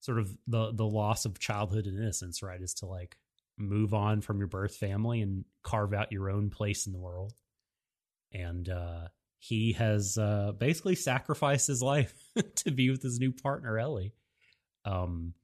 [0.00, 2.60] sort of the the loss of childhood and innocence, right?
[2.60, 3.16] Is to like
[3.58, 7.34] move on from your birth family and carve out your own place in the world.
[8.32, 9.08] And uh
[9.38, 12.14] he has uh basically sacrificed his life
[12.56, 14.14] to be with his new partner Ellie.
[14.84, 15.34] Um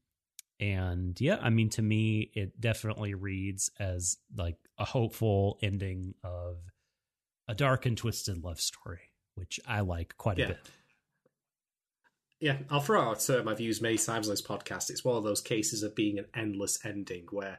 [0.61, 6.59] and yeah, I mean to me it definitely reads as like a hopeful ending of
[7.49, 10.59] a dark and twisted love story, which I like quite a bit.
[12.41, 14.91] Yeah, I'll throw out term I've used many times on this podcast.
[14.91, 17.59] It's one of those cases of being an endless ending where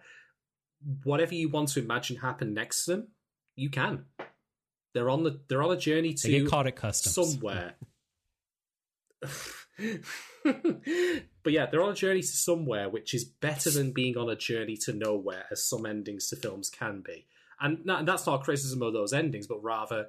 [1.03, 3.07] whatever you want to imagine happen next to them,
[3.55, 4.05] you can.
[4.95, 7.33] They're on the they're on a journey to They get caught at customs.
[7.33, 7.75] somewhere.
[11.43, 14.37] but yeah, they're on a journey to somewhere which is better than being on a
[14.37, 17.25] journey to nowhere, as some endings to films can be.
[17.59, 20.07] And that's not a criticism of those endings, but rather,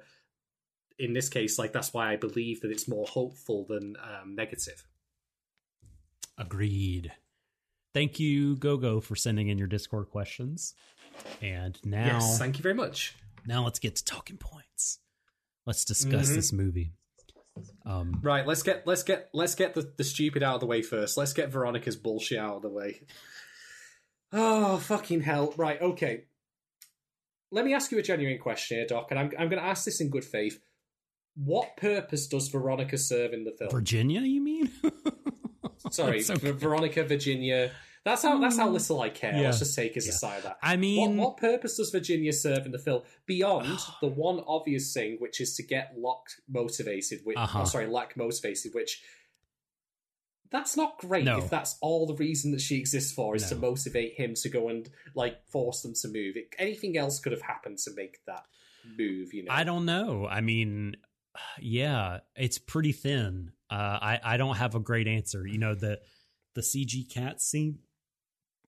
[0.97, 4.85] in this case, like that's why I believe that it's more hopeful than um, negative.
[6.37, 7.11] Agreed.
[7.93, 10.75] Thank you, GoGo, for sending in your Discord questions.
[11.41, 13.15] And now, Yes, thank you very much.
[13.47, 14.99] Now let's get to talking points.
[15.65, 16.35] Let's discuss Mhm.
[16.35, 16.91] this movie.
[17.85, 20.83] Um, Right, let's get let's get let's get the, the stupid out of the way
[20.83, 21.17] first.
[21.17, 23.01] Let's get Veronica's bullshit out of the way.
[24.31, 25.53] Oh fucking hell!
[25.57, 26.25] Right, okay.
[27.49, 29.85] Let me ask you a genuine question here, Doc, and I'm I'm going to ask
[29.85, 30.59] this in good faith.
[31.35, 33.71] What purpose does Veronica serve in the film?
[33.71, 34.71] Virginia, you mean?
[35.91, 36.51] Sorry, okay.
[36.51, 37.71] Veronica, Virginia.
[38.07, 39.33] That's how that's how little I care.
[39.35, 39.41] Yeah.
[39.41, 40.13] Let's just take as Yeah.
[40.13, 40.57] a side of that.
[40.63, 44.93] I mean, what, what purpose does Virginia serve in the film beyond the one obvious
[44.93, 47.19] thing, which is to get Locke motivated?
[47.25, 47.61] Which, Uh-huh.
[47.61, 48.71] oh, sorry, Lack motivated.
[48.73, 49.01] Which
[50.49, 51.39] That's not great No.
[51.39, 54.69] if that's all the reason that she exists for is to motivate him to go
[54.69, 56.37] and like force them to move.
[56.37, 58.45] It, anything else could have happened to make that
[58.97, 59.51] move, you know.
[59.53, 60.25] I don't know.
[60.25, 60.95] I mean,
[61.59, 63.51] yeah, it's pretty thin.
[63.69, 65.45] Uh, I I don't have a great answer.
[65.45, 65.99] You know the
[66.55, 67.79] the CG cat scene,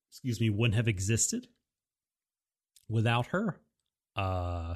[0.10, 1.48] excuse me, wouldn't have existed
[2.90, 3.60] without her.
[4.16, 4.76] Uh,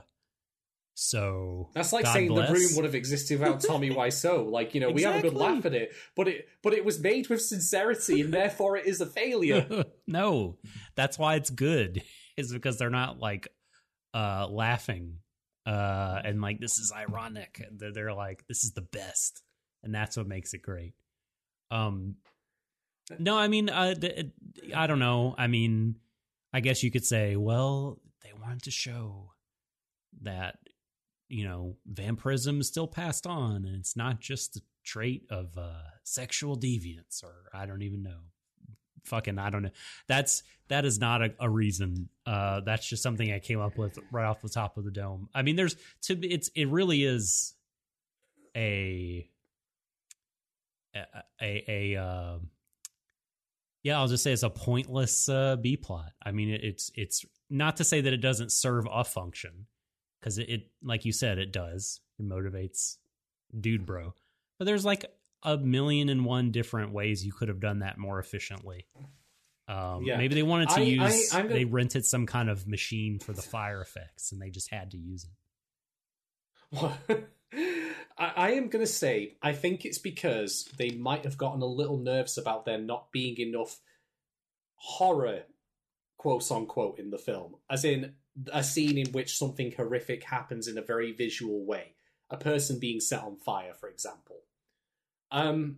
[0.95, 2.49] so That's like God saying bless.
[2.49, 4.49] the room would have existed without Tommy Wiseau.
[4.49, 6.99] Like, you know, we have a good laugh at it, but it but it was
[6.99, 9.85] made with sincerity and therefore it is a failure.
[10.07, 10.57] no,
[10.95, 12.03] that's why it's good.
[12.35, 13.47] Is because they're not like
[14.15, 15.18] uh laughing
[15.68, 17.64] uh and like this is ironic.
[17.72, 19.43] They're, they're like this is the best,
[19.84, 20.95] and that's what makes it great.
[21.69, 22.15] Um,
[23.19, 23.95] no, I mean, uh,
[24.75, 25.35] I don't know.
[25.38, 25.95] I mean,
[26.53, 29.31] I guess you could say, well, they wanted to show
[30.21, 30.57] that
[31.30, 35.81] you know vampirism is still passed on, and it's not just a trait of uh
[36.03, 38.19] sexual deviance, or I don't even know
[39.05, 39.69] fucking I don't know.
[40.07, 42.09] That's that is not a, a reason.
[42.25, 45.30] Uh, that's just something I came up with right off the top of the dome.
[45.34, 47.53] I mean, there's to it's it really is
[48.55, 49.27] a
[50.95, 51.05] a
[51.41, 52.38] a, a uh,
[53.84, 53.99] yeah.
[53.99, 56.11] I'll just say it's a pointless uh, B plot.
[56.26, 59.68] I mean, it's it's not to say that it doesn't serve a function
[60.19, 61.99] because it, it like you said it does.
[62.19, 62.95] It motivates
[63.60, 64.14] dude bro,
[64.57, 65.05] but there's like
[65.43, 68.88] a million and one different ways you could have done that more efficiently.
[69.68, 70.18] Um, Yeah.
[70.18, 71.34] Maybe they wanted to I- use.
[71.34, 74.69] I- gonna- they rented some kind of machine for the fire effects, and they just
[74.72, 75.26] had to use
[76.72, 77.27] it.
[78.18, 81.68] I, I am going to say, I think it's because they might have gotten a
[81.68, 83.80] little nervous about there not being enough
[84.76, 85.44] horror,
[86.18, 87.56] quote unquote, in the film.
[87.69, 88.15] As in,
[88.52, 91.94] a scene in which something horrific happens in a very visual way.
[92.30, 94.41] A person being set on fire, for example.
[95.31, 95.77] Um,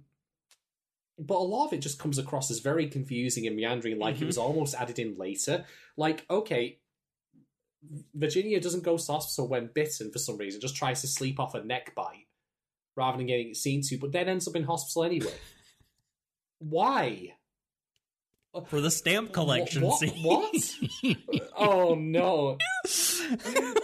[1.20, 4.24] but a lot of it just comes across as very confusing and meandering, like it
[4.24, 4.28] Mhm.
[4.28, 5.66] was almost added in later.
[5.98, 6.80] Like, okay,
[8.14, 11.56] Virginia doesn't go to hospital when bitten for some reason, just tries to sleep off
[11.56, 12.28] a neck bite
[12.96, 15.34] rather than getting it seen to, but then ends up in hospital anyway.
[16.60, 17.34] Why?
[18.68, 20.24] For the stamp collection what- scene.
[20.24, 20.56] what?
[21.58, 22.58] Oh no!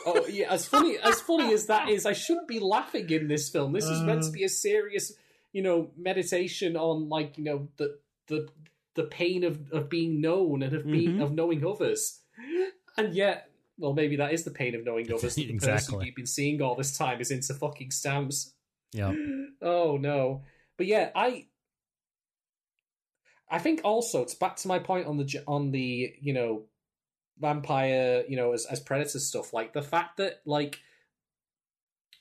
[0.06, 3.48] oh yeah, as funny as funny as that is, I shouldn't be laughing in this
[3.50, 3.72] film.
[3.72, 4.32] This is meant to Uh.
[4.32, 5.14] be a serious,
[5.54, 7.98] you know, meditation on like you know the
[8.28, 8.50] the
[8.96, 11.24] the pain of of being known and of being Mhm.
[11.24, 12.20] of knowing others,
[12.98, 13.50] and yet,
[13.82, 15.36] well, maybe that is the pain of knowing others.
[15.36, 18.54] That the person you've been seeing all this time is into fucking stamps.
[18.94, 19.14] yeah.
[19.64, 20.42] Oh no.
[20.76, 21.46] But yeah, I
[23.48, 26.64] I think also it's back to my point on the on the, you know,
[27.38, 30.80] vampire, you know, as as predator stuff, like the fact that like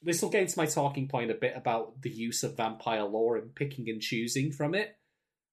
[0.02, 3.36] this will get into my talking point a bit about the use of vampire lore
[3.36, 4.96] and picking and choosing from it.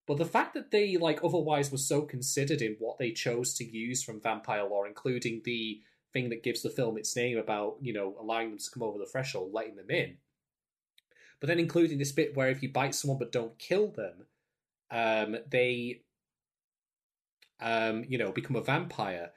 [0.07, 3.65] But the fact that they like otherwise were so considered in what they chose to
[3.65, 5.81] use from vampire lore, including the
[6.18, 8.98] thing that gives the film its name about, you know, allowing them to come over
[8.98, 10.18] the threshold, letting them in
[11.39, 14.26] but then including this bit where if you bite someone but don't kill them,
[14.89, 16.02] um, they,
[17.60, 19.31] um, you know, become a vampire.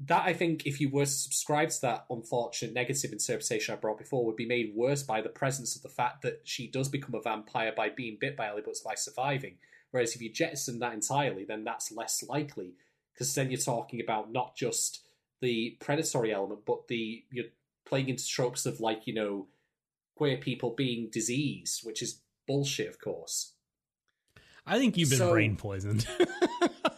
[0.00, 3.98] That I think, if you were to subscribe to that unfortunate negative interpretation I brought
[3.98, 7.14] before, would be made worse by the presence of the fact that she does become
[7.14, 9.56] a vampire by being bit by Ellie, but by surviving.
[9.92, 12.74] Whereas if you jettison that entirely, then that's less likely
[13.14, 15.05] because then you're talking about not just
[15.40, 17.46] the predatory element, but the you're
[17.84, 19.46] playing into tropes of like you know
[20.16, 23.52] queer people being diseased, which is bullshit, of course.
[24.66, 26.06] I think you've been So- brain poisoned.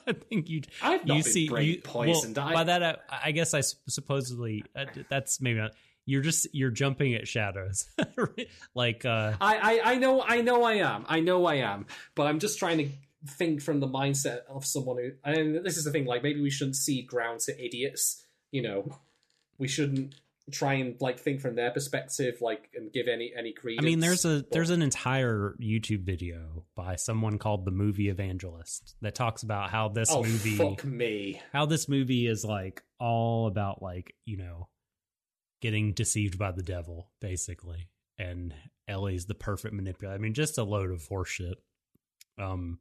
[0.06, 0.62] I think you.
[0.80, 2.36] I've not you been see, brain you, poisoned.
[2.36, 5.72] Well, I- by that, I, I guess I supposedly uh, that's maybe not.
[6.06, 7.86] You're just you're jumping at shadows,
[8.74, 11.84] like uh, I, I, I know, I know, I am, I know, I am,
[12.14, 12.88] but I'm just trying to
[13.32, 15.10] think from the mindset of someone who.
[15.22, 18.24] And this is the thing, like maybe we shouldn't cede ground to idiots.
[18.50, 18.98] You know,
[19.58, 20.14] we shouldn't
[20.50, 24.24] try and like think from their perspective, like and give any any I mean, there's
[24.24, 29.42] a But- there's an entire YouTube video by someone called the Movie Evangelist that talks
[29.42, 31.40] about how this oh movie fuck me.
[31.52, 34.68] how this movie is like all about like you know
[35.60, 37.88] getting deceived by the devil basically.
[38.18, 38.54] And
[38.88, 41.56] ellie's the perfect manipulator i mean just a load of horseshit.
[42.38, 42.78] Um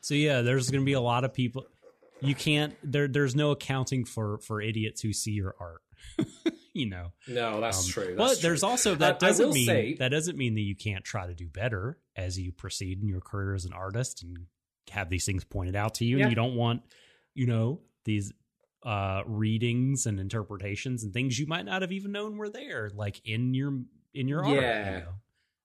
[0.00, 1.66] so yeah there's gonna be a lot of people
[2.20, 5.82] you can't there there's no accounting for for idiots who see your art
[6.72, 8.14] you know No, that's Um, true.
[8.16, 10.74] but that's there's also that I doesn't will mean say- that doesn't mean that you
[10.76, 14.46] can't try to do better as you proceed in your career as an artist and
[14.90, 16.24] have these things pointed out to you Yeah.
[16.24, 16.82] and you don't want
[17.34, 18.32] you know these
[18.84, 23.20] uh readings and interpretations and things you might not have even known were there like
[23.24, 23.80] in your
[24.14, 24.98] in your art you Yeah.
[25.00, 25.12] know?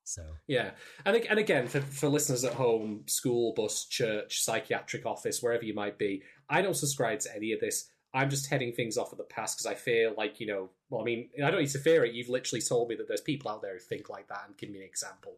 [0.04, 0.72] So Yeah,
[1.06, 5.74] and and again for for listeners at home, school, bus, church, psychiatric office, wherever you
[5.76, 7.90] might be, I don't subscribe to any of this.
[8.14, 11.02] I'm just heading things off at the pass because I fear, like you know, well,
[11.02, 12.14] I mean, I don't need to fear it.
[12.14, 14.70] You've literally told me that there's people out there who think like that, and give
[14.70, 15.38] me an example.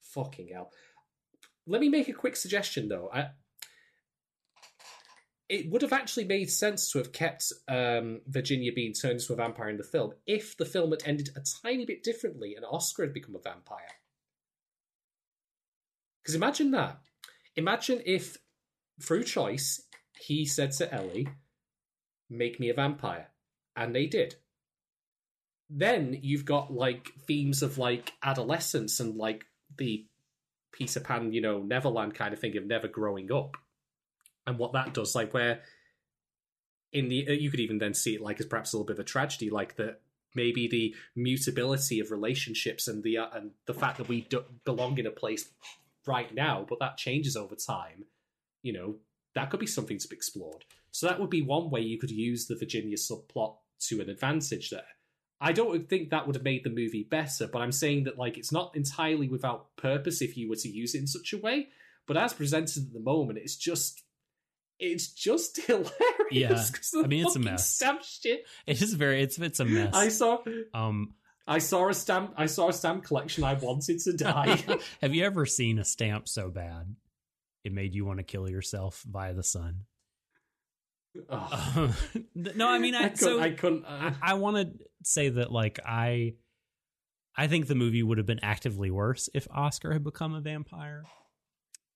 [0.00, 0.70] Fucking hell.
[1.66, 3.10] Let me make a quick suggestion though.
[3.12, 3.26] I,
[5.48, 9.36] it would have actually made sense to have kept um, Virginia being turned into a
[9.36, 13.02] vampire in the film if the film had ended a tiny bit differently and Oscar
[13.02, 14.00] had become a vampire.
[16.22, 16.98] Because imagine that.
[17.56, 18.38] Imagine if,
[19.02, 19.82] through choice,
[20.18, 21.28] he said to Ellie,
[22.30, 23.28] make me a vampire.
[23.76, 24.36] And they did.
[25.68, 29.44] Then you've got like themes of like adolescence and like
[29.76, 30.06] the
[30.72, 33.56] Peter Pan, you know, Neverland kind of thing of never growing up.
[34.46, 35.62] And what that does, like where
[36.92, 39.00] in the you could even then see it like as perhaps a little bit of
[39.00, 40.00] a tragedy, like that
[40.34, 44.98] maybe the mutability of relationships and the uh, and the fact that we do belong
[44.98, 45.48] in a place
[46.06, 48.04] right now, but that changes over time.
[48.62, 48.94] You know,
[49.34, 50.64] that could be something to be explored.
[50.90, 53.56] So that would be one way you could use the Virginia subplot
[53.88, 54.84] to an advantage there.
[55.40, 58.38] I don't think that would have made the movie better, but I'm saying that like
[58.38, 61.68] it's not entirely without purpose if you were to use it in such a way.
[62.06, 64.02] But as presented at the moment, it's just
[64.78, 65.92] it's just hilarious.
[66.30, 67.02] Yeah.
[67.02, 67.68] I mean, it's a mess.
[67.68, 68.46] Stamp shit.
[68.66, 69.94] it is very it's it's a mess.
[69.94, 70.38] I saw
[70.72, 71.14] um,
[71.46, 74.62] I saw a stamp I saw a stamp collection I wanted to die.
[75.02, 76.94] have you ever seen a stamp so bad
[77.64, 79.80] it made you want to kill yourself via the sun?
[81.30, 81.94] Ugh.
[82.34, 85.28] no, I mean, I, I couldn't, so I couldn't uh, I, I want to say
[85.28, 86.34] that like I
[87.36, 91.04] I think the movie would have been actively worse if Oscar had become a vampire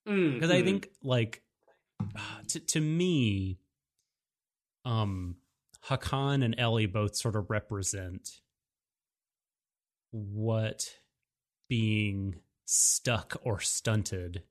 [0.09, 0.65] mm, because I mm.
[0.65, 1.43] think like
[2.49, 3.59] to to me
[4.85, 5.37] um
[5.87, 8.41] Hakan and Ellie both sort of represent
[10.11, 10.95] what
[11.69, 14.43] being stuck or stunted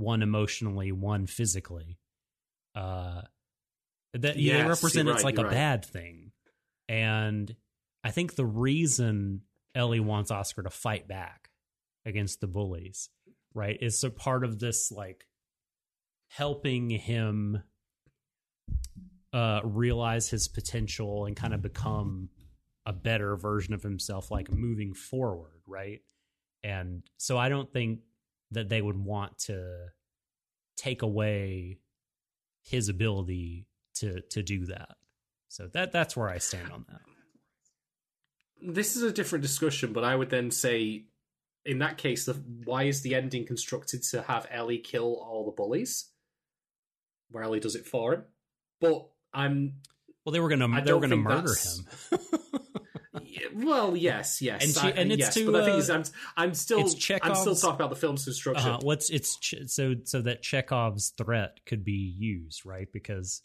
[0.00, 1.98] one emotionally one physically.
[2.74, 3.22] Uh
[4.14, 5.52] that Yes, they represent you're it's right, like a right.
[5.52, 6.32] bad thing.
[6.88, 7.54] And
[8.02, 9.42] i think the reason
[9.74, 11.50] ellie wants oscar to fight back
[12.06, 13.10] against the bullies
[13.54, 15.26] right is a part of this like
[16.28, 17.62] helping him
[19.32, 22.28] uh realize his potential and kind of become
[22.86, 26.00] a better version of himself like moving forward right?
[26.64, 28.00] And so i don't think
[28.52, 29.88] that they would want to
[30.76, 31.78] take away
[32.62, 34.96] his ability to to do that.
[35.48, 37.00] So that that's where i stand on that.
[38.62, 41.04] This is a different discussion, but I would then say,
[41.64, 45.50] in that case, the, why is the ending constructed to have Ellie kill all the
[45.52, 46.10] bullies?
[47.30, 48.24] Where Ellie does it for him,
[48.80, 49.74] but I'm
[50.24, 52.18] well they were gonna I they were gonna murder that's- him
[53.54, 55.90] well, yes, yes, And she- I- and it's yes, to, but the thing uh, is,
[55.90, 56.04] I'm
[56.36, 56.80] I'm still
[57.22, 58.70] I'm still talking about the film's construction.
[58.70, 62.88] uh, what's it's so so that chekhov's threat could be used right?
[62.92, 63.42] Because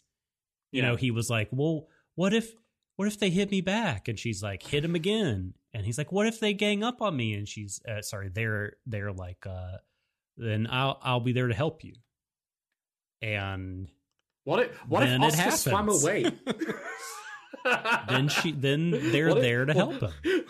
[0.72, 0.88] you Yeah.
[0.90, 2.52] know he was like well what if
[2.96, 4.08] what if they hit me back?
[4.08, 5.54] And she's like hit him again.
[5.74, 7.34] And he's like what if they gang up on me?
[7.34, 9.76] And she's uh, sorry they're they're like uh
[10.38, 11.94] then i'll i'll be there to help you.
[13.22, 13.88] And
[14.44, 16.24] What if what if Oscar swam away?
[18.08, 20.44] then she then they're What if- there to what- help him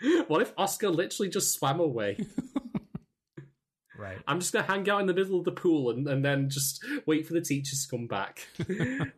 [0.28, 2.18] What if Oscar literally just swam away?
[3.98, 6.48] right I'm just gonna hang out in the middle of the pool and, and then
[6.50, 8.46] just wait for the teachers to come back.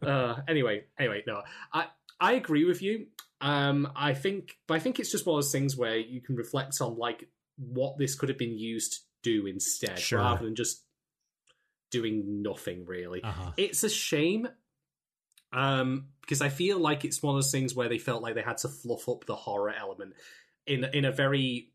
[0.03, 1.43] uh, anyway, anyway, no,
[1.73, 1.87] I
[2.19, 3.07] I agree with you.
[3.43, 6.37] Um, I think, but I think it's just one of those things where you can
[6.37, 10.19] reflect on like what this could have been used to do instead, Sure.
[10.19, 10.83] rather than just
[11.91, 13.23] doing nothing really.
[13.23, 14.49] uh-huh It's a shame.
[15.53, 18.43] Um, because I feel like it's one of those things where they felt like they
[18.43, 20.15] had to fluff up the horror element
[20.65, 21.73] in in a very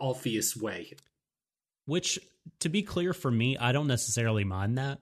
[0.00, 0.94] obvious way.
[1.84, 2.18] which
[2.60, 4.98] to be clear for me i don't necessarily mind that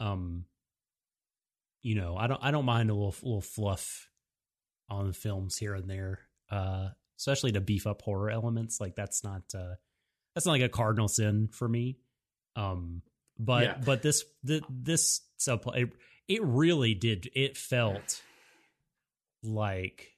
[0.00, 0.44] um
[1.82, 4.08] you know i don't i don't mind a little little fluff
[4.88, 6.18] on films here and there
[6.50, 6.88] uh
[7.18, 9.74] especially to beef up horror elements like that's not uh
[10.34, 11.98] that's not like a cardinal sin for me
[12.56, 13.02] um
[13.38, 13.78] but Yeah.
[13.84, 15.92] but this the, this subplot
[16.28, 18.22] it, really did it felt
[19.42, 20.12] like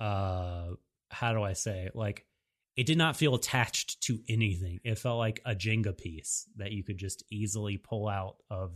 [0.00, 0.68] uh
[1.10, 2.26] how do i say like
[2.76, 4.80] it did not feel attached to anything.
[4.82, 8.72] It felt like a jenga piece that you could just easily pull out of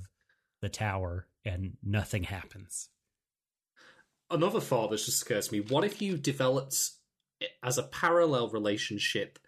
[0.60, 2.88] the tower and nothing happens.
[4.30, 6.90] Another thought that just occurred to me what if you developed
[7.62, 9.38] as a parallel relationship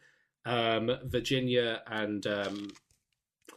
[0.44, 2.70] um virginia and um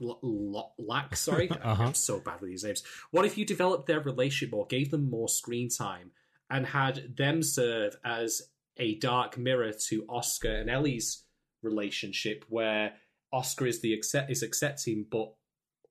[0.01, 1.84] L- L- Lack, sorry, Uh-huh.
[1.84, 2.84] I'm so bad with these names.
[3.11, 6.11] What if you developed their relationship or gave them more screen time,
[6.49, 8.41] and had them serve as
[8.77, 11.23] a dark mirror to Oscar and Ellie's
[11.63, 12.93] relationship where
[13.31, 15.34] Oscar is the accept is accepting, but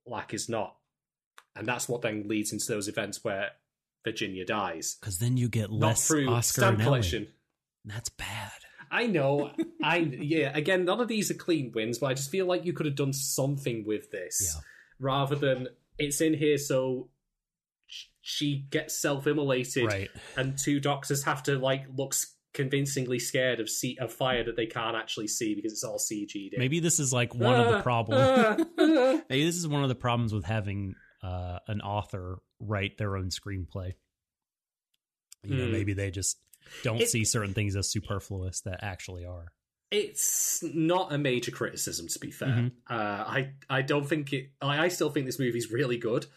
[0.05, 0.75] Lack is not,
[1.55, 3.51] and that's what then leads into those events where
[4.03, 4.97] Virginia dies.
[4.99, 6.85] Because then you get Not less through Oscar stamp and Ellie.
[6.89, 7.27] collection.
[7.85, 8.51] That's bad.
[8.91, 9.51] I know.
[9.81, 10.51] I yeah.
[10.55, 12.95] Again, none of these are clean wins, but I just feel like you could have
[12.95, 14.61] done something with this Yeah.
[14.99, 17.09] rather than it's in here so
[18.23, 20.09] she gets self-immolated, Right.
[20.37, 22.13] and two doctors have to like look
[22.53, 26.53] convincingly scared of see of fire that they can't actually see because it's all CG'd.
[26.53, 26.59] in.
[26.59, 28.21] Maybe this is like one of the Ah, problems.
[28.21, 29.21] ah, ah.
[29.29, 33.29] Maybe this is one of the problems with having uh, an author write their own
[33.29, 33.93] screenplay.
[35.43, 35.71] You know, Hmm.
[35.71, 36.37] maybe they just
[36.83, 39.51] don't It- see certain things as superfluous that actually are.
[39.91, 42.47] It's not a major criticism, to be fair.
[42.47, 42.71] Mhm.
[42.89, 42.93] Uh,
[43.27, 44.51] I I don't think it.
[44.61, 46.27] I, I still think this movie's really good,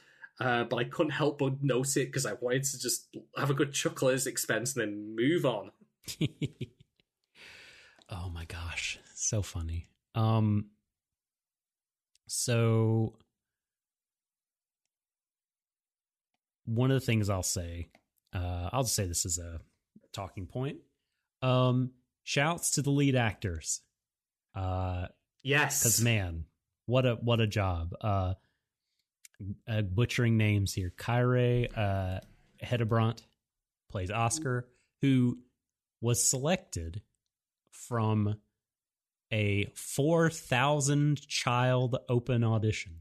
[0.41, 3.55] uh, but I couldn't help but note it because I wanted to just have a
[3.55, 5.71] good chuckle at his expense and then move on.
[8.09, 9.89] oh my gosh, so funny.
[10.17, 10.71] Um
[12.27, 13.17] so
[16.65, 17.89] one of the things I'll say,
[18.33, 19.61] uh I'll just say this is a
[20.15, 20.79] talking point.
[21.43, 21.91] Um
[22.23, 23.83] shouts to the lead actors.
[24.55, 25.09] Uh
[25.43, 26.47] Yes, cuz man,
[26.87, 27.93] what a what a job.
[28.01, 28.35] Uh,
[29.69, 30.93] uh butchering names here.
[30.97, 32.21] Kyrie uh
[32.63, 33.21] Hedebrant
[33.91, 34.69] plays Oscar
[35.03, 35.39] who
[36.01, 37.03] was selected
[37.71, 38.37] from
[39.33, 43.01] a 4000 child open audition.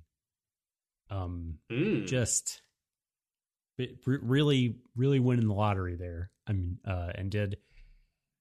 [1.10, 2.08] Um Mm.
[2.08, 2.62] just
[3.78, 6.30] it really really winning the lottery there.
[6.48, 7.58] I mean uh and did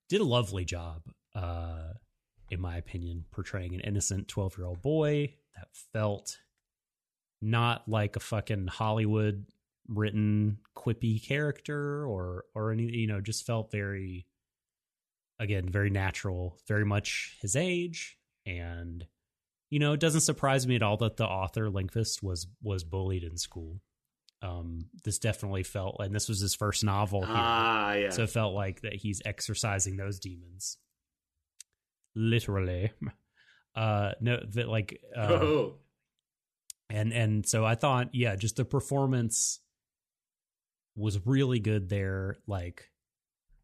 [0.09, 1.03] did a lovely job
[1.35, 1.93] uh
[2.51, 6.39] in my opinion portraying an innocent 12-year-old boy that felt
[7.41, 9.47] not like a fucking Hollywood
[9.89, 14.27] written quippy character or or any you know just felt very
[15.39, 18.17] again very natural very much his age.
[18.47, 19.07] And
[19.71, 23.25] you know it doesn't surprise me at all that the author Lindqvist was was bullied
[23.25, 23.81] in school
[24.43, 27.35] um this definitely felt and this was his first novel here.
[27.37, 28.11] Ah, yeah.
[28.11, 30.79] so it felt like that he's exercising those demons.
[32.15, 32.93] Literally.
[33.75, 35.75] Uh no that like uh, oh,
[36.91, 39.61] and and so i thought yeah just the performance
[40.95, 42.91] was really good there like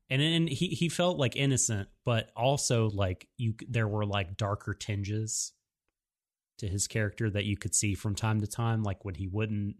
[0.08, 4.72] and and he he felt like innocent but also like you there were like darker
[4.72, 5.52] tinges
[6.58, 9.76] to his character that you could see from time to time like when he wouldn't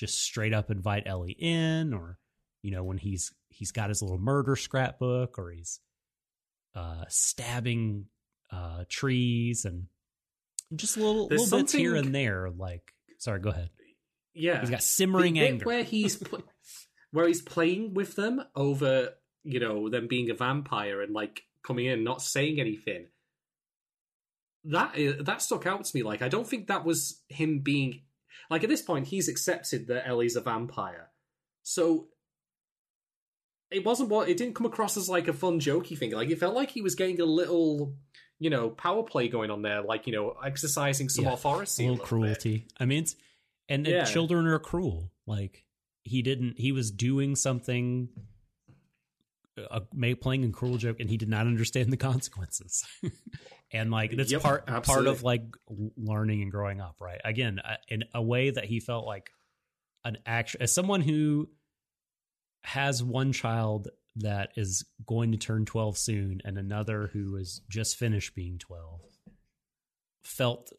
[0.00, 2.18] just straight up invite Ellie in or
[2.62, 5.78] you know when he's he's got his little murder scrapbook or he's
[6.74, 8.06] uh stabbing
[8.50, 9.84] uh trees and
[10.74, 13.68] just little There's little bits here and there like sorry go ahead.
[14.32, 14.60] Yeah.
[14.60, 15.66] he's got simmering anger.
[15.66, 16.44] where he's pl-
[17.10, 19.10] where he's playing with them over
[19.44, 23.08] you know them being a vampire and like coming in not saying anything.
[24.64, 24.94] That
[25.26, 26.02] that stuck out to me.
[26.02, 28.02] Like i don't think that was him being
[28.50, 31.10] like at this point he's accepted that ellie's a vampire.
[31.62, 32.08] So
[33.70, 36.12] it wasn't what it didn't come across as like a fun jokey thing.
[36.12, 37.94] Like it felt like he was getting a little
[38.38, 41.90] you know power play going on there like you know exercising some Yeah, authority a
[41.90, 42.08] little little bit.
[42.08, 42.66] cruelty.
[42.78, 43.14] I mean it's
[43.68, 44.04] and, and Yeah.
[44.04, 45.12] children are cruel.
[45.26, 45.64] Like
[46.02, 48.08] he didn't he was doing something
[49.70, 52.84] uh, may playing a cruel joke and he did not understand the consequences.
[53.72, 55.44] And like that's Yep, part part of like
[55.96, 57.20] learning and growing up right?
[57.24, 59.30] Again uh, in a way that he felt like
[60.04, 61.48] an action as someone who
[62.64, 67.96] has one child that is going to turn 12 soon and another who is just
[67.96, 69.00] finished being 12
[70.24, 70.72] felt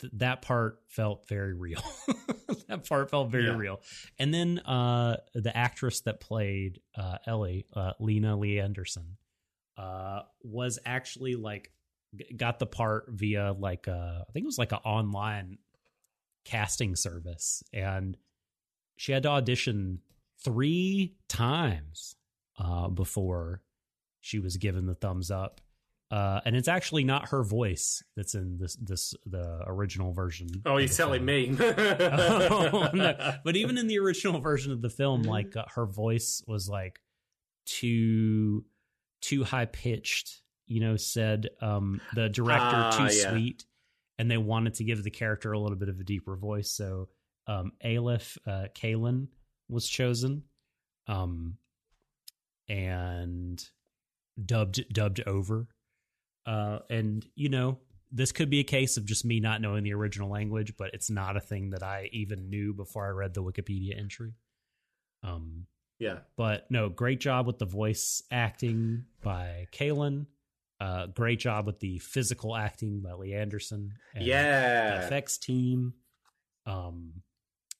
[0.00, 1.82] th- that part felt very real.
[2.68, 3.56] That part felt very Yeah.
[3.56, 3.80] real.
[4.18, 9.16] And then uh the actress that played uh ellie uh Lina lee anderson
[9.78, 11.72] uh was actually like
[12.14, 15.56] g- got the part via like uh i think it was like an online
[16.44, 17.62] casting service.
[17.72, 18.18] And
[18.98, 20.00] she had to audition
[20.44, 22.16] three times
[22.58, 23.62] uh before
[24.20, 25.62] she was given the thumbs up
[26.10, 30.78] uh and it's actually not her voice that's in this this the original version oh
[30.78, 33.34] you're telling me Oh, no.
[33.44, 37.00] But even in the original version of the film, like uh, her voice was like
[37.66, 38.64] too
[39.20, 40.40] too high pitched.
[40.66, 43.30] You know, said um, the director Ah, too yeah.
[43.30, 43.64] sweet,
[44.18, 46.70] and they wanted to give the character a little bit of a deeper voice.
[46.70, 47.08] So
[47.46, 49.28] um, Elif uh, Kalen
[49.70, 50.42] was chosen,
[51.06, 51.56] um,
[52.68, 53.62] and
[54.44, 55.68] dubbed dubbed over.
[56.46, 57.78] Uh, and you know,
[58.10, 61.10] this could be a case of just me not knowing the original language, but it's
[61.10, 64.32] not a thing that I even knew before I read the Wikipedia entry.
[65.22, 65.66] Um,
[65.98, 70.26] yeah but no, great job with the voice acting by Kalen.
[70.80, 73.90] Uh, great job with the physical acting by Leandersson.
[74.14, 75.00] and Yeah.
[75.00, 75.94] the effects team.
[76.66, 77.22] Um,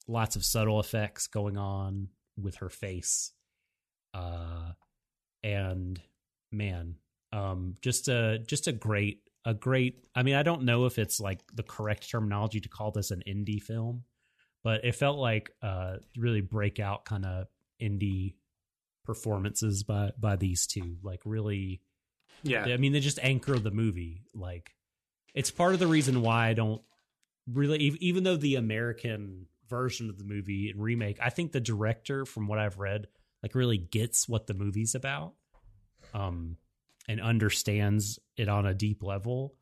[0.09, 3.30] lots of subtle effects going on with her face.
[4.12, 4.72] Uh,
[5.44, 6.01] and
[6.51, 6.97] man,
[7.32, 10.05] um, just a just a great a great.
[10.14, 13.22] I mean, I don't know if it's like the correct terminology to call this an
[13.26, 14.05] indie film,
[14.64, 17.46] but it felt like uh really breakout kind of
[17.80, 18.34] indie
[19.05, 20.96] performances by by these two.
[21.02, 21.80] Like really
[22.42, 22.64] Yeah.
[22.66, 24.22] I mean, they just anchor the movie.
[24.34, 24.74] Like,
[25.34, 26.82] it's part of the reason why I don't
[27.52, 32.24] really, even though the American version of the movie and remake, I think the director,
[32.24, 33.09] from what I've read,
[33.42, 35.34] like really gets what the movie's about,
[36.14, 36.56] um,
[37.09, 39.55] and understands it on a deep level.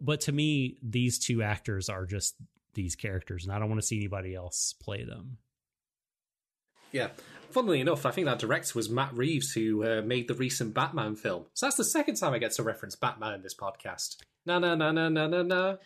[0.00, 2.34] But, to me, these two actors are just
[2.74, 5.38] these characters, and I don't want to see anybody else play them.
[6.92, 7.08] Yeah.
[7.50, 11.14] Funnily enough, I think that director was Matt Reeves, who uh, made the recent Batman
[11.14, 11.46] film.
[11.54, 14.16] So that's the second time I get to reference Batman in this podcast.
[14.44, 15.76] Na na na na na na na.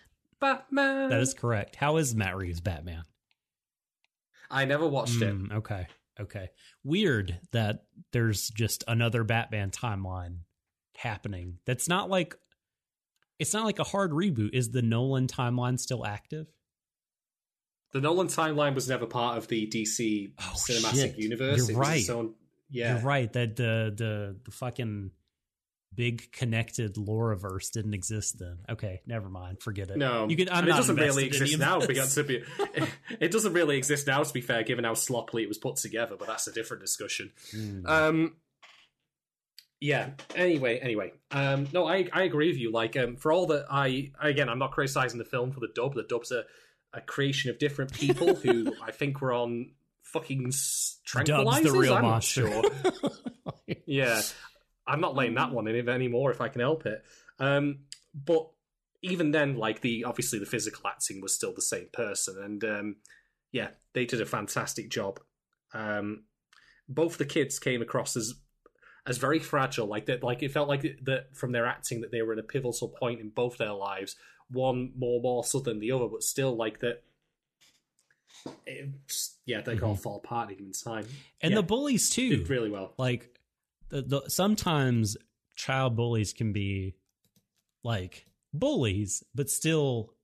[0.41, 1.11] Batman.
[1.11, 1.77] That is correct.
[1.77, 3.03] How is Matt Reeves Batman?
[4.51, 5.35] I never watched it.
[5.35, 5.87] Mm, okay.
[6.19, 6.51] Okay.
[6.83, 10.39] Weird that there's just another Batman timeline
[11.01, 11.59] happening.
[11.67, 12.37] That's not like
[13.39, 14.51] it's not like a hard reboot.
[14.53, 16.47] Is the Nolan timeline still active?
[17.93, 21.19] The Nolan timeline was never part of the DC Oh, cinematic shit.
[21.19, 21.69] universe.
[21.69, 22.11] You're it right.
[22.11, 22.35] own-
[22.71, 22.95] yeah.
[22.97, 23.33] You're right.
[23.33, 25.11] That the the the fucking
[25.93, 28.59] big connected Loraverse didn't exist then.
[28.69, 29.61] Okay, never mind.
[29.61, 29.97] Forget it.
[29.97, 30.49] No, you can.
[30.49, 31.81] I'm it not doesn't really exist now.
[31.85, 32.45] Because to be,
[33.21, 34.23] it doesn't really exist now.
[34.23, 37.33] To be fair, given how sloppily it was put together, but that's a different discussion.
[37.51, 37.87] Hmm.
[37.87, 38.37] Um,
[39.81, 40.11] yeah.
[40.35, 41.13] Anyway, anyway.
[41.31, 42.71] Um, no, I I agree with you.
[42.71, 45.95] Like, um, for all that I again, I'm not criticizing the film for the dub.
[45.95, 46.45] The dub's a,
[46.93, 51.27] a creation of different people who I think were on fucking tranquilizers.
[51.27, 52.63] Dub's the real I'm not sure.
[53.87, 54.21] yeah,
[54.87, 57.03] I'm not laying that one in anymore if I can help it.
[57.39, 57.81] Um,
[58.15, 58.51] but
[59.03, 62.97] even then, like the obviously the physical acting was still the same person, and um,
[63.51, 65.21] yeah, they did a fantastic job.
[65.73, 66.25] Um,
[66.87, 68.35] both the kids came across as
[69.07, 70.23] as very fragile, like that.
[70.23, 73.21] Like it felt like that from their acting that they were at a pivotal point
[73.21, 74.17] in both their lives.
[74.51, 77.03] One more more morsel than the other, but still like that.
[79.07, 81.07] just- yeah, they all fall apart even given time.
[81.41, 82.37] and Yeah, the bullies too.
[82.39, 82.95] did really well.
[82.99, 83.39] like
[83.89, 85.17] the, the sometimes
[85.57, 86.95] child bullies can be
[87.83, 90.15] like bullies but still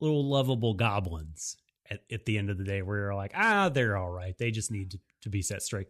[0.00, 1.56] little lovable goblins
[1.90, 4.50] at, at the end of the day where you're like ah they're all right they
[4.50, 5.88] just need to, to be set straight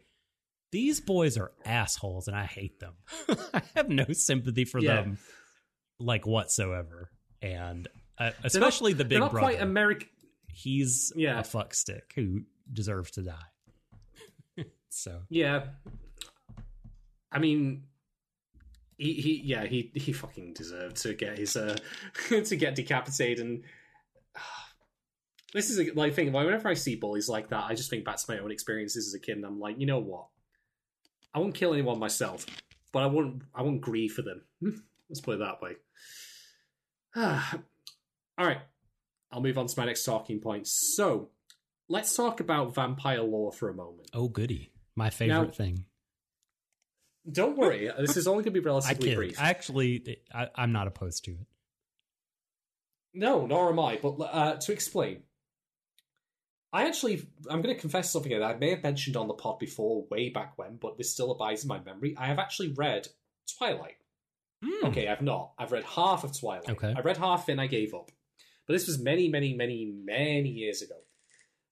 [0.72, 2.94] these boys are assholes and i hate them
[3.54, 4.96] i have no sympathy for Yeah.
[4.96, 5.18] them
[5.98, 7.10] like whatsoever
[7.42, 7.88] and
[8.18, 10.08] uh, especially the big not brother quite American.
[10.48, 11.40] he's Yeah.
[11.40, 12.42] a fuck stick who
[12.72, 15.64] deserves to die so Yeah.
[17.32, 17.84] I mean,
[18.98, 21.76] he, he yeah he he fucking deserved to get his uh
[22.28, 23.62] to get decapitated and
[25.54, 28.16] this is a, like thing whenever I see bullies like that I just think back
[28.18, 30.26] to my own experiences as a kid and I'm like you know what
[31.34, 32.46] I won't kill anyone myself
[32.92, 34.42] but I won't I won't grieve for them
[35.08, 35.72] let's put it that way
[37.16, 38.60] all right
[39.32, 41.30] I'll move on to my next talking point so
[41.88, 45.84] let's talk about vampire lore for a moment oh goody my favorite Now- thing
[47.30, 49.14] Don't worry, this is only going to be I relatively kid.
[49.16, 49.40] brief.
[49.40, 51.46] I actually, I, I'm not opposed to it.
[53.12, 53.98] No, nor am I.
[54.02, 55.22] But uh, to explain,
[56.72, 59.58] I actually, I'm going to confess something that I may have mentioned on the pod
[59.58, 62.14] before, way back when, but this still abides in my memory.
[62.16, 63.08] I have actually read
[63.58, 63.96] Twilight.
[64.64, 64.86] Hmm.
[64.86, 65.52] Okay, I've not.
[65.58, 66.68] I've read half of Twilight.
[66.68, 66.94] Okay.
[66.96, 68.10] I read half and I gave up.
[68.66, 70.96] But this was many, many, many, many years ago.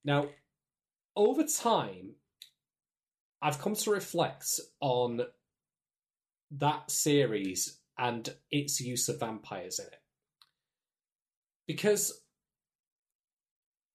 [0.03, 0.29] Now,
[1.15, 2.15] over time,
[3.41, 5.21] I've come to reflect on
[6.51, 10.01] that series and its use of vampires in it.
[11.67, 12.21] Because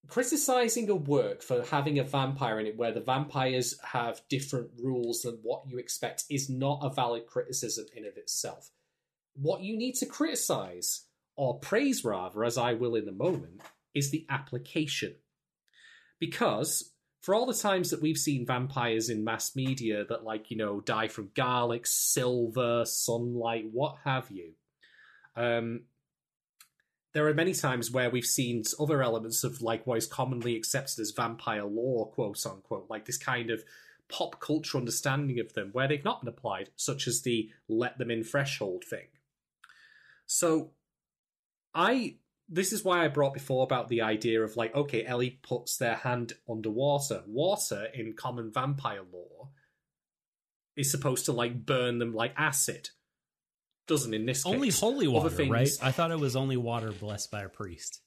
[0.09, 5.23] criticizing a work for having a vampire in it where the vampires have different rules
[5.23, 8.71] than what you expect is not a valid criticism in of itself.
[9.35, 11.07] What you need to criticize,
[11.37, 13.63] or praise rather, as I will in a moment,
[13.95, 15.17] is the application.
[16.21, 20.57] Because for all the times that we've seen vampires in mass media that, like, you
[20.57, 24.53] know, die from garlic, silver, sunlight, what have you,
[25.35, 25.85] um,
[27.15, 31.01] there are many times where we've seen other elements of, like, what is commonly accepted
[31.01, 33.63] as vampire lore, quote unquote, like this kind of
[34.09, 38.11] pop culture understanding of them where they've not been applied, such as the let them
[38.11, 39.07] in threshold thing.
[40.27, 40.73] So,
[41.75, 42.17] I
[42.49, 45.95] this is why I brought before about the idea of like, okay, Ellie puts their
[45.95, 47.23] hand underwater.
[47.27, 49.49] Water in common vampire lore
[50.77, 52.91] is supposed to like burn them like acid.
[53.87, 54.81] Doesn't in this Only case.
[54.81, 55.69] holy water, things- right?
[55.83, 58.01] I thought it was only water blessed by a priest.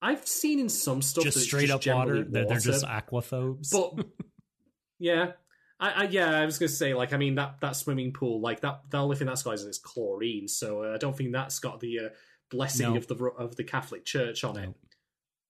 [0.00, 1.82] I've seen in some stuff just straight up water.
[1.84, 3.70] generally They're, they're just aquaphobes.
[3.72, 4.06] But
[5.00, 5.32] yeah,
[5.80, 8.60] I, I yeah, I was gonna say like I mean that that swimming pool like
[8.60, 11.58] that the only thing that's got is it's chlorine, so uh, I don't think that's
[11.58, 12.08] got the uh,
[12.50, 12.96] blessing No.
[12.96, 14.72] of the of the Catholic Church on it.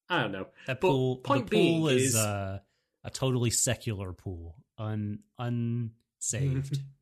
[0.09, 0.47] I don't know.
[0.67, 2.61] that but pool, point the pool being is, is- uh,
[3.05, 6.81] a totally secular pool, un unsaved,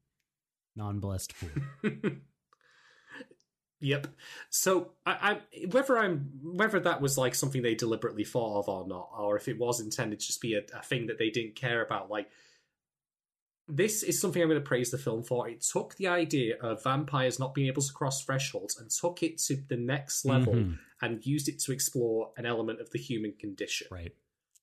[0.77, 1.91] non blessed pool.
[3.81, 4.07] Yep.
[4.49, 8.89] So I, I whether I'm whether that was like something they deliberately thought of or
[8.89, 11.57] not, or if it was intended to just be a, a thing that they didn't
[11.57, 12.31] care about, like
[13.69, 15.47] this is something I'm going to praise the film for.
[15.49, 19.39] It took the idea of vampires not being able to cross thresholds and took it
[19.39, 20.79] to the next level Mhm.
[21.03, 23.89] and used it to explore an element of the human condition.
[23.91, 24.15] Right.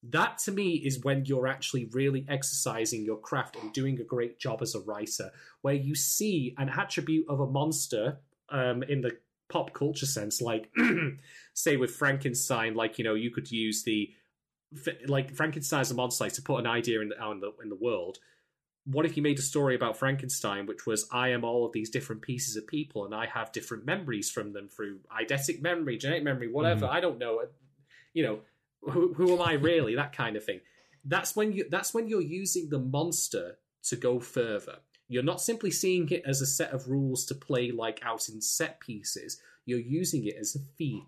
[0.09, 4.37] That to me is when you're actually really exercising your craft and doing a great
[4.37, 5.31] job as a writer,
[5.61, 8.17] where you see an attribute of a monster
[8.49, 9.17] um, in the
[9.49, 10.69] pop culture sense, like
[11.53, 14.11] say with Frankenstein, like you know you could use the
[15.05, 17.69] like Frankenstein's a monster like, to put an idea in the, out in the in
[17.69, 18.17] the world.
[18.85, 21.89] What if you made a story about Frankenstein, which was I am all of these
[21.89, 26.23] different pieces of people, and I have different memories from them through eidetic memory, genetic
[26.23, 26.87] memory, whatever.
[26.87, 27.41] I don't know.
[28.13, 28.39] You know,
[28.89, 29.95] who, who am I really?
[29.95, 30.61] that kind of thing.
[31.05, 31.65] That's when you.
[31.69, 34.77] That's when you're using the monster to go further.
[35.09, 38.41] You're not simply seeing it as a set of rules to play like out in
[38.41, 39.39] set pieces.
[39.65, 41.05] You're using it as a theme.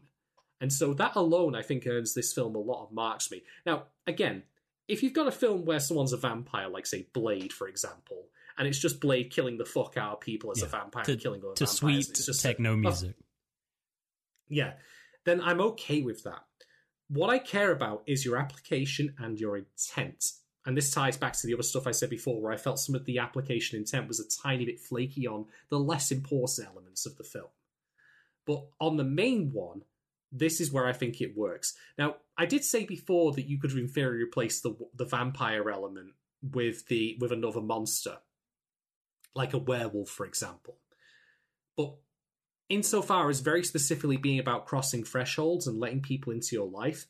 [0.61, 3.43] And so that alone, I think, earns this film a lot of marks for me.
[3.65, 4.43] Now, again,
[4.87, 8.27] if you've got a film where someone's a vampire, like say Blade, for example,
[8.57, 11.41] and it's just Blade killing the fuck out of people as a vampire, to, killing
[11.41, 13.15] other to vampires, sweet it's just a- techno oh, music.
[14.47, 14.73] yeah,
[15.25, 16.43] then I'm okay with that.
[17.07, 20.25] What I care about is your application and your intent.
[20.65, 22.95] And this ties back to the other stuff I said before, where I felt some
[22.95, 27.17] of the application intent was a tiny bit flaky on the less important elements of
[27.17, 27.49] the film.
[28.47, 29.83] But on the main one,
[30.31, 31.75] this is where I think it works.
[31.97, 36.87] Now, I did say before that you could in replace the the vampire element with
[36.87, 38.17] the with another monster,
[39.33, 40.77] like a werewolf, for example.
[41.77, 41.95] But
[42.69, 47.07] insofar as very specifically being about crossing thresholds and letting people into your life,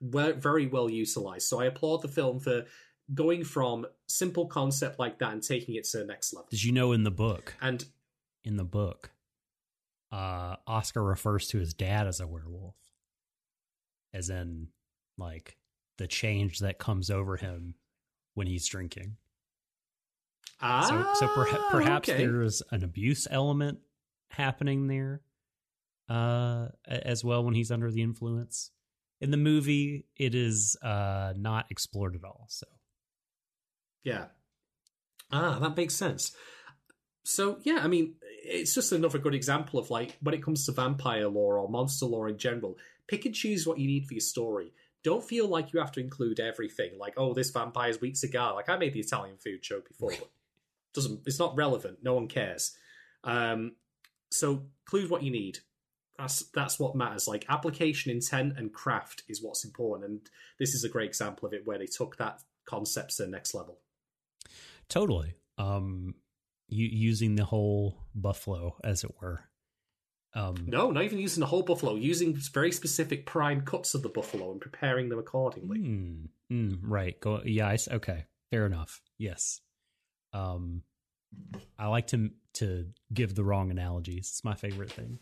[0.00, 1.48] were very well utilized.
[1.48, 2.66] So I applaud the film for
[3.14, 6.48] going from simple concept like that and taking it to the next level.
[6.50, 7.54] Did you know in the book?
[7.60, 7.84] And
[8.44, 9.10] In the book,
[10.12, 12.76] uh, Oscar refers to his dad as a werewolf,
[14.12, 14.68] as in
[15.16, 15.56] like
[15.98, 17.74] the change that comes over him
[18.34, 19.16] when he's drinking.
[20.60, 22.24] ah, so so perha- perhaps okay.
[22.26, 23.78] there's an abuse element
[24.28, 25.22] happening there
[26.08, 28.70] uh as well when he's under the influence
[29.20, 32.66] in the movie it is uh not explored at all so
[34.04, 34.26] Yeah.
[35.32, 36.32] Ah, that makes sense.
[37.24, 40.72] So yeah, I mean, it's just another good example of like when it comes to
[40.72, 42.78] vampire lore or monster lore in general,
[43.08, 44.72] pick and choose what you need for your story.
[45.02, 46.98] Don't feel like you have to include everything.
[46.98, 48.54] Like, oh, this vampire's weak cigar.
[48.54, 50.30] Like I made the Italian food joke before, but
[50.94, 51.98] doesn't it's not relevant.
[52.02, 52.76] No one cares.
[53.24, 53.72] Um,
[54.36, 55.58] so include what you need.
[56.18, 57.28] That's that's what matters.
[57.28, 60.10] Like application, intent, and craft is what's important.
[60.10, 60.20] And
[60.58, 63.54] this is a great example of it where they took that concept to the next
[63.54, 63.78] level.
[64.88, 66.14] totally um
[66.68, 69.40] u- using the whole buffalo as it were
[70.34, 74.08] um No, not even using the whole buffalo, using very specific prime cuts of the
[74.08, 75.78] buffalo and preparing them accordingly.
[75.78, 79.60] mm, mm, right go yeah I okay fair enough yes
[80.32, 80.82] um
[81.78, 85.18] i like to to give the wrong analogies it's my favorite thing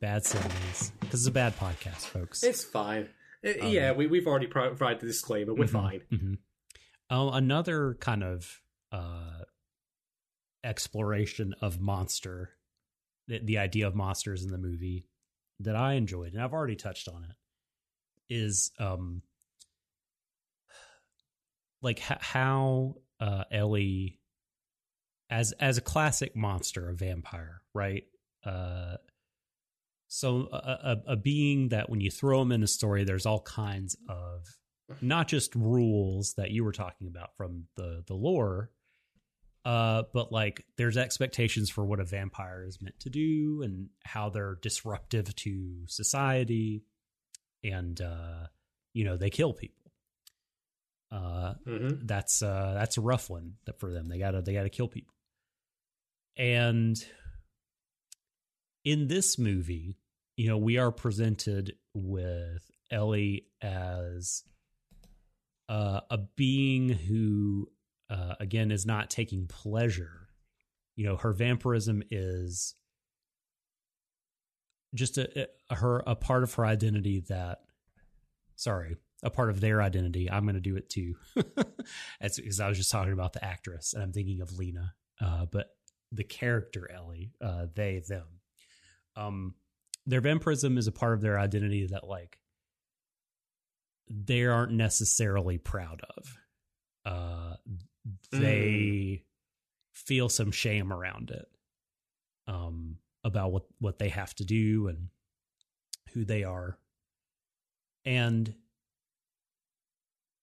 [0.00, 3.08] bad similes because it's a bad podcast folks It's fine.
[3.44, 5.54] Uh, Um, yeah, we, we've already provided the disclaimer.
[5.54, 6.00] We're Mhm, fine.
[6.12, 6.38] mhm.
[7.10, 8.60] Um, another kind of
[8.92, 9.42] uh,
[10.64, 12.50] exploration of monster,
[13.28, 15.06] the, the idea of monsters in the movie
[15.60, 17.36] that I enjoyed, and I've already touched on it,
[18.28, 19.22] is um,
[21.82, 24.20] like h- how uh, Ellie,
[25.30, 28.04] as as a classic monster, a vampire, right?
[28.44, 28.96] Uh,
[30.08, 33.40] so a, a, a being that when you throw him in a story, there's all
[33.40, 34.46] kinds of
[35.02, 38.70] not just rules that you were talking about from the the lore,
[39.66, 44.30] uh, but like there's expectations for what a vampire is meant to do and how
[44.30, 46.84] they're disruptive to society,
[47.62, 48.46] and uh,
[48.94, 49.74] you know they kill people.
[51.10, 54.08] Uh, hmm that's uh that's a rough one for them.
[54.08, 55.14] They gotta they gotta kill people.
[56.38, 57.04] And
[58.84, 59.98] in this movie,
[60.36, 64.44] you know, we are presented with Ellie as
[65.68, 67.68] uh, a being who,
[68.08, 70.28] uh, again, is not taking pleasure.
[70.94, 72.74] You know, her vampirism is
[74.94, 77.58] just a, a her a part of her identity that
[78.56, 80.30] sorry a part of their identity.
[80.30, 81.16] I'm going to do it too.
[82.20, 84.94] Because i was just talking about the actress and i'm thinking of Lina.
[85.20, 85.70] Uh, but
[86.12, 88.26] the character ellie uh, they them.
[89.16, 89.54] Um
[90.06, 92.38] their vampirism is a part of their identity that like
[94.08, 96.38] they aren't necessarily proud of.
[97.04, 97.54] Uh
[98.32, 99.24] they
[99.92, 101.46] feel some shame around it
[102.46, 105.08] um about what what they have to do and
[106.14, 106.78] who they are.
[108.04, 108.54] And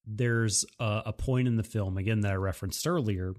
[0.06, 3.34] there's a, a point in the film again that i referenced earlier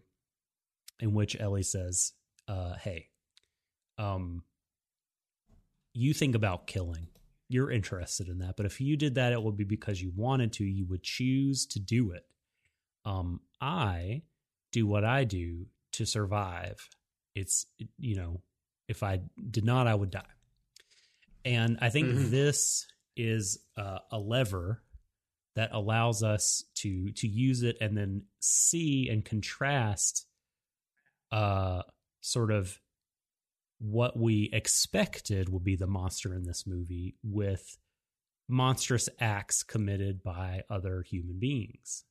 [1.01, 2.13] in which ellie says
[2.49, 3.09] uh hey
[3.99, 4.43] um
[5.95, 7.09] you think about killing.
[7.49, 10.53] You're interested in that but if you did that it would be because you wanted
[10.55, 10.65] to.
[10.65, 12.25] You would choose to do it.
[13.05, 14.23] Um i
[14.73, 16.77] do what i do to survive.
[17.35, 17.67] It's
[17.99, 18.43] you know
[18.89, 19.21] if i
[19.51, 20.23] did not i would die.
[21.45, 22.31] And i think Mhm.
[22.31, 22.87] this
[23.17, 24.83] is uh, a lever
[25.55, 30.27] that allows us to to use it and then see and contrast
[31.37, 31.83] uh
[32.21, 32.81] sort of
[33.79, 37.79] what we expected would be the monster in this movie with
[38.49, 42.05] monstrous acts committed by other human beings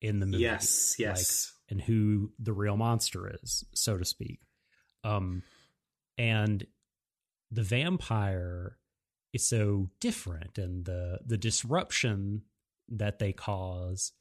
[0.00, 0.44] in the movie.
[0.44, 1.52] Yes, yes.
[1.68, 4.40] Like, and who the real monster is, so to speak.
[5.04, 5.42] Um,
[6.16, 6.66] and
[7.50, 8.78] the vampire
[9.32, 12.42] is so different, and the the disruption
[12.88, 14.12] that they cause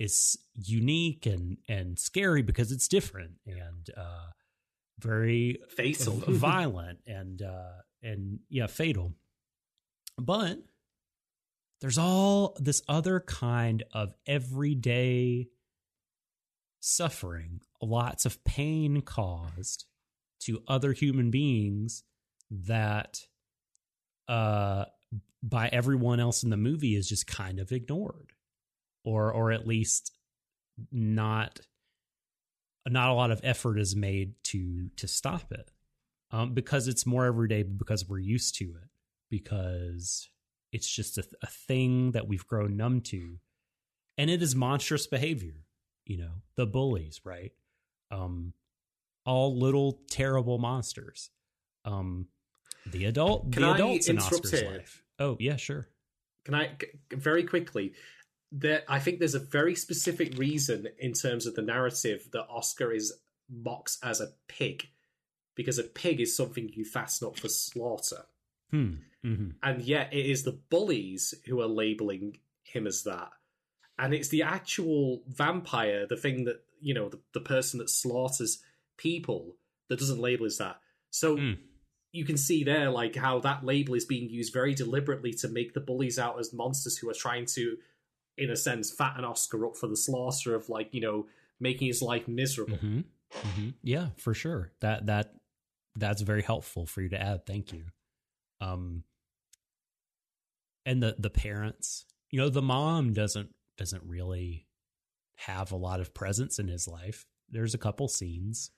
[0.00, 4.30] is unique and and scary because it's different and uh,
[4.98, 6.14] very Fatal.
[6.26, 9.12] violent and uh, and yeah, fatal.
[10.18, 10.58] But
[11.82, 15.48] there's all this other kind of everyday
[16.80, 19.84] suffering, lots of pain caused
[20.40, 22.02] to other human beings
[22.50, 23.20] that
[24.28, 24.86] uh
[25.42, 28.32] by everyone else in the movie is just kind of ignored
[29.04, 30.12] or or at least
[30.92, 31.60] not
[32.88, 35.70] not a lot of effort is made to to stop it
[36.30, 38.88] um because it's more everyday because we're used to it
[39.30, 40.28] because
[40.72, 43.38] it's just a, a thing that we've grown numb to
[44.16, 45.64] and it is monstrous behavior
[46.06, 47.52] you know the bullies right
[48.10, 48.52] um
[49.26, 51.30] all little terrible monsters
[51.84, 52.26] um
[52.86, 54.70] the adult Can the I adults in oscar's here?
[54.70, 55.86] life oh yeah sure
[56.46, 56.70] Can I
[57.12, 57.92] very quickly?
[58.52, 62.92] There, I think there's a very specific reason in terms of the narrative that Oscar
[62.92, 63.12] is
[63.48, 64.88] mocks as a pig,
[65.54, 68.26] because a pig is something you fasten up for slaughter,
[68.70, 73.30] hmm hmm and yet it is the bullies who are labeling him as that,
[73.98, 78.62] and it's the actual vampire, the thing that you know, the, the person that slaughters
[78.96, 79.56] people
[79.88, 80.80] that doesn't label as that.
[81.10, 81.52] So Hmm.
[82.12, 85.74] you can see there like how that label is being used very deliberately to make
[85.74, 87.76] the bullies out as monsters who are trying to
[88.40, 91.26] in a sense fat fatten oscar up for the slaughter of like you know
[91.60, 93.00] making his life miserable hmm
[93.32, 94.72] hmm Yeah, for sure.
[94.80, 95.34] That that
[95.96, 97.46] that's very helpful for you to add.
[97.46, 97.84] Thank you.
[98.60, 99.04] Um,
[100.86, 104.66] and the the parents, you know, the mom doesn't doesn't really
[105.36, 107.26] have a lot of presence in his life.
[107.48, 108.70] There's a couple scenes,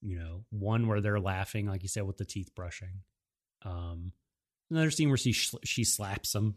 [0.00, 3.02] you know, one where they're laughing, like you said, with the teeth brushing.
[3.62, 4.12] Um,
[4.70, 6.56] another scene where she she slaps him,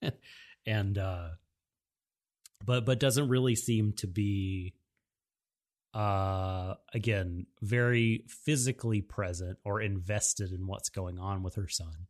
[0.66, 1.28] and uh,
[2.64, 4.74] but but doesn't really seem to be
[5.94, 12.06] uh again very physically present or invested in what's going on with her son.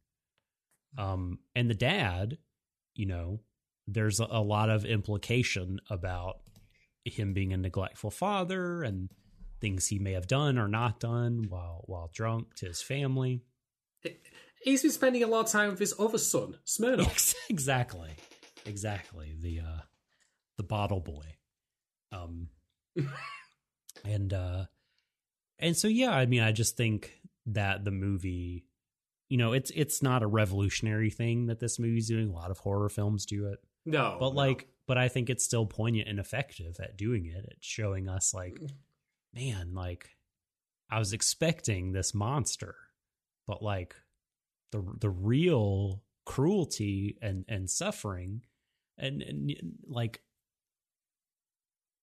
[0.96, 2.38] Um and the dad
[2.94, 3.40] you know
[3.86, 6.36] there's a, a lot of implication about
[7.04, 9.10] him being a neglectful father and
[9.60, 13.42] things he may have done or not done while while drunk to his family.
[14.62, 17.34] He's been spending a lot of time with his other son smirnoff.
[17.48, 18.10] Exactly.
[18.64, 19.34] Exactly.
[19.40, 19.80] The uh
[20.62, 21.36] the bottle boy.
[22.12, 22.48] Um
[24.04, 24.64] and uh
[25.58, 28.64] and so yeah i mean i just think that the movie
[29.28, 32.28] you know it's it's not a revolutionary thing that this movie's doing.
[32.28, 33.60] A lot of horror films do it.
[33.86, 34.36] No but no.
[34.36, 37.46] like but i think it's still poignant and effective at doing it.
[37.50, 38.58] It's showing us like
[39.34, 40.10] man like
[40.90, 42.74] i was expecting this monster
[43.46, 43.94] but like
[44.70, 48.42] the the real cruelty and and suffering
[48.98, 49.54] and, and
[49.86, 50.20] like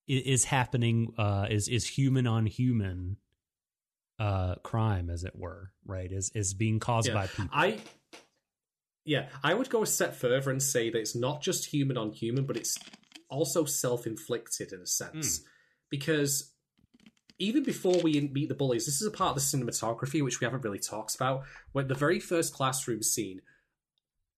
[0.09, 3.17] is happening uh is is human on human
[4.19, 7.13] uh crime as it were right is is being caused Yeah.
[7.13, 7.77] by people i
[9.05, 12.11] yeah i would go a step further and say that it's not just human on
[12.11, 12.77] human but it's
[13.29, 15.41] also self-inflicted in a sense
[15.89, 16.51] because
[17.41, 20.45] even before we meet the bullies, this is a part of the cinematography which we
[20.45, 21.43] haven't really talked about.
[21.71, 23.39] When the very first classroom scene,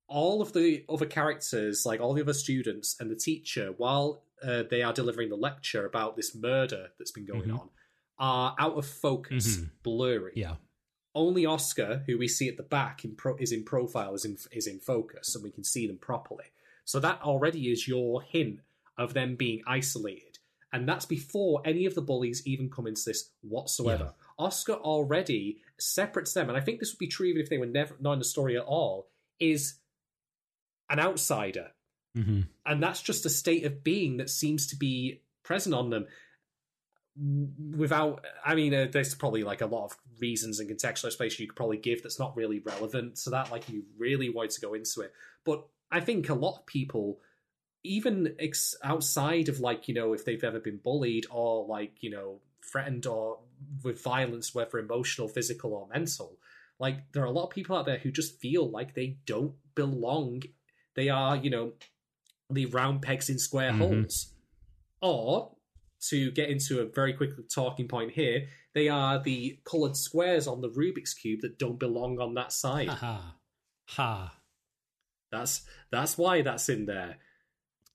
[0.07, 4.63] all of the other characters, like all the other students and the teacher, while uh,
[4.69, 7.59] they are delivering the lecture about this murder that's been going Mhm.
[7.59, 7.69] on,
[8.17, 9.71] are out of focus, Mhm.
[9.83, 10.33] blurry.
[10.35, 10.57] Yeah.
[11.13, 14.37] Only Oscar, who we see at the back in pro- is in profile, is in
[14.51, 16.45] is in focus, and we can see them properly.
[16.85, 18.61] So that already is your hint
[18.97, 20.39] of them being isolated,
[20.71, 24.13] and that's before any of the bullies even come into this whatsoever.
[24.39, 27.65] Oscar already separates them, and I think this would be true even if they were
[27.65, 29.09] never not in the story at all.
[29.39, 29.79] Is
[30.89, 31.73] an outsider,
[32.15, 36.05] hmm and that's just a state of being that seems to be present on them.
[37.75, 41.49] Without i mean uh, there's probably like a lot of reasons and contextual explanation you
[41.49, 44.73] could probably give that's not really relevant to that like you really wanted to go
[44.73, 45.13] into it.
[45.43, 47.19] But i think a lot of people
[47.83, 52.09] even ex- outside of like you know if they've ever been bullied or like you
[52.09, 53.39] know threatened or
[53.83, 56.37] with violence whether emotional physical or mental
[56.81, 59.53] like there are a lot of people out there who just feel like they don't
[59.75, 60.41] belong.
[60.95, 61.73] They are you know
[62.53, 63.77] the round pegs in square Mhm.
[63.77, 64.33] holes
[65.01, 65.55] or
[66.09, 70.61] to get into a very quick talking point here they are the colored squares on
[70.61, 73.35] the rubik's cube that don't belong on that side Ha
[73.87, 74.41] ha.
[75.31, 75.61] that's
[75.91, 77.17] that's why that's in there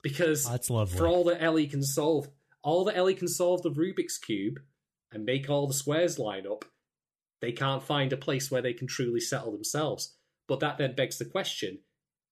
[0.03, 0.97] because That's lovely.
[0.99, 2.29] for all that Ellie can solve,
[2.63, 4.61] all that Ellie can solve the Rubik's cube
[5.11, 6.65] and make all the squares line up,
[7.41, 10.15] they can't find a place where they can truly settle themselves.
[10.47, 11.81] But that then begs the question: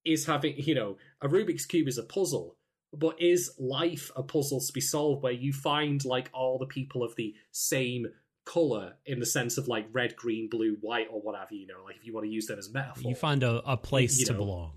[0.05, 2.57] Is having you know a Rubik's cube is a puzzle,
[2.93, 7.03] but is life a puzzle to be solved where you find like all the people
[7.03, 8.07] of the same
[8.45, 11.97] color in the sense of like red, green, blue, white, or whatever you know, like
[11.97, 13.09] if you want to use them as metaphor.
[13.09, 14.73] You find a, a place You to belong.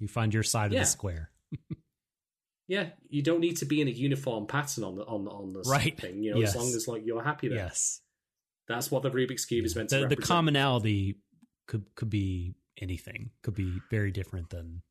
[0.00, 1.30] You find your side of the square.
[2.66, 5.60] Yeah, you don't need to be in a uniform pattern on the on on the
[5.68, 5.98] Right.
[6.00, 6.22] thing.
[6.22, 6.50] You know, Yes.
[6.50, 7.58] as long as like you're happy there.
[7.58, 8.00] Yes.
[8.68, 11.18] That's what the Rubik's cube is meant to The, the commonality
[11.66, 13.30] could could be anything.
[13.42, 14.82] Could be very different than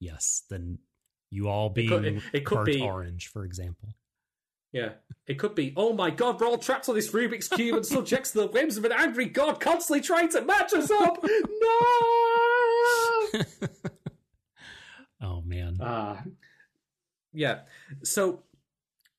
[0.00, 0.78] yes, than
[1.30, 3.94] you all being could- it- it could part be- orange, for example.
[4.72, 4.92] Yeah,
[5.26, 5.74] it could be.
[5.76, 8.78] Oh my god, we're all trapped on this Rubik's cube and subject to the whims
[8.78, 11.22] of an angry god, constantly trying to match us up.
[11.22, 11.30] No.
[15.22, 15.76] oh man.
[15.80, 16.22] Ah,
[17.32, 17.60] yeah.
[18.02, 18.42] So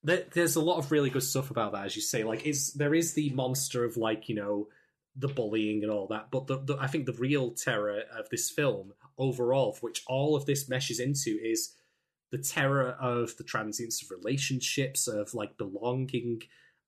[0.03, 2.23] there, there's a lot of really good stuff about that, as you say.
[2.23, 4.67] Like, is there is the monster of like you know
[5.15, 8.49] the bullying and all that, but the, the I think the real terror of this
[8.49, 11.75] film overall, which all of this meshes into, is
[12.31, 16.41] the terror of the transience of relationships, of like belonging.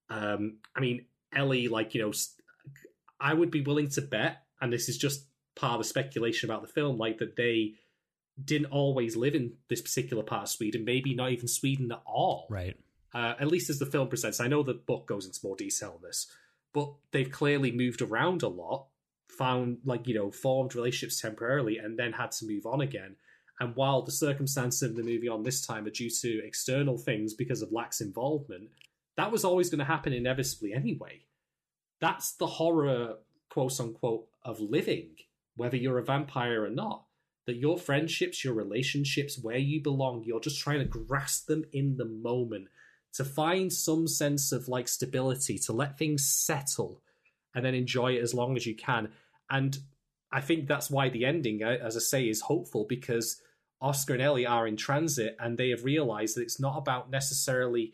[0.10, 2.12] Um, I mean, Ellie, like you know,
[3.20, 6.62] I would be willing to bet, and this is just part of the speculation about
[6.62, 7.76] the film, like that they
[8.44, 12.48] didn't always live in this particular part of Sweden, maybe not even Sweden at all.
[12.50, 12.76] Right.
[13.14, 14.42] Uh, at least as the film presents.
[14.42, 16.28] I know the book goes into more detail on this,
[16.76, 18.88] but they've clearly moved around a lot,
[19.30, 23.16] found like you know formed relationships temporarily, and then had to move on again.
[23.62, 27.34] And while the circumstances of the movie on this time are due to external things
[27.34, 28.70] because of lax involvement,
[29.16, 31.22] that was always going to happen inevitably anyway.
[32.02, 33.20] That's the horror,
[33.50, 35.16] quote unquote, of living,
[35.56, 37.06] whether you're a vampire or not.
[37.46, 41.96] That your friendships, your relationships, where you belong, you're just trying to grasp them in
[41.96, 42.68] the moment
[43.16, 47.02] to find some sense of like stability, to let things settle
[47.54, 49.10] and then enjoy it as long as you can.
[49.50, 49.78] And
[50.32, 53.42] I think that's why the ending, uh, as I say, is hopeful because
[53.82, 57.94] Oscar and Ellie are in transit and they have realized that it's not about necessarily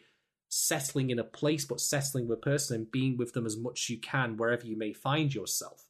[0.50, 3.86] settling in a place, but settling with a person and being with them as much
[3.86, 5.86] as you can wherever you may find yourself.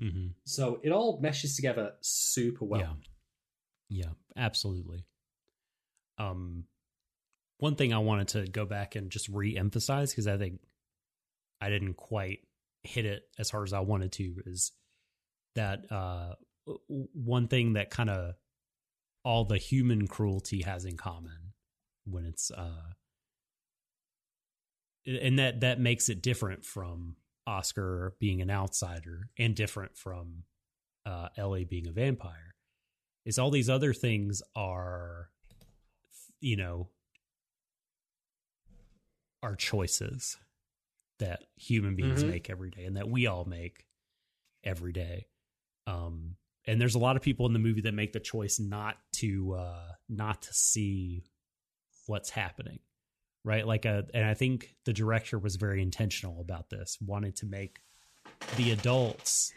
[0.00, 2.80] hmm So it all meshes together super well.
[2.80, 4.06] Yeah.
[4.06, 5.04] Yeah, absolutely.
[6.18, 6.64] Um
[7.62, 10.58] one thing I wanted to go back and just re-emphasize because I think
[11.60, 12.40] I didn't quite
[12.82, 14.72] hit it as hard as I wanted to is
[15.54, 16.32] that uh
[16.88, 18.34] one thing that kind of
[19.24, 21.52] all the human cruelty has in common
[22.04, 22.94] when it's uh
[25.06, 27.14] and that that makes it different from
[27.46, 30.42] Oscar being an outsider and different from
[31.06, 32.56] uh, Ellie being a vampire
[33.24, 35.28] is all these other things are
[36.40, 36.88] you know
[39.42, 40.36] are choices
[41.18, 42.28] that human beings Mhm.
[42.28, 43.86] make every day and that we all make
[44.64, 45.26] every day
[45.86, 48.96] um and there's a lot of people in the movie that make the choice not
[49.12, 51.24] to uh not to see
[52.06, 52.78] what's happening
[53.44, 57.46] right like a and i think the director was very intentional about this wanted to
[57.46, 57.80] make
[58.56, 59.52] the adults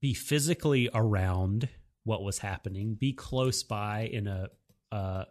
[0.00, 1.68] be physically around
[2.04, 4.48] what was happening be close by in a
[4.92, 5.24] uh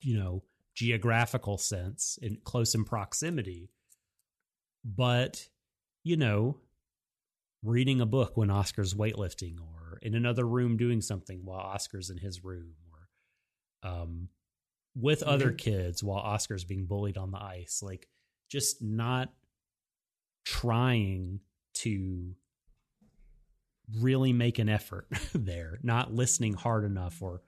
[0.00, 0.42] you know
[0.76, 3.70] geographical sense in close in proximity
[4.84, 5.48] but
[6.04, 6.58] you know
[7.64, 12.18] reading a book when oscar's weightlifting or in another room doing something while oscar's in
[12.18, 14.28] his room or um
[14.94, 15.58] with other Mhm.
[15.58, 18.06] kids while oscar's being bullied on the ice like
[18.50, 19.32] just not
[20.44, 21.40] trying
[21.74, 22.34] to
[24.00, 27.40] really make an effort there not listening hard enough or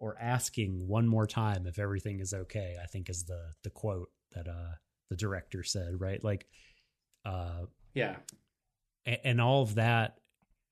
[0.00, 4.10] or asking one more time if everything is okay i think is the the quote
[4.32, 4.72] that uh
[5.10, 6.46] the director said right like
[7.24, 7.62] uh
[7.94, 8.16] Yeah.
[9.06, 10.18] a- and all of that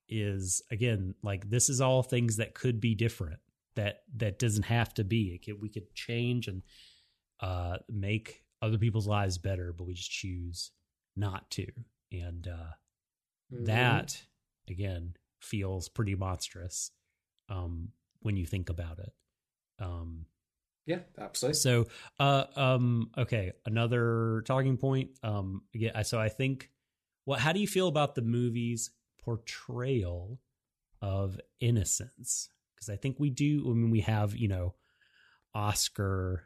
[0.08, 3.40] is again like this is all things that could be different
[3.74, 6.62] that that doesn't have to be it could, we could change and
[7.40, 10.70] uh make other people's lives better but we just choose
[11.16, 11.66] not to
[12.12, 12.72] and uh
[13.52, 13.66] Mhm.
[13.66, 14.22] that
[14.68, 16.90] again feels pretty monstrous
[17.48, 17.88] um
[18.20, 19.12] when you think about it.
[19.78, 20.26] Um
[20.86, 21.58] Yeah, absolutely.
[21.58, 21.86] so
[22.18, 26.70] uh um okay another talking point um yeah so i think
[27.26, 28.90] well how do you feel about the movie's
[29.22, 30.40] portrayal
[31.02, 32.48] of innocence?
[32.74, 34.74] Because i think we do i mean we have you know
[35.54, 36.44] oscar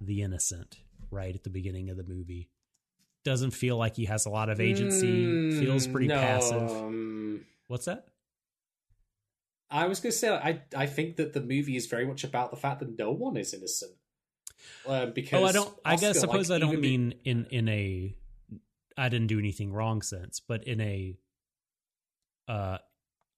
[0.00, 0.78] the innocent
[1.10, 2.50] right at the beginning of the movie.
[3.24, 5.38] Doesn't feel like he has a lot of agency.
[5.58, 6.70] Feels pretty Mm, no, passive.
[6.86, 8.08] um, what's that
[9.70, 12.50] I was going to say, I I think that the movie is very much about
[12.50, 13.92] the fact that no one is innocent.
[14.86, 18.16] Um, because oh i don't i guess suppose like, i don't mean in in a
[18.96, 21.18] i didn't do anything wrong sense but in a
[22.48, 22.78] uh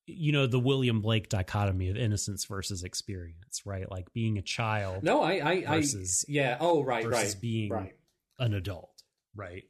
[0.06, 5.02] you know the william blake dichotomy of innocence versus experience right like being a child
[5.02, 6.58] No, I, I, I, versus- yeah.
[6.60, 7.96] Oh, right, versus right, being right.
[8.38, 9.02] an adult
[9.34, 9.64] right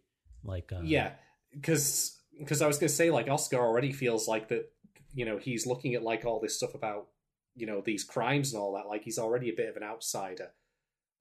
[0.46, 1.12] like uh, yeah,
[1.52, 4.70] because because I was going to say like Oscar already feels like that.
[5.16, 7.08] You know, he's looking at like all this stuff about
[7.56, 8.86] you know these crimes and all that.
[8.86, 10.50] Like he's already a bit of an outsider.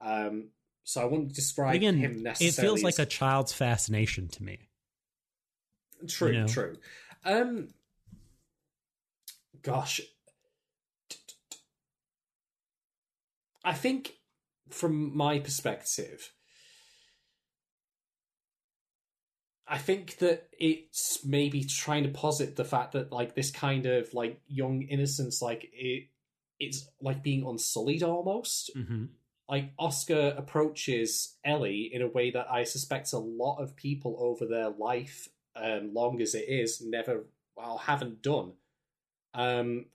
[0.00, 0.50] Um,
[0.84, 2.48] so I wouldn't describe but again him necessarily.
[2.50, 4.68] it feels like as- a child's fascination to me
[6.06, 6.46] True, you know?
[6.46, 6.76] true.
[7.24, 7.68] Um,
[9.62, 10.00] gosh,
[13.64, 14.12] I think
[14.68, 16.32] from my perspective,
[19.68, 24.14] I think that it's maybe trying to posit the fact that like this kind of
[24.14, 26.08] like young innocence, like it,
[26.60, 29.06] it's like being unsullied almost mm-hmm.
[29.48, 34.46] like Oscar approaches Ellie in a way that I suspect a lot of people over
[34.46, 37.26] their life, um, long as it is, never
[37.56, 38.52] well haven't done.
[39.34, 39.86] Um,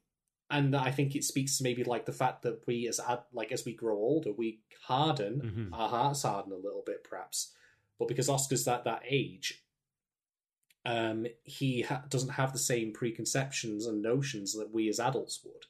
[0.49, 3.53] and I think it speaks to maybe like the fact that we as ad- like
[3.53, 5.79] as we grow older, we harden, Mhm.
[5.79, 7.53] our hearts harden a little bit, perhaps.
[8.01, 9.63] But because Oscar's that that age,
[10.87, 15.67] um, he ha- doesn't have the same preconceptions and notions that we as adults would.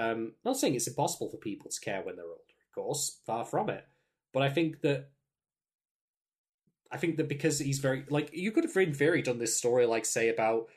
[0.00, 3.44] Um, not saying it's impossible for people to care when they're older, of course, far
[3.44, 3.84] from it.
[4.32, 5.08] But I think that
[6.92, 9.86] I think that because he's very like you could have in theory done this story
[9.86, 10.68] like say about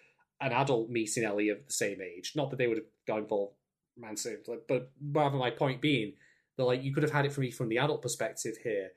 [0.42, 2.34] an adult meeting Ellie of the same age.
[2.36, 3.52] Not that they would have gone for
[3.96, 6.14] romantic, like, but rather my point being
[6.58, 8.90] that like you could have had it from me from the adult perspective here.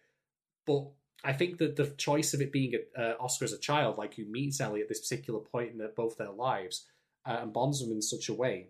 [0.66, 0.86] But
[1.24, 4.24] I think that the choice of it being uh, Oscar as a child, like who
[4.24, 6.86] meets Ellie at this particular point in both their lives,
[7.26, 8.68] uh, and bonds them in such a way,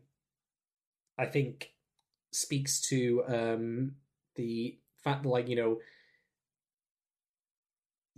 [1.18, 1.70] I think
[2.32, 3.96] speaks to um,
[4.36, 5.78] the fact that, like, you know,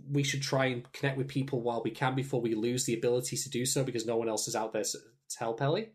[0.09, 3.35] we should try and connect with people while we can before we lose the ability
[3.35, 4.97] to do so because no one else is out there to
[5.37, 5.89] help Ellie.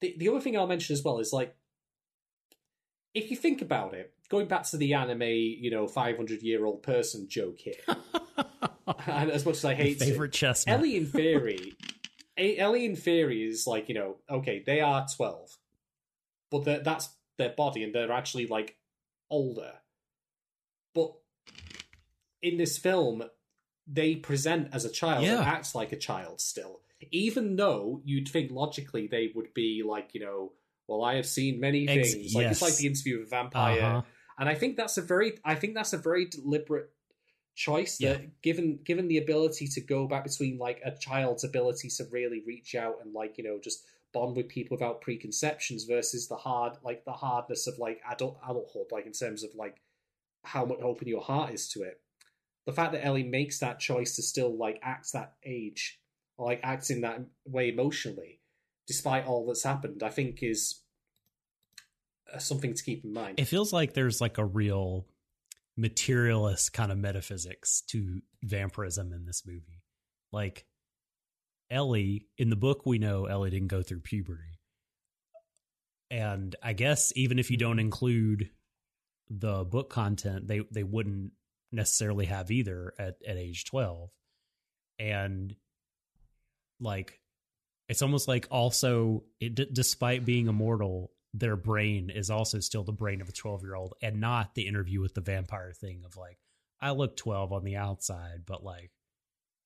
[0.00, 1.56] The, the other thing I'll mention as well is like,
[3.14, 6.82] if you think about it, going back to the anime, you know, 500 year old
[6.82, 7.74] person joke here,
[9.06, 11.74] and as much as I hate favorite chestnut Ellie in theory,
[12.36, 15.56] Ellie in theory is like you know, okay, they are twelve,
[16.50, 17.08] but that's
[17.38, 18.76] their body, and they're actually like
[19.30, 19.72] older.
[20.94, 21.12] But
[22.42, 23.22] in this film,
[23.86, 25.38] they present as a child Yeah.
[25.38, 26.80] and act like a child still,
[27.10, 30.52] even though you'd think logically they would be like you know,
[30.88, 32.34] well, I have seen many Ex- things.
[32.34, 33.80] Like it's like the interview with a vampire.
[33.82, 34.02] Uh-huh.
[34.38, 36.90] And I think that's a very I think that's a very deliberate
[37.54, 38.26] choice that Yeah.
[38.42, 42.74] given given the ability to go back between like a child's ability to really reach
[42.74, 47.04] out and like, you know, just bond with people without preconceptions versus the hard like
[47.04, 49.80] the hardness of like adult adulthood, like in terms of like
[50.44, 52.00] how much open your heart is to it.
[52.66, 56.00] The fact that Ellie makes that choice to still like act that age
[56.36, 58.40] or like act in that way emotionally,
[58.86, 60.82] despite all that's happened, I think is
[62.32, 63.38] uh, something to keep in mind.
[63.38, 65.06] it feels like there's like a real
[65.76, 69.82] materialist kind of metaphysics to vampirism in this movie.
[70.32, 70.66] Like
[71.70, 74.60] Ellie in the book we know Ellie didn't go through puberty.
[76.10, 78.50] And I guess even if you don't include
[79.28, 81.32] the book content they they wouldn't
[81.72, 84.10] necessarily have either at at age 12
[84.98, 85.56] and
[86.78, 87.20] like
[87.88, 92.92] it's almost like also it, d- despite being immortal their brain is also still the
[92.92, 96.16] brain of a 12 year old and not the interview with the vampire thing of
[96.16, 96.38] like
[96.80, 98.90] i look 12 on the outside but like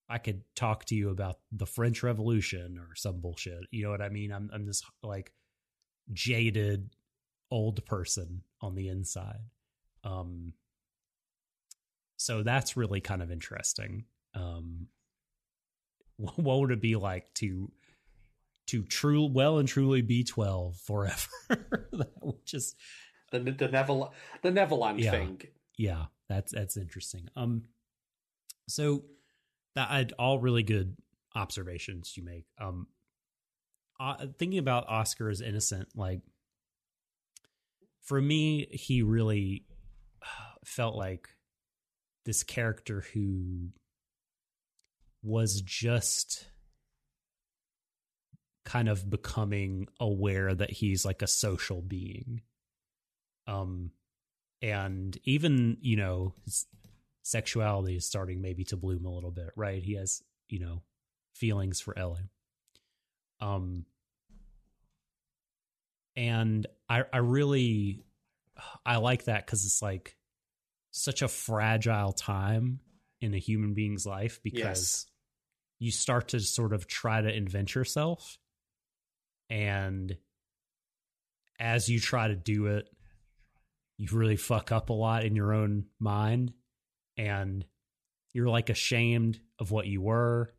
[0.08, 3.60] i could talk to you about the french revolution or some bullshit.
[3.70, 4.32] You know what i mean?
[4.32, 5.32] I'm, I'm this like
[6.12, 6.90] jaded
[7.50, 9.40] old person on the inside.
[10.04, 10.54] Um
[12.16, 14.04] so that's really kind of interesting.
[14.34, 14.88] Um
[16.16, 17.70] what would it be like to
[18.68, 21.28] to true well and truly be 12 forever
[21.92, 22.76] that would just
[23.32, 24.12] The the Neverland
[24.42, 25.10] the Neverland Yeah.
[25.10, 25.42] thing.
[25.76, 27.62] yeah that's that's interesting um
[28.68, 29.04] so
[29.74, 30.96] that all really good
[31.34, 32.86] observations you make um
[34.00, 36.20] uh, thinking about oscar as innocent like
[38.02, 39.64] for me he really
[40.22, 41.28] uh, felt like
[42.24, 43.70] this character who
[45.22, 46.47] was just
[48.68, 52.42] kind of becoming aware that he's like a social being.
[53.46, 53.92] Um
[54.60, 56.66] and even you know his
[57.22, 59.82] sexuality is starting maybe to bloom a little bit right?
[59.82, 60.82] He has you know
[61.34, 62.28] feelings for ellie.
[63.40, 63.86] Um
[66.16, 68.04] and i i really
[68.84, 70.16] i like that because it's like
[70.90, 72.80] such a fragile time
[73.20, 75.06] in a human being's life because Yes.
[75.78, 78.38] you start to sort of try to invent yourself
[79.50, 80.16] and
[81.58, 82.88] as you try to do it
[83.98, 86.52] you really fuck up a lot in your own mind
[87.16, 87.64] and
[88.32, 90.54] you're like ashamed of what you were.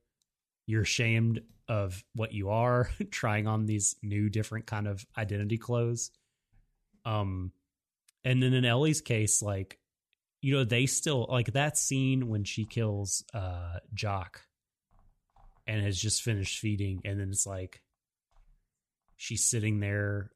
[0.68, 6.12] You're ashamed of what you are trying on these new different kind of identity clothes.
[7.06, 7.54] Um
[8.26, 9.80] and then in ellie's case like
[10.42, 14.42] you know they still like that scene when she kills uh Jocke
[15.66, 17.82] and has just finished feeding and then it's like
[19.22, 20.32] she's sitting there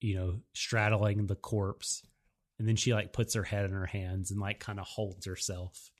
[0.00, 2.04] you know straddling the corpse
[2.60, 5.26] and then she like puts her head in her hands and like kind of holds
[5.26, 5.90] herself.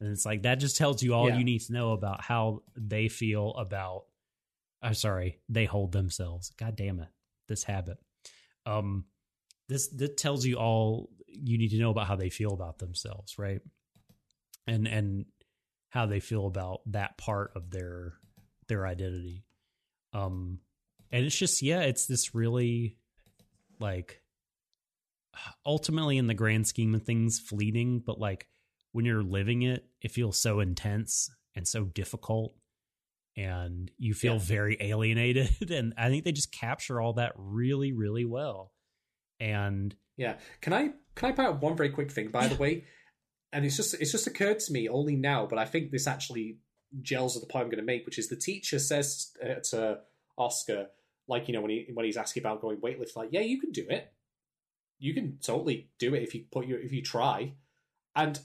[0.00, 1.36] And it's like that just tells you all Yeah.
[1.38, 4.04] you need to know about how they feel about
[4.82, 6.50] i'm sorry they hold themselves.
[6.58, 7.08] God damn it.
[7.48, 7.98] This habit.
[8.66, 9.04] Um
[9.68, 13.38] this that tells you all you need to know about how they feel about themselves
[13.38, 13.60] right?
[14.66, 15.26] And and
[15.90, 18.14] how they feel about that part of their
[18.68, 19.44] their identity.
[20.14, 20.60] Um
[21.14, 22.98] and it's just yeah it's this really
[23.80, 24.20] like
[25.66, 28.46] ultimately in the grand scheme of things fleeting but like
[28.92, 32.54] when you're living it it feels so intense and so difficult
[33.36, 34.40] and you feel Yeah.
[34.40, 38.72] very alienated and i think they just capture all that really really well
[39.40, 40.36] and Yeah.
[40.60, 42.84] Can I can I point out one very quick thing, by the way?
[43.52, 46.58] And it's just it's just occurred to me only now, but I think this actually
[47.02, 49.98] gels with the point I'm going to make, which is the teacher says uh, to
[50.38, 50.86] Oscar,
[51.26, 53.72] like you know when he when he's asking about going weightlift, like yeah, you can
[53.72, 54.12] do it,
[54.98, 57.54] you can totally do it if you put your if you try,
[58.14, 58.38] and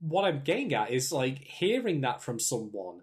[0.00, 3.00] what I'm getting at is like hearing that from someone.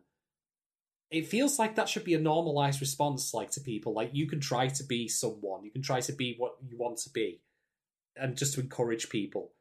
[1.09, 3.93] It feels like that should be a normalized response, like to people.
[3.93, 6.97] Like you can try to be someone, you can try to be what you want
[6.99, 7.41] to be,
[8.15, 9.51] and just to encourage people.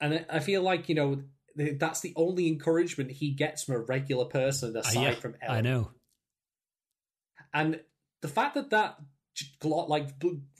[0.00, 1.22] And I- feel like you know
[1.56, 5.56] that's the only encouragement he gets from a regular person aside Uh, yeah, from Ellen.
[5.58, 5.90] i know
[7.52, 7.80] And
[8.22, 8.98] the fact that that
[9.62, 10.08] like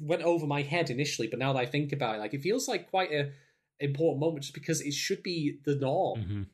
[0.01, 2.67] went over my head initially, but now that I think about it, like it feels
[2.69, 3.33] like quite a
[3.81, 6.21] important moment, just because it should be the norm.
[6.21, 6.47] Mhm.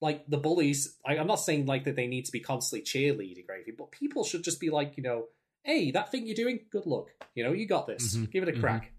[0.00, 3.48] Like the bullies, I, I'm not saying like that they need to be constantly cheerleading
[3.48, 5.28] or anything, but people should just be like, you know,
[5.62, 7.08] hey, that thing you're doing, good luck.
[7.34, 8.16] You know, you got this.
[8.16, 8.92] Mhm, Give it a crack.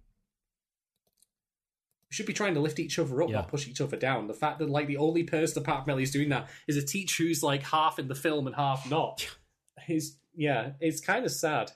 [2.11, 3.37] Should be trying to lift each other up, Yeah.
[3.37, 4.27] not push each other down.
[4.27, 7.23] The fact that like the only person apart from Ellie's doing that is a teacher
[7.23, 9.27] who's like half in the film and half not.
[9.89, 11.71] Is yeah, it's kind of sad.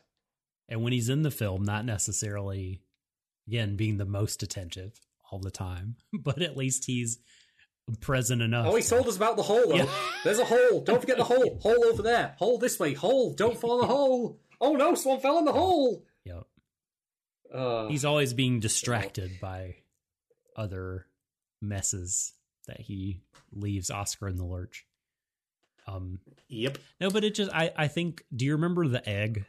[0.69, 2.81] and when he's in the film not necessarily
[3.47, 4.99] again being the most attentive
[5.31, 7.19] all the time but at least he's
[8.01, 9.75] present enough Oh, he to- told us about the hole, though.
[9.75, 9.89] Yeah.
[10.23, 10.81] There's a hole.
[10.83, 11.59] Don't forget the hole.
[11.61, 12.35] Hole over there.
[12.37, 12.93] Hole this way.
[12.93, 13.33] Hole.
[13.33, 14.39] Don't fall in the hole.
[14.61, 16.05] Oh no, someone fell in the hole.
[16.25, 16.43] Yep.
[17.53, 19.75] Uh, he's always being distracted by
[20.59, 21.07] other
[21.61, 22.33] messes
[22.67, 23.21] that he
[23.51, 24.85] leaves Oscar in the lurch.
[25.87, 26.77] Um, yep.
[26.99, 28.23] no, but it just I I think.
[28.35, 29.45] Do you remember the egg?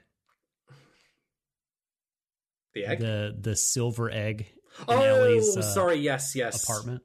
[2.75, 3.01] The egg.
[3.01, 4.47] The the silver egg
[4.89, 5.97] in oh, Ellie's uh, sorry.
[5.97, 6.63] Yes, yes.
[6.63, 7.03] apartment.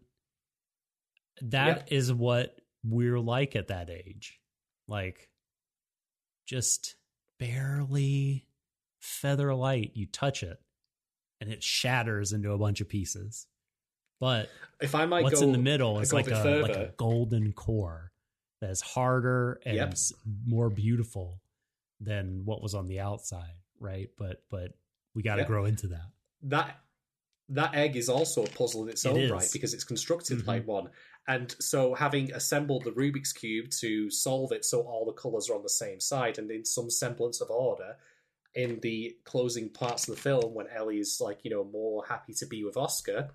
[1.41, 4.39] That is what we're like at that age.
[4.87, 5.29] Like
[6.45, 6.95] just
[7.39, 8.45] barely
[8.99, 9.91] feather light.
[9.95, 10.59] You touch it
[11.41, 13.47] and it shatters into a bunch of pieces.
[14.19, 14.49] But
[14.81, 17.53] If I might what's go in the middle is like a further, like a golden
[17.53, 18.11] core
[18.61, 19.95] that is harder and Yep.
[20.45, 21.41] more beautiful
[21.99, 24.09] than what was on the outside, right?
[24.17, 24.71] But but
[25.13, 25.47] we got to Yep.
[25.47, 26.11] grow into that.
[26.43, 26.79] that
[27.47, 30.47] that egg is also a puzzle in its It own right because it's constructed Mhm.
[30.47, 30.89] like one.
[31.27, 35.55] And so, having assembled the Rubik's cube to solve it, so all the colors are
[35.55, 37.97] on the same side and in some semblance of order,
[38.55, 42.33] in the closing parts of the film, when Ellie is like you know more happy
[42.33, 43.29] to be with Oscar,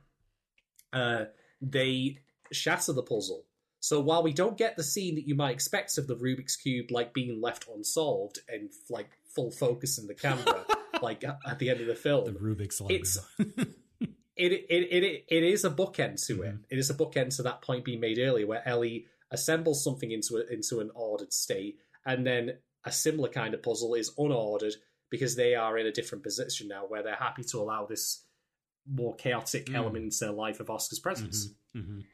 [0.92, 1.24] uh,
[1.60, 2.18] they
[2.52, 3.44] shatter the puzzle.
[3.80, 6.90] So while we don't get the scene that you might expect of the Rubik's cube
[6.90, 10.66] like being left unsolved and like full focus in the camera,
[11.02, 13.18] like at the end of the film, The Rubik's it's
[14.00, 16.54] it, it it it is a bookend to it.
[16.54, 16.64] Mhm.
[16.68, 20.36] It is a bookend to that point being made earlier, where Ellie assembles something into
[20.36, 24.74] a, into an ordered state, and then a similar kind of puzzle is unordered
[25.10, 28.24] because they are in a different position now, where they're happy to allow this
[28.86, 29.74] more chaotic Mm.
[29.74, 31.48] element into the life of Oscar's presence.
[31.74, 32.04] Mhm.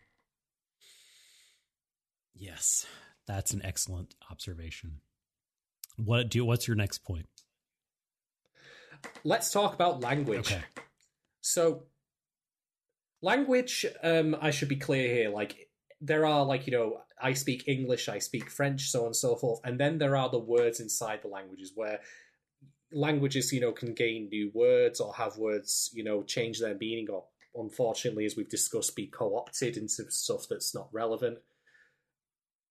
[2.34, 2.86] Yes,
[3.26, 5.00] that's an excellent observation.
[5.96, 6.44] What do?
[6.44, 7.28] What's your next point?
[9.24, 10.52] Let's talk about language.
[10.52, 10.62] Okay.
[11.40, 11.86] So,
[13.22, 15.30] language, um, I should be clear here.
[15.30, 15.70] Like,
[16.00, 19.36] there are, like, you know, I speak English, I speak French, so on and so
[19.36, 19.60] forth.
[19.64, 22.02] And then there are the words inside the languages where
[22.96, 27.08] languages, you know, can gain new words or have words, you know, change their meaning
[27.10, 31.38] or, unfortunately, as we've discussed, be co opted into stuff that's not relevant.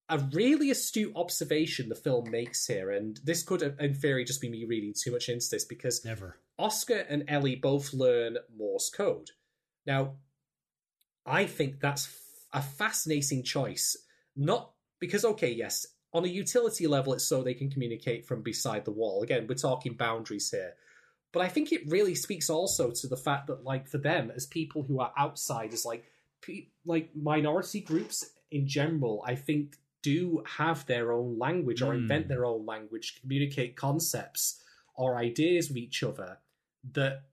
[0.09, 4.49] A really astute observation the film makes here, and this could, in theory, just be
[4.49, 6.37] me reading too much into this because Never.
[6.59, 9.31] Oscar and Ellie both learn Morse code.
[9.87, 10.15] Now,
[11.25, 13.97] I think that's f- a fascinating choice.
[14.35, 18.85] Not because, okay, yes, on a utility level, it's so they can communicate from beside
[18.85, 19.21] the wall.
[19.21, 20.73] Again, we're talking boundaries here.
[21.33, 24.45] But I think it really speaks also to the fact that, like, for them as
[24.45, 26.05] people who are outsiders, like,
[26.41, 31.97] pe- like minority groups in general, I think do have their own language or Mm.
[32.03, 34.63] invent their own language, communicate concepts
[34.95, 36.37] or ideas with each other
[36.93, 37.23] that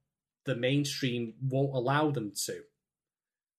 [0.45, 2.65] the mainstream won't allow them to.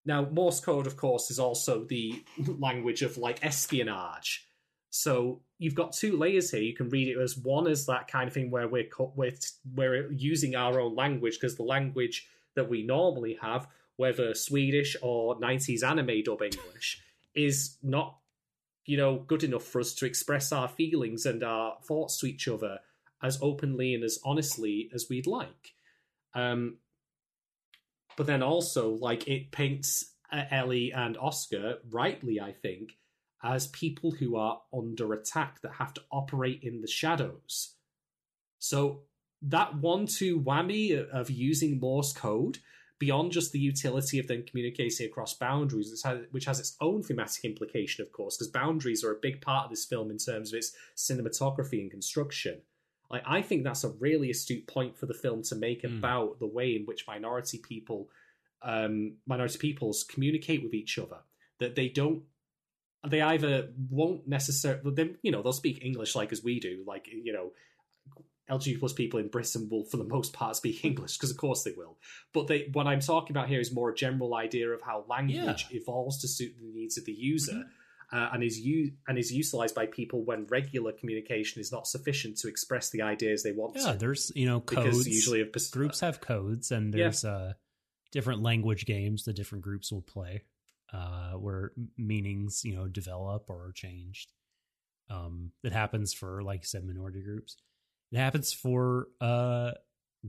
[0.03, 2.25] Now, Morse code, of course, is also the
[2.59, 4.45] language of like espionage.
[4.95, 6.61] So you've got two layers here.
[6.61, 9.33] You can read it as one as that kind of thing where we're we're,
[9.73, 15.39] we're using our own language because the language that we normally have, whether Swedish or
[15.39, 17.01] 90s anime dub English,
[17.33, 18.19] is not
[18.85, 22.47] you know good enough for us to express our feelings and our thoughts to each
[22.47, 22.77] other
[23.23, 25.73] as openly and as honestly as we'd like.
[26.35, 26.77] Um,
[28.15, 32.91] but then also, like, it paints uh, Ellie and Oscar, rightly, I think,
[33.43, 37.75] as people who are under attack that have to operate in the shadows.
[38.59, 39.01] So
[39.41, 42.59] that one-two whammy of using Morse code
[42.99, 47.03] beyond just the utility of then communicating across boundaries, which has, which has its own
[47.03, 50.53] thematic implication, of course, because boundaries are a big part of this film in terms
[50.53, 52.61] of its cinematography and construction.
[53.09, 55.97] Like, I think that's a really astute point for the film to make Mm.
[55.97, 58.09] about the way in which minority people,
[58.61, 61.19] um, minority peoples communicate with each other.
[61.59, 62.23] That they don't,
[63.07, 67.07] they either won't necessarily, they, you know, they'll speak English like as we do, like
[67.11, 67.51] you know,
[68.49, 71.63] LGBT plus people in Britain will, for the most part, speak English because, of course,
[71.63, 71.97] they will.
[72.33, 75.67] But they, what I'm talking about here is more a general idea of how language
[75.71, 77.63] evolves to suit the needs of the user,
[78.11, 82.37] uh, and is u- and is utilized by people when regular communication is not sufficient
[82.37, 83.97] to express the ideas they want Yeah, to.
[83.97, 85.07] there's you know Because codes.
[85.07, 87.03] usually a pers- groups have codes, and Yeah.
[87.03, 87.53] there's uh,
[88.11, 90.43] different language games that different groups will play,
[90.93, 94.31] uh, where meanings you know develop or are changed.
[95.09, 97.57] Um, that happens for like you said, minority groups.
[98.11, 99.71] It happens for uh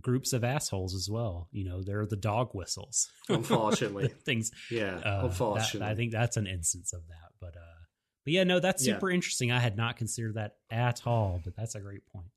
[0.01, 1.49] groups of assholes as well.
[1.53, 3.09] You know, they're the dog whistles.
[3.29, 4.09] Unfortunately.
[4.25, 4.51] things.
[4.71, 5.89] Yeah, uh, that- unfortunately.
[5.89, 7.31] I think that's an instance of that.
[7.41, 7.81] But uh,
[8.25, 8.95] but yeah, no, that's Yeah.
[8.95, 9.53] super interesting.
[9.53, 12.31] I had not considered that at all, but that's a great point.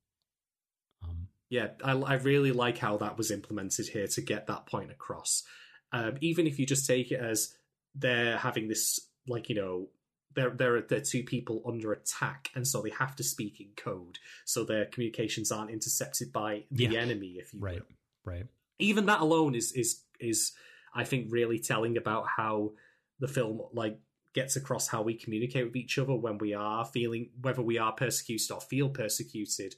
[1.04, 4.92] Um, Yeah, I, I really like how that was implemented here to get that point
[4.92, 5.44] across.
[5.92, 7.56] Um, even if you just take it as
[7.98, 9.88] they're having this, like you know,
[10.36, 14.20] they're they're they're two people under attack, and so they have to speak in code,
[14.46, 17.00] so their communications aren't intercepted by the Yeah.
[17.02, 17.96] enemy, if you right, will.
[18.34, 18.46] right.
[18.80, 20.54] Even that alone is is is
[20.94, 22.74] I think really telling about how
[23.20, 24.00] the film like
[24.34, 27.92] gets across how we communicate with each other when we are feeling whether we are
[27.94, 29.74] persecuted or feel persecuted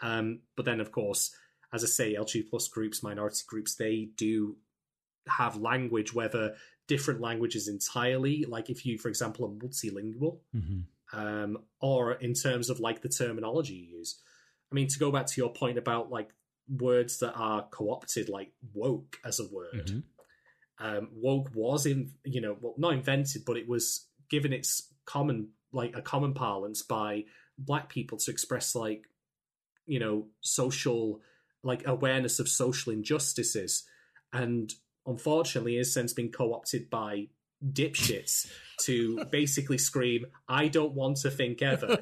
[0.00, 1.34] um, but then, of course,
[1.72, 4.56] as I say, LGBT plus groups, minority groups, they do
[5.26, 6.54] have language, whether
[6.86, 10.80] different languages entirely, like if you, for example, are multilingual, hmm
[11.12, 14.20] um, or in terms of like the terminology you use.
[14.70, 16.30] I mean, to go back to your point about like
[16.68, 19.86] words that are co-opted, like woke as a word.
[19.86, 20.02] Mhm.
[20.78, 25.50] Um, woke was in, you know, well, not invented, but it was given its common,
[25.72, 27.24] like a common parlance by
[27.56, 29.04] black people to express like,
[29.86, 31.22] you know, social,
[31.62, 33.84] like awareness of social injustices,
[34.32, 34.74] and
[35.06, 37.28] unfortunately, has since been co-opted by
[37.64, 38.46] dipshits
[38.82, 41.98] to basically scream, "I don't want to think ever."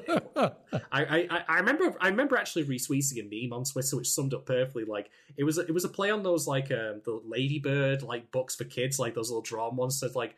[0.91, 4.45] I, I I remember I remember actually retweeting a meme on Twitter which summed up
[4.45, 4.85] perfectly.
[4.85, 8.55] Like it was it was a play on those like um, the Ladybird like books
[8.55, 9.99] for kids, like those little drawn ones.
[10.01, 10.35] That like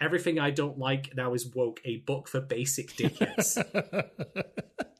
[0.00, 3.56] everything I don't like now is woke, a book for basic dickheads.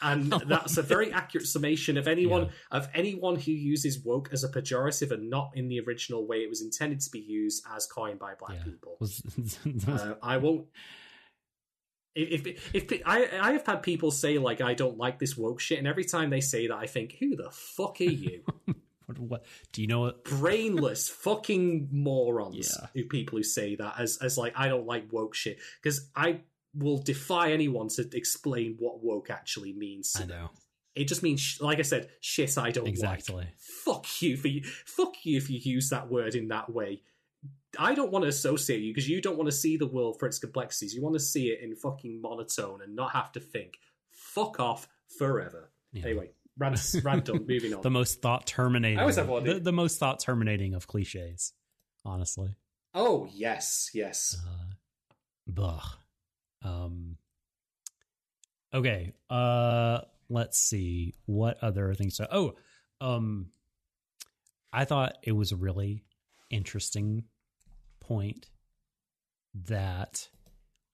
[0.00, 2.78] and that's a very accurate summation of anyone Yeah.
[2.78, 6.48] of anyone who uses woke as a pejorative and not in the original way it
[6.48, 8.64] was intended to be used as coined by black Yeah.
[8.64, 8.98] people.
[9.88, 10.66] Uh, I won't.
[12.14, 15.60] If, if if I I have had people say like I don't like this woke
[15.60, 18.42] shit, and every time they say that, I think, who the fuck are you?
[19.06, 22.76] what, what do you know what Brainless fucking morons.
[22.76, 22.86] Yeah.
[22.94, 26.40] Who people who say that as as like I don't like woke shit because I
[26.74, 30.12] will defy anyone to explain what woke actually means.
[30.12, 30.40] to I them.
[30.42, 30.50] know
[30.94, 32.92] It just means, like I said, shit I don't like.
[32.92, 33.46] exactly.
[33.84, 34.62] Fuck you for you.
[34.86, 37.02] Fuck you if you use that word in that way.
[37.78, 40.26] I don't want to associate you because you don't want to see the world for
[40.26, 40.94] its complexities.
[40.94, 43.78] You want to see it in fucking monotone and not have to think.
[44.10, 44.88] Fuck off
[45.18, 45.70] forever.
[45.92, 46.04] Yeah.
[46.06, 47.46] Anyway, rant, rant done.
[47.46, 47.82] Moving on.
[47.82, 48.98] the most thought terminating.
[48.98, 49.44] I always have one.
[49.44, 51.52] the, the most thought terminating of cliches,
[52.04, 52.56] honestly.
[52.94, 54.36] oh yes, yes.
[54.46, 54.74] Uh,
[55.46, 55.82] Blah.
[56.62, 57.16] Um.
[58.72, 59.12] Okay.
[59.30, 60.00] Uh.
[60.30, 62.16] Let's see what other things.
[62.16, 62.54] So, oh,
[63.00, 63.46] um,
[64.72, 66.04] I thought it was a really
[66.50, 67.24] interesting
[68.00, 68.50] point
[69.66, 70.28] that.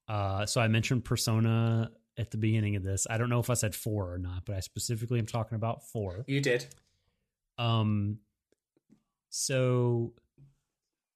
[0.09, 0.47] Uh.
[0.47, 3.07] So I mentioned Persona at the beginning of this.
[3.09, 5.83] I don't know if I said four or not, but I specifically am talking about
[5.89, 6.25] four.
[6.27, 6.67] You did.
[7.59, 8.19] Um
[9.31, 10.13] so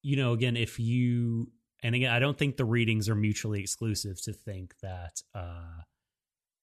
[0.03, 1.51] you know again if you
[1.83, 5.83] and again I don't think the readings are mutually exclusive to think that uh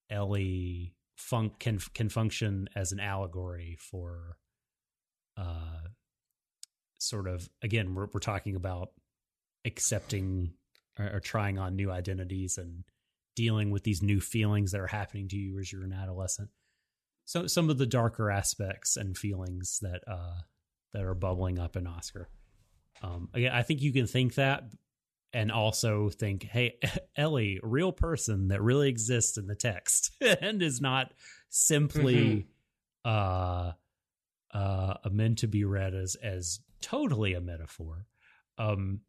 [0.10, 4.38] Ellie funk can can function as an allegory for
[5.38, 5.88] uh
[7.00, 8.90] sort of again we're we're talking about
[9.66, 10.54] accepting
[11.00, 12.84] or, or trying on new identities and
[13.36, 16.50] dealing with these new feelings that are happening to you as you're an adolescent
[17.26, 20.42] so some of the darker aspects and feelings that uh
[20.94, 22.30] that are bubbling up in Oscar.
[23.02, 24.64] Um again, I think you can think that
[25.36, 26.80] and also think, hey,
[27.18, 31.12] Ellie, real person that really exists in the text and is not
[31.50, 32.48] simply
[33.04, 33.72] uh
[34.54, 38.08] uh meant to be read as as totally a metaphor.
[38.58, 39.02] Um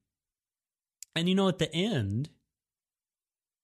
[1.14, 2.28] and you know at the end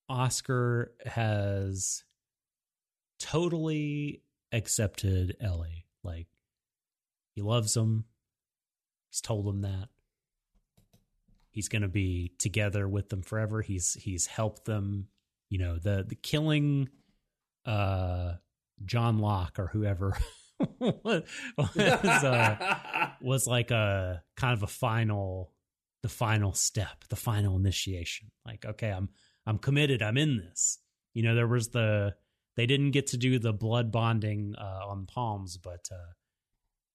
[0.09, 2.03] Oscar has
[3.19, 5.85] totally accepted Ellie.
[6.03, 6.27] Like
[7.35, 8.05] he loves him.
[9.11, 9.89] He's told him that.
[11.53, 13.61] He's going to be together with them forever.
[13.61, 15.07] He's he's helped them,
[15.49, 16.89] you know, the the killing
[17.65, 18.33] uh
[18.83, 20.17] John Locke or whoever
[20.79, 21.23] was,
[21.77, 25.51] uh, was like a kind of a final
[26.01, 28.31] the final step, the final initiation.
[28.45, 29.09] Like, okay, I'm
[29.45, 30.01] I'm committed.
[30.01, 30.79] I'm in this.
[31.13, 32.15] You know, there was the
[32.57, 36.13] they didn't get to do the blood bonding uh, on palms, but uh,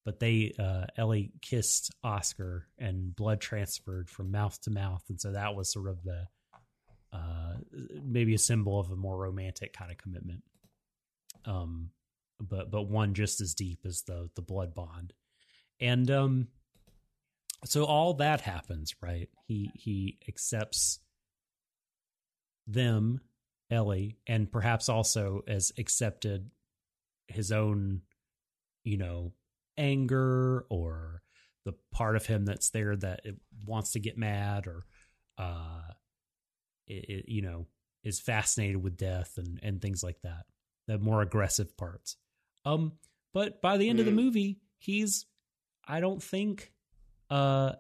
[0.09, 5.33] but they uh, Ellie kissed Oscar and blood transferred from mouth to mouth, and so
[5.33, 6.27] that was sort of the
[7.13, 7.57] uh,
[8.03, 10.43] maybe a symbol of a more romantic kind of commitment.
[11.45, 11.91] Um,
[12.41, 15.13] but but one just as deep as the the blood bond,
[15.79, 16.49] and um,
[17.67, 19.29] so all that happens, right?
[19.47, 21.01] He he accepts
[22.67, 23.21] them,
[23.71, 26.51] Ellie, and perhaps also as accepted
[27.27, 28.01] his own,
[28.85, 29.35] you know,
[29.79, 31.23] anger or
[31.65, 34.85] the part of him that's there that it wants to get mad or,
[35.39, 35.83] uh,
[36.87, 37.67] it, it, you know,
[38.05, 40.45] is fascinated with death and and things like that.
[40.87, 42.17] The more aggressive parts.
[42.65, 42.93] Um,
[43.35, 44.17] but by the end of the Mm.
[44.25, 45.27] movie, he's,
[45.87, 46.73] I don't think,
[47.31, 47.73] uh,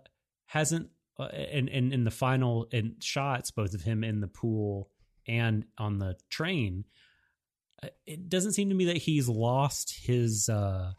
[0.47, 4.91] hasn't uh, in, in in the final in shots, both of him in the pool
[5.27, 6.85] and on the train,
[7.83, 10.93] uh, it doesn't seem to me that he's lost his uh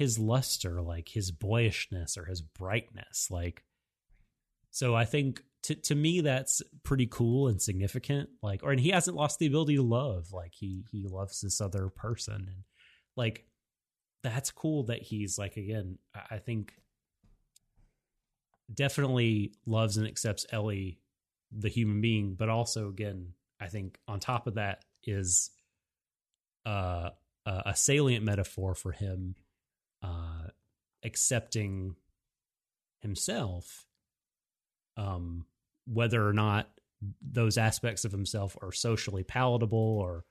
[0.00, 3.30] his luster, like his boyishness or his brightness.
[3.30, 3.64] Like,
[4.70, 8.30] so I think to to me that's pretty cool and significant.
[8.42, 10.32] Like, or and he hasn't lost the ability to love.
[10.32, 12.64] Like he he loves this other person, and
[13.14, 13.44] like
[14.22, 15.98] that's cool that he's like again.
[16.30, 16.72] I think
[18.72, 20.98] definitely loves and accepts Ellie,
[21.52, 25.50] the human being, but also again, I think on top of that is
[26.64, 27.10] uh,
[27.44, 29.34] a salient metaphor for him
[30.02, 30.48] uh,
[31.04, 31.94] accepting
[33.00, 33.86] himself
[34.96, 35.46] um
[35.86, 36.68] whether or not
[37.22, 40.24] those aspects of himself are socially palatable or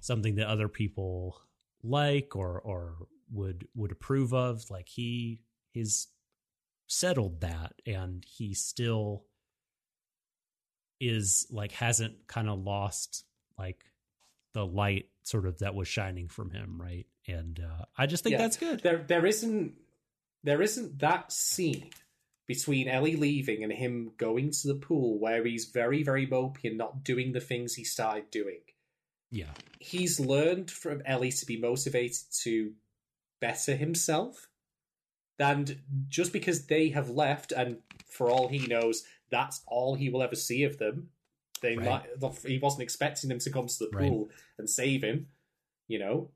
[0.00, 1.40] something that other people
[1.82, 2.94] like or or
[3.32, 5.40] would would approve of like he
[5.72, 6.08] he's
[6.86, 9.24] settled that and he still
[11.00, 13.24] is like hasn't kind of lost
[13.58, 13.84] like
[14.52, 18.32] the light sort of that was shining from him right and uh i just think
[18.32, 18.38] Yeah.
[18.38, 19.74] that's good There, there isn't,
[20.42, 21.90] there isn't that scene
[22.46, 26.76] between Ellie leaving and him going to the pool where he's very, very mopey and
[26.76, 28.60] not doing the things he started doing.
[29.30, 32.72] yeah He's learned from Ellie to be motivated to
[33.40, 34.48] better himself,
[35.38, 40.22] and just because they have left, and for all he knows, that's all he will
[40.22, 41.08] ever see of them.
[41.62, 42.02] They Right.
[42.22, 44.08] might, he wasn't expecting them to come to the Right.
[44.08, 45.28] pool and save him,
[45.88, 46.30] you know.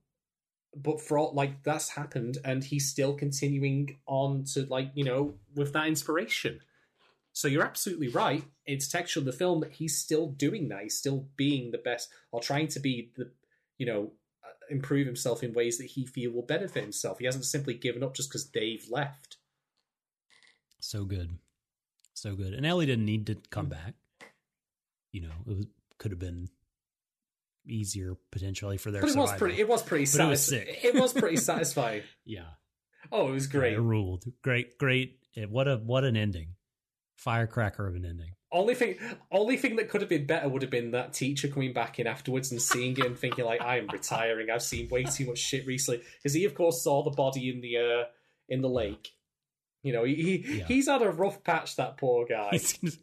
[0.77, 5.35] But for all like that's happened, and he's still continuing on to like you know
[5.55, 6.61] with that inspiration.
[7.33, 8.45] So you're absolutely right.
[8.67, 10.83] It's textual in the film that he's still doing that.
[10.83, 13.31] He's still being the best, or trying to be the,
[13.79, 14.11] you know,
[14.45, 17.19] uh, improve himself in ways that he feel will benefit himself.
[17.21, 19.37] He hasn't simply given up just because Dave left.
[20.81, 21.39] so good
[22.15, 23.95] so good and ellie didn't need to come back
[25.13, 25.67] you know it was,
[25.99, 26.49] could have been
[27.67, 29.59] easier potentially for their But it was pretty.
[29.61, 30.05] It was pretty.
[30.05, 30.79] It was sick.
[30.85, 32.03] It was pretty satisfying.
[32.25, 32.47] yeah
[33.13, 33.75] Oh, it was great.
[33.75, 36.55] it ruled great great it, what a what an ending
[37.17, 38.97] firecracker of an ending Only thing,
[39.31, 42.07] only thing that could have been better would have been that teacher coming back in
[42.07, 44.51] afterwards and seeing him, thinking like, "I am retiring.
[44.51, 47.61] I've seen way too much shit recently." Because he, of course, saw the body in
[47.61, 48.05] the uh,
[48.49, 49.11] in the lake.
[49.83, 50.65] You know, he, he Yeah.
[50.67, 51.77] he's had a rough patch.
[51.77, 52.49] That poor guy.
[52.53, 52.99] He's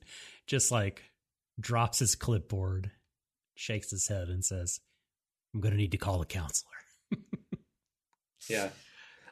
[0.47, 1.03] just like
[1.59, 2.91] drops his clipboard
[3.55, 4.79] shakes his head and says
[5.53, 6.71] i'm gonna need to call a counselor
[8.49, 8.69] yeah.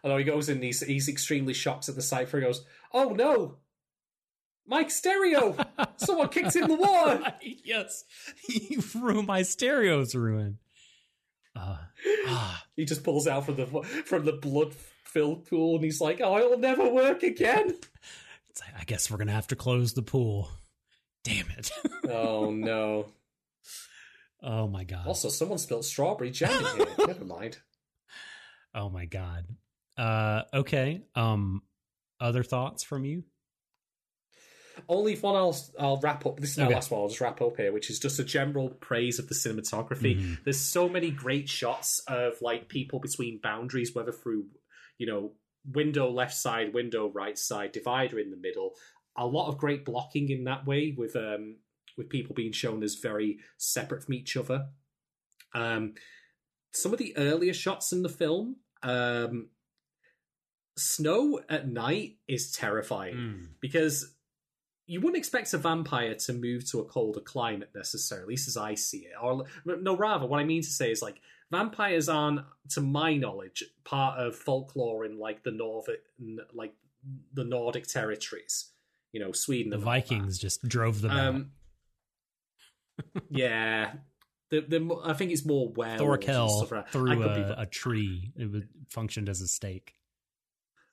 [0.03, 2.27] Although he goes in, he's he's extremely shocked at the sight.
[2.27, 3.58] For he goes, "Oh no,
[4.68, 5.56] Mike Stereo!
[5.98, 7.06] Someone kicked in the wall!
[7.06, 8.03] Right, yes
[8.48, 10.58] he ruined my stereo's ruined
[11.56, 11.77] uh,
[12.27, 13.66] ah, He just pulls out from the
[14.06, 17.76] from the blood filled pool, and he's like, "Oh, it'll never work again."
[18.50, 20.52] it's like, i guess we're gonna have to close the pool
[21.24, 21.72] damn it
[22.10, 23.08] oh no.
[24.44, 26.96] Oh my god Also, someone spilled strawberry jam in here.
[27.08, 27.58] Never mind.
[28.76, 29.46] oh my god
[29.98, 31.62] uh okay um
[32.20, 33.24] other thoughts from you
[34.90, 36.40] Only one I'll I'll wrap up.
[36.40, 36.74] This is my Okay.
[36.74, 37.02] last one.
[37.02, 40.18] I'll just wrap up here, which is just a general praise of the cinematography.
[40.20, 40.44] Mhm.
[40.44, 44.48] There's so many great shots of like people between boundaries, whether through
[44.98, 48.74] you know window left side, window right side, divider in the middle.
[49.16, 51.58] A lot of great blocking in that way with um
[51.98, 54.68] with people being shown as very separate from each other.
[55.54, 55.94] Um,
[56.72, 59.50] some of the earlier shots in the film, um,
[60.76, 63.16] snow at night is terrifying
[63.60, 64.16] because
[64.88, 68.58] you wouldn't expect a vampire to move to a colder climate necessarily, at least as
[68.58, 69.14] I see it.
[69.22, 73.64] Or no, rather, what I mean to say is like vampires aren't, to my knowledge,
[73.84, 76.02] part of folklore in like the Nordic,
[76.54, 76.74] like
[77.34, 78.72] the Nordic territories.
[79.12, 79.70] You know, Sweden.
[79.70, 80.02] the and all that.
[80.10, 81.52] vikings just drove them out Um,
[83.30, 83.94] yeah,
[84.50, 86.92] the, the I think it's more and thorkel stuff like that.
[86.92, 89.96] Threw a, a tree it would functioned as a stake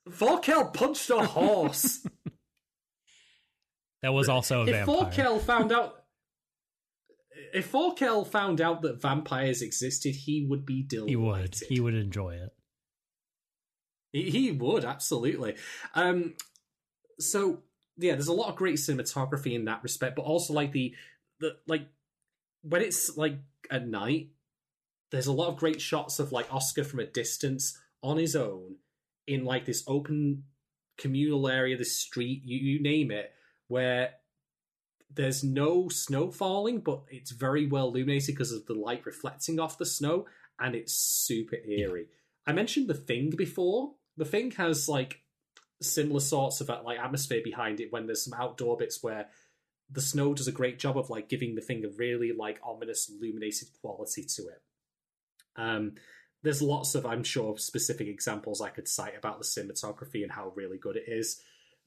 [0.09, 2.07] Thorkel punched a horse.
[4.03, 6.05] that was also a if vampire Thorkel found out,
[7.53, 11.11] if Thorkel found out that vampires existed, he would be delighted.
[11.11, 12.53] he would he would enjoy it
[14.12, 15.57] He, he would absolutely.
[15.95, 16.35] Um,
[17.19, 17.62] so
[17.99, 20.95] yeah, there's a lot of great cinematography in that respect, but also like the
[21.41, 21.89] the like
[22.62, 23.39] when it's like
[23.70, 24.28] at night,
[25.10, 28.77] there's a lot of great shots of like Oscar from a distance on his own
[29.27, 30.44] in like this open
[30.99, 33.33] communal area, this street, you, you name it,
[33.69, 34.10] where
[35.12, 39.78] there's no snow falling, but it's very well illuminated because of the light reflecting off
[39.78, 40.27] the snow,
[40.60, 42.07] and it's super eerie.
[42.47, 43.93] I mentioned the thing before.
[44.17, 45.23] The thing has like
[45.83, 49.28] similar sorts of uh, like atmosphere behind it when there's some outdoor bits where
[49.91, 53.09] the snow does a great job of like giving the thing a really like ominous
[53.09, 54.62] illuminated quality to it.
[55.57, 55.94] Um
[56.43, 60.52] there's lots of I'm sure specific examples I could cite about the cinematography and how
[60.55, 61.43] really good it is.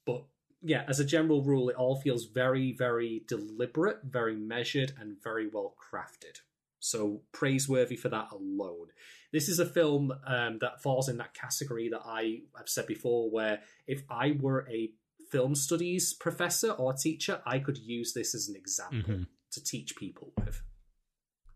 [0.05, 0.25] But
[0.61, 5.47] yeah, as a general rule, it all feels very, very deliberate, very measured, and very
[5.47, 6.39] well crafted.
[6.79, 8.87] So praiseworthy for that alone.
[9.31, 13.29] This is a film um, that falls in that category that I have said before,
[13.29, 14.91] where if I were a
[15.33, 19.27] film studies professor or teacher, I could use this as an example Mhm.
[19.51, 20.61] to teach people with.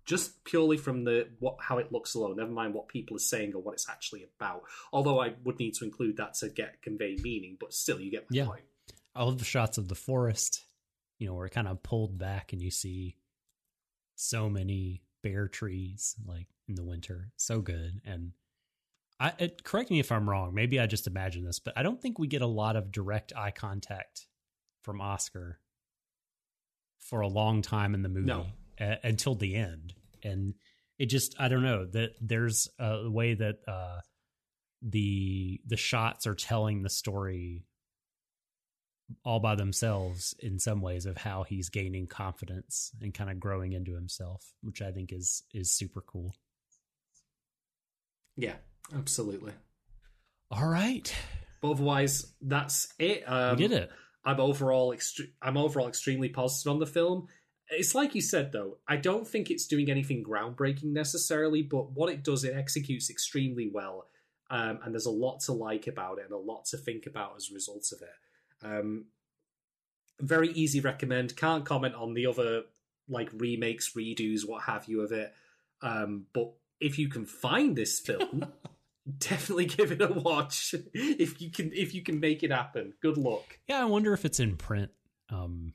[0.06, 2.38] just purely from the what how it looks alone.
[2.38, 4.64] Never mind what people are saying or what it's actually about.
[4.93, 8.23] Although I would need to include that to get convey meaning, but still, you get
[8.31, 8.45] my Yeah.
[8.45, 8.64] point.
[9.14, 10.64] I love the shots of the forest,
[11.19, 13.17] you know, where it kind of pulled back and you see
[14.15, 17.33] so many bare trees like in the winter.
[17.35, 17.99] So good.
[18.06, 18.31] And
[19.19, 20.53] I it, correct me if I'm wrong.
[20.53, 23.33] Maybe I just imagine this, but I don't think we get a lot of direct
[23.35, 24.27] eye contact
[24.83, 25.59] from Oscar
[26.99, 28.47] for a long time in the movie No.
[28.79, 29.93] a- until the end.
[30.23, 30.53] And
[30.99, 34.01] it just I don't know that there's a way that uh
[34.81, 37.65] the the shots are telling the story
[39.23, 43.71] all by themselves in some ways of how he's gaining confidence and kind of growing
[43.73, 46.35] into himself, which I think is is super cool.
[48.35, 48.55] Yeah,
[48.95, 49.53] absolutely.
[50.51, 51.14] All right,
[51.61, 53.24] But otherwise, that's it.
[53.27, 53.91] Um, we did it.
[54.24, 57.27] I'm overall extre- I'm overall extremely positive on the film.
[57.69, 62.11] It's like you said though, I don't think it's doing anything groundbreaking necessarily, but what
[62.11, 64.07] it does, it executes extremely well,
[64.49, 67.33] um, and there's a lot to like about it and a lot to think about
[67.35, 68.66] as a result of it.
[68.66, 69.06] Um,
[70.19, 71.35] very easy recommend.
[71.35, 72.64] Can't comment on the other
[73.09, 75.33] like remakes, redos, what have you of it.
[75.82, 78.45] Um, but if you can find this film,
[79.19, 80.76] definitely give it a watch.
[80.94, 83.60] if you can, if you can make it happen, good luck.
[83.68, 84.92] Yeah, I wonder if it's in print
[85.30, 85.74] um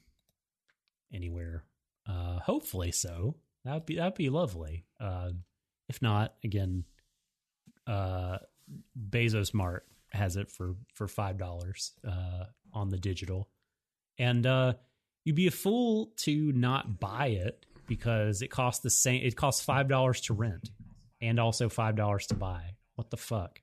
[1.13, 1.65] anywhere.
[2.07, 3.37] Uh hopefully so.
[3.65, 4.85] That'd be that'd be lovely.
[5.01, 5.31] Uh
[5.89, 6.85] if not, again,
[7.87, 8.39] uh
[9.11, 13.49] Bezos Mart has it for for five dollars uh on the digital.
[14.19, 14.75] And uh
[15.25, 19.65] you'd be a fool to not buy it because it costs the same it costs
[19.65, 20.71] five dollars to rent
[21.21, 22.63] and also five dollars to buy.
[22.97, 23.61] What the fuck?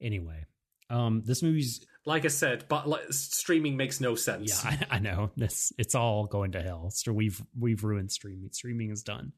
[0.00, 0.44] Anyway.
[0.90, 4.62] Um this movie's Like I said, but like, streaming makes no sense.
[4.64, 5.30] yeah, I, I know.
[5.36, 6.90] This it's all going to hell.
[6.90, 8.50] So we've we've ruined streaming.
[8.52, 9.32] Streaming is done.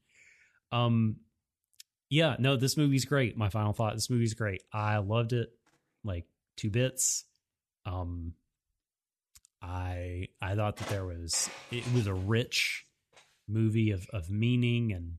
[0.72, 1.16] Um,
[2.10, 3.36] yeah, no, this movie's great.
[3.36, 4.62] My final thought: this movie's great.
[4.72, 5.50] I loved it,
[6.04, 6.24] like
[6.56, 7.24] two bits.
[7.84, 8.32] Um,
[9.62, 12.86] I I thought that there was it was a rich
[13.48, 15.18] movie of of meaning and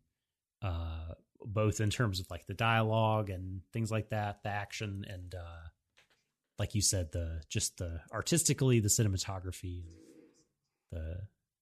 [0.61, 1.13] uh
[1.53, 5.67] both in terms of like the dialogue and things like that, the action and uh
[6.59, 9.83] like you said, the just the artistically the cinematography,
[10.91, 11.19] the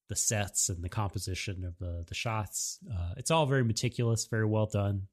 [0.08, 2.80] the sets and the composition of the the shots.
[2.90, 5.08] Uh, it's all very meticulous, very well done.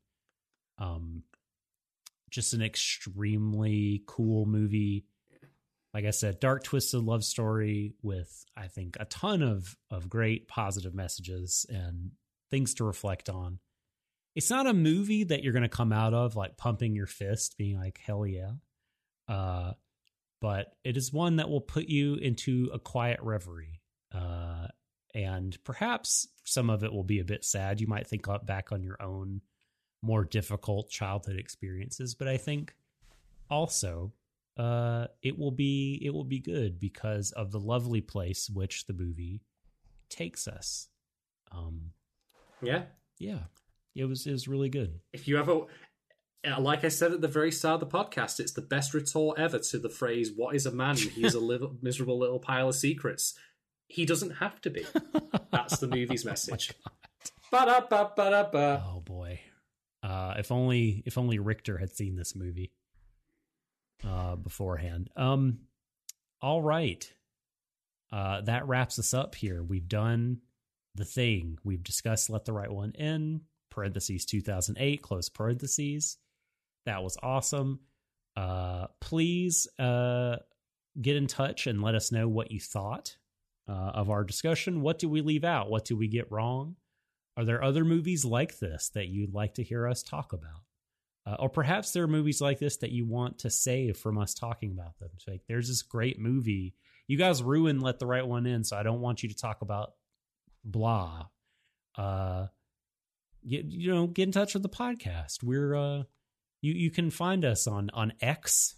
[0.79, 1.23] Um,
[2.31, 5.05] just an extremely cool movie.
[5.93, 10.49] Like I said, dark twisted love story with I think a ton of of great
[10.49, 12.13] positive messages and
[12.51, 13.59] things to reflect on.
[14.35, 17.57] It's not a movie that you're going to come out of like pumping your fist,
[17.59, 18.53] being like hell yeah
[19.29, 19.73] uh,
[20.41, 23.81] but it is one that will put you into a quiet reverie.
[24.13, 24.67] Uh,
[25.15, 27.81] and perhaps some of it will be a bit sad.
[27.81, 29.41] You might think up back on your own
[30.03, 32.75] more difficult childhood experiences, but I think
[33.49, 34.13] also
[34.57, 38.93] uh, it will be it will be good because of the lovely place which the
[38.93, 39.43] movie
[40.09, 40.89] takes us.
[41.53, 41.93] Um,
[42.63, 42.85] yeah.
[43.19, 43.45] yeah,
[43.95, 45.01] it was it was really good.
[45.13, 45.63] If you ever,
[46.47, 49.39] uh, like I said at the very start of the podcast, it's the best retort
[49.39, 50.97] ever to the phrase "What is a man?
[50.97, 53.35] He's a little miserable little pile of secrets."
[53.89, 54.87] He doesn't have to be.
[55.51, 56.73] That's the movie's message.
[57.51, 58.83] Ba-da-ba, ba-da-ba.
[58.89, 59.41] Oh boy.
[60.03, 62.73] Uh if only if only Richter had seen this movie
[64.03, 65.11] uh beforehand.
[65.15, 65.59] Um
[66.41, 67.13] all right.
[68.11, 69.63] Uh that wraps us up here.
[69.63, 70.39] We've done
[70.95, 71.59] the thing.
[71.63, 76.19] We've discussed let the right one in parentheses 2008 close parentheses.
[76.87, 77.81] That was awesome.
[78.37, 80.37] Uh please uh
[81.01, 83.17] get in touch and let us know what you thought
[83.69, 84.83] uh, of our discussion.
[84.83, 85.71] What do we leave out?
[85.71, 86.77] What do we get wrong?
[87.37, 90.63] Are there other movies like this that you'd like to hear us talk about?
[91.25, 94.35] Uh, or perhaps there are movies like this that you want to save from us
[94.35, 95.11] talking about them.
[95.19, 96.75] So like, there's this great movie.
[97.07, 99.63] You guys ruined Let the Right One In, so I don't want you to talk
[99.63, 99.93] about
[100.65, 101.27] blah.
[101.97, 102.47] Uh,
[103.47, 105.43] get, you know, get in touch with the podcast.
[105.43, 106.03] We're uh,
[106.61, 108.77] you you can find us on on X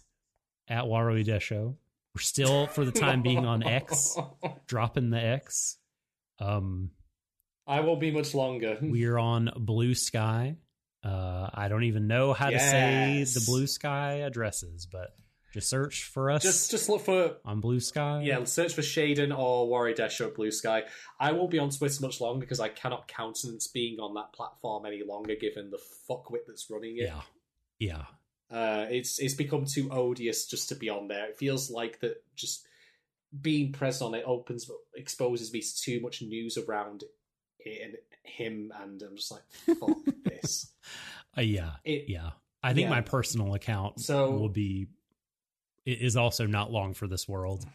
[0.67, 1.75] at Warui Deshou.
[2.15, 4.17] We're still for the time being on X,
[4.67, 5.77] dropping the X.
[6.39, 6.91] Um,
[7.67, 8.77] I won't be much longer.
[8.81, 10.55] we're on Bluesky.
[11.03, 15.15] Uh, I don't even know how to say the Bluesky addresses, but
[15.55, 18.25] just search for us Just, just look for on Bluesky.
[18.25, 18.43] yeah.
[18.43, 20.83] Search for Shaden or Warui Deshou or Bluesky.
[21.19, 24.85] I won't be on Twitter much longer because I cannot countenance being on that platform
[24.85, 27.05] any longer, given the fuckwit that's running it.
[27.07, 27.21] yeah,
[27.79, 28.03] yeah.
[28.51, 31.25] Uh, it's it's become too odious just to be on there.
[31.29, 32.67] It feels like that just
[33.41, 37.03] being present on it opens exposes me to too much news around
[37.65, 39.41] in him, and I'm just like,
[39.79, 40.71] fuck this.
[41.37, 42.29] Uh, yeah, It- yeah.
[42.63, 42.89] I think yeah.
[42.95, 44.89] my personal account So- will be it
[45.85, 47.65] is also not long for this world.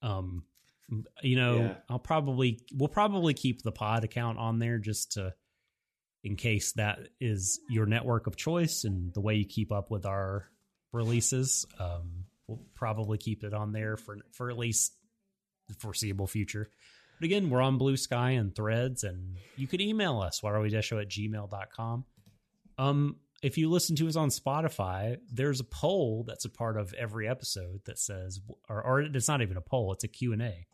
[0.00, 0.44] Um,
[1.22, 1.74] you know, Yeah.
[1.88, 5.34] I'll probably we'll probably keep the pod account on there just to
[6.24, 10.06] in case that is your network of choice and the way you keep up with
[10.06, 10.48] our
[10.92, 11.66] releases.
[11.78, 14.92] Um, we'll probably keep it on there for for at least
[15.68, 16.68] the foreseeable future.
[17.18, 20.70] But again, we're on Bluesky and Threads, and you could email us, why are we
[20.82, 22.04] show at gmail.com.
[22.78, 26.94] Um, if you listen to us on Spotify, there's a poll that's a part of
[26.94, 30.66] every episode that says, or, or it's not even a poll, it's a Q&A.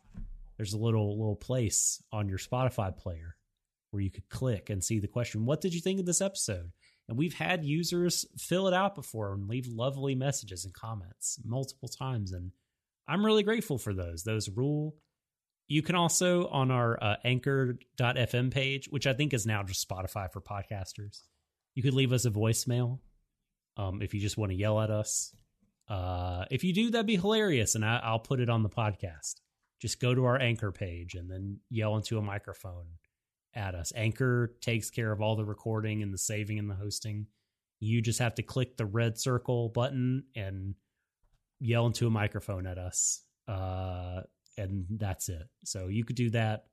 [0.57, 3.35] There's a little little place on your Spotify player
[3.91, 6.71] where you could click and see the question, what did you think of this episode?
[7.07, 11.89] And we've had users fill it out before and leave lovely messages and comments multiple
[11.89, 12.33] times.
[12.33, 12.51] And
[13.07, 14.23] I'm really grateful for those.
[14.23, 14.95] Those rule.
[15.67, 20.31] You can also on our uh, anchor.fm page, which I think is now just Spotify
[20.31, 21.21] for podcasters,
[21.79, 22.99] you could leave us a voicemail
[23.77, 25.33] um, if you just want to yell at us.
[25.87, 29.35] Uh, if you do, that'd be hilarious, and I, I'll put it on the podcast.
[29.79, 32.83] Just go to our Anchor page and then yell into a microphone
[33.53, 33.93] at us.
[33.95, 37.27] Anchor takes care of all the recording and the saving and the hosting.
[37.79, 40.75] You just have to click the red circle button and
[41.61, 43.21] yell into a microphone at us.
[43.47, 44.23] Uh,
[44.57, 45.47] and that's it.
[45.63, 46.65] So you could do that.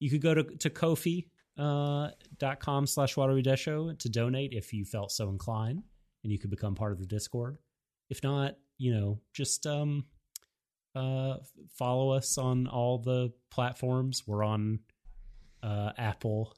[0.00, 2.08] You could go to, to Ko-fi uh,
[2.38, 5.82] dot com slash Show to donate if you felt so inclined
[6.22, 7.58] and you could become part of the Discord.
[8.10, 10.04] If not, you know, just um
[10.94, 11.36] uh
[11.76, 14.24] follow us on all the platforms.
[14.26, 14.80] We're on
[15.62, 16.56] uh Apple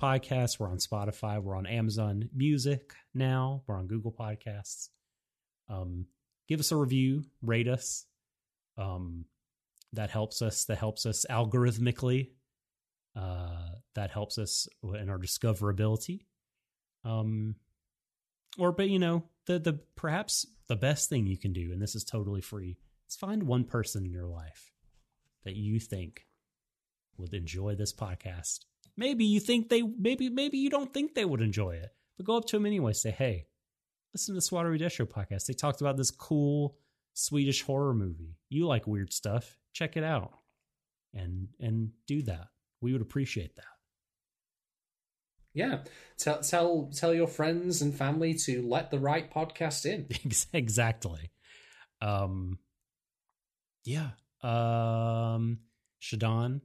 [0.00, 4.88] Podcasts, we're on Spotify, we're on Amazon Music now, we're on Google Podcasts.
[5.68, 6.06] Um
[6.48, 8.04] give us a review, rate us.
[8.76, 9.24] Um
[9.94, 12.30] that helps us that helps us algorithmically
[13.16, 16.20] uh, that helps us in our discoverability.
[17.04, 17.56] Um,
[18.56, 21.94] or, but you know, the the perhaps the best thing you can do, and this
[21.94, 22.78] is totally free,
[23.08, 24.72] is find one person in your life
[25.44, 26.26] that you think
[27.16, 28.60] would enjoy this podcast.
[28.96, 32.36] Maybe you think they, maybe maybe you don't think they would enjoy it, but go
[32.36, 32.92] up to them anyway.
[32.92, 33.46] Say, hey,
[34.14, 35.46] listen to the Warui Deshou podcast.
[35.46, 36.76] They talked about this cool
[37.14, 38.36] Swedish horror movie.
[38.48, 39.58] You like weird stuff?
[39.72, 40.32] Check it out,
[41.14, 42.48] and and do that.
[42.80, 43.77] We would appreciate that.
[45.58, 45.78] Yeah,
[46.18, 50.06] tell tell tell your friends and family to let the right podcast in.
[50.52, 51.32] exactly.
[52.00, 52.60] Um,
[53.84, 54.10] yeah.
[54.40, 55.58] Um,
[56.00, 56.60] Shadon,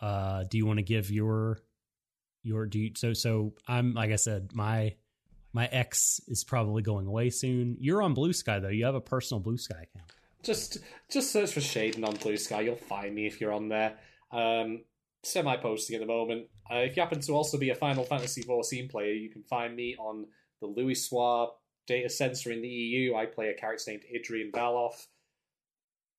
[0.00, 1.60] uh, do you want to give your
[2.42, 4.96] your do you, so so I'm like I said my
[5.52, 7.76] my ex is probably going away soon.
[7.78, 8.70] You're on Bluesky though.
[8.70, 10.10] You have a personal Bluesky account.
[10.42, 12.64] Just just search for Shaden on Bluesky.
[12.64, 13.94] You'll find me if you're on there.
[14.32, 14.80] Um,
[15.24, 16.46] Semi posting at the moment.
[16.70, 19.74] Uh, if you happen to also be a Final Fantasy XIV player, you can find
[19.74, 20.26] me on
[20.60, 21.48] the Louisoix
[21.86, 23.14] data center in the EU.
[23.14, 25.06] I play a character named Idrian Valoff.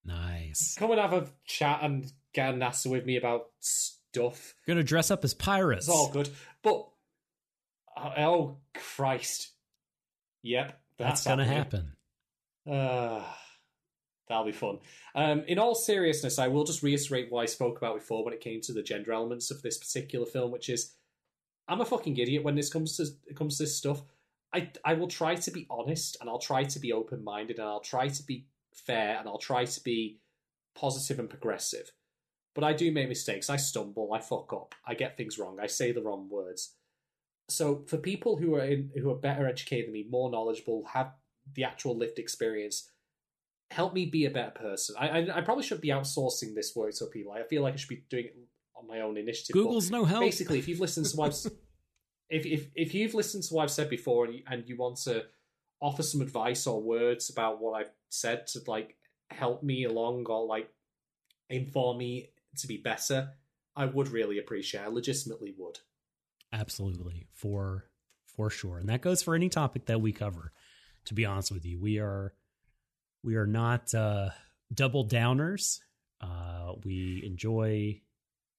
[0.03, 0.75] Nice.
[0.77, 4.53] Come and have a chat and get a NASA with me about stuff.
[4.67, 5.87] Gonna dress up as pirates.
[5.87, 6.29] It's all good.
[6.61, 6.87] But
[7.97, 9.51] oh, oh Christ.
[10.43, 10.79] Yep.
[10.97, 11.91] That's, That's, gonna happening.
[12.65, 12.73] happen.
[12.73, 13.23] Uh,
[14.27, 14.79] that'll be fun.
[15.13, 18.41] Um, in all seriousness, I will just reiterate what I spoke about before when it
[18.41, 20.93] came to the gender elements of this particular film, which is
[21.67, 24.01] I'm a fucking idiot when this comes to comes to this stuff.
[24.53, 27.67] I I will try to be honest and I'll try to be open minded and
[27.67, 30.19] I'll try to be fair and I'll try to be
[30.75, 31.91] positive and progressive.
[32.53, 33.49] But I do make mistakes.
[33.49, 34.13] I stumble.
[34.13, 34.75] I fuck up.
[34.85, 35.59] I get things wrong.
[35.59, 36.75] I say the wrong words.
[37.49, 41.11] So for people who are in, who are better educated than me, more knowledgeable, have
[41.53, 42.89] the actual lived experience,
[43.75, 44.95] help me be a better person.
[44.97, 47.33] I I, I probably should be outsourcing this work to people.
[47.33, 48.35] I feel like I should be doing it
[48.75, 49.53] on my own initiative.
[49.53, 50.21] Google's no help.
[50.21, 51.51] Basically, if you've listened to what I've,
[52.29, 54.97] if if if you've listened to what I've said before and you, and you want
[55.03, 55.25] to
[55.81, 58.95] offer some advice or words about what I've said to like
[59.29, 60.69] help me along or like
[61.49, 63.31] inform me to be better,
[63.75, 64.81] I would really appreciate.
[64.81, 65.79] I legitimately would.
[66.53, 67.89] Absolutely, for
[68.25, 70.53] for sure, and that goes for any topic that we cover.
[71.05, 72.33] To be honest with you, we are
[73.25, 74.29] we are not uh,
[74.71, 75.79] double downers.
[76.21, 77.99] Uh, we enjoy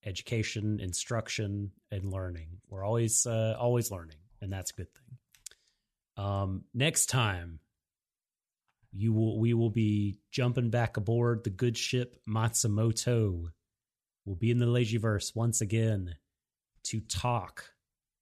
[0.05, 2.49] education, instruction, and learning.
[2.69, 6.25] We're always uh, always learning, and that's a good thing.
[6.25, 7.61] Um, next time,
[8.93, 13.47] you will we will be jumping back aboard the good ship Matsumoto.
[14.25, 16.17] We'll be in the Leijiverse once again
[16.85, 17.71] to talk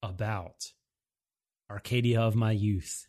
[0.02, 0.72] about
[1.70, 3.08] Arcadia of My Youth.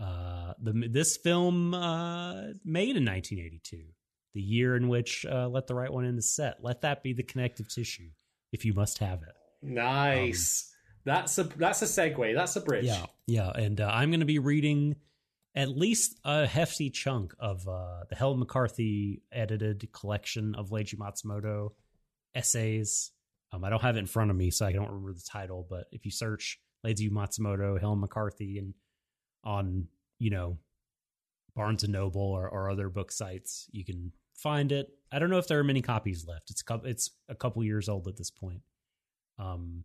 [0.00, 2.32] Uh, the this film uh,
[2.64, 3.82] made in 1982,
[4.34, 6.58] the year in which uh, Let the Right One In is set.
[6.62, 8.10] Let that be the connective tissue,
[8.52, 9.34] if you must have it.
[9.62, 10.72] Nice.
[11.04, 12.34] that's a that's a segue.
[12.34, 12.84] That's a bridge.
[12.84, 14.96] Yeah, yeah, and uh, I'm going to be reading
[15.54, 21.70] at least a hefty chunk of uh, the Helen McCarthy edited collection of Leiji Matsumoto
[22.34, 23.10] essays.
[23.52, 25.66] Um, I don't have it in front of me, so I don't remember the title.
[25.68, 28.74] But if you search Leiji Matsumoto, Helen McCarthy, and
[29.44, 29.88] on
[30.18, 30.58] you know
[31.54, 34.88] Barnes and Noble or, or other book sites, you can find it.
[35.12, 36.50] I don't know if there are many copies left.
[36.50, 38.62] It's a couple, it's a couple years old at this point.
[39.38, 39.84] Um,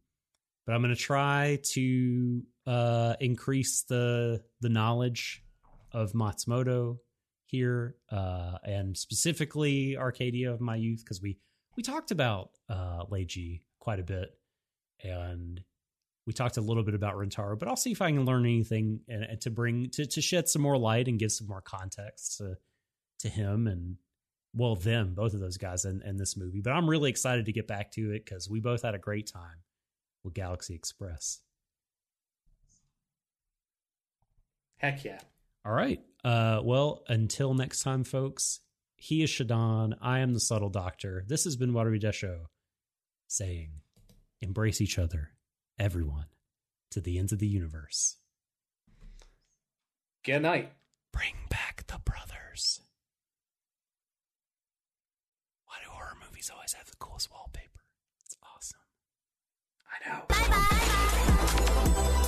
[0.66, 5.44] but I'm going to try to uh, increase the the knowledge
[5.94, 6.98] of Matsumoto
[7.45, 11.38] here, uh, and specifically Arcadia of my youth, because we
[11.76, 14.38] we talked about uh, Leiji quite a bit,
[15.02, 15.61] and
[16.27, 17.57] we talked a little bit about Rintaro.
[17.57, 20.47] But I'll see if I can learn anything and, and to bring to to shed
[20.47, 22.57] some more light and give some more context to
[23.22, 23.95] to him and
[24.53, 26.61] well them both of those guys in, in this movie.
[26.61, 29.31] But I'm really excited to get back to it because we both had a great
[29.31, 29.64] time
[30.23, 31.39] with Galaxy Express.
[34.77, 35.19] Heck yeah.
[35.65, 36.01] All right.
[36.23, 38.59] Uh, well, until next time, folks,
[38.95, 39.93] he is Shadon.
[40.01, 41.23] I am the Subtle Doctor.
[41.27, 42.38] This has been Warui Deshou
[43.27, 43.69] saying,
[44.41, 45.31] embrace each other,
[45.80, 46.25] everyone,
[46.91, 48.17] to the ends of the universe.
[50.23, 50.73] Good night.
[51.14, 52.81] Bring back the brothers.
[55.65, 57.81] Why do horror movies always have the coolest wallpaper?
[58.25, 58.80] It's awesome.
[59.89, 60.25] I know.
[60.27, 62.23] Bye bye.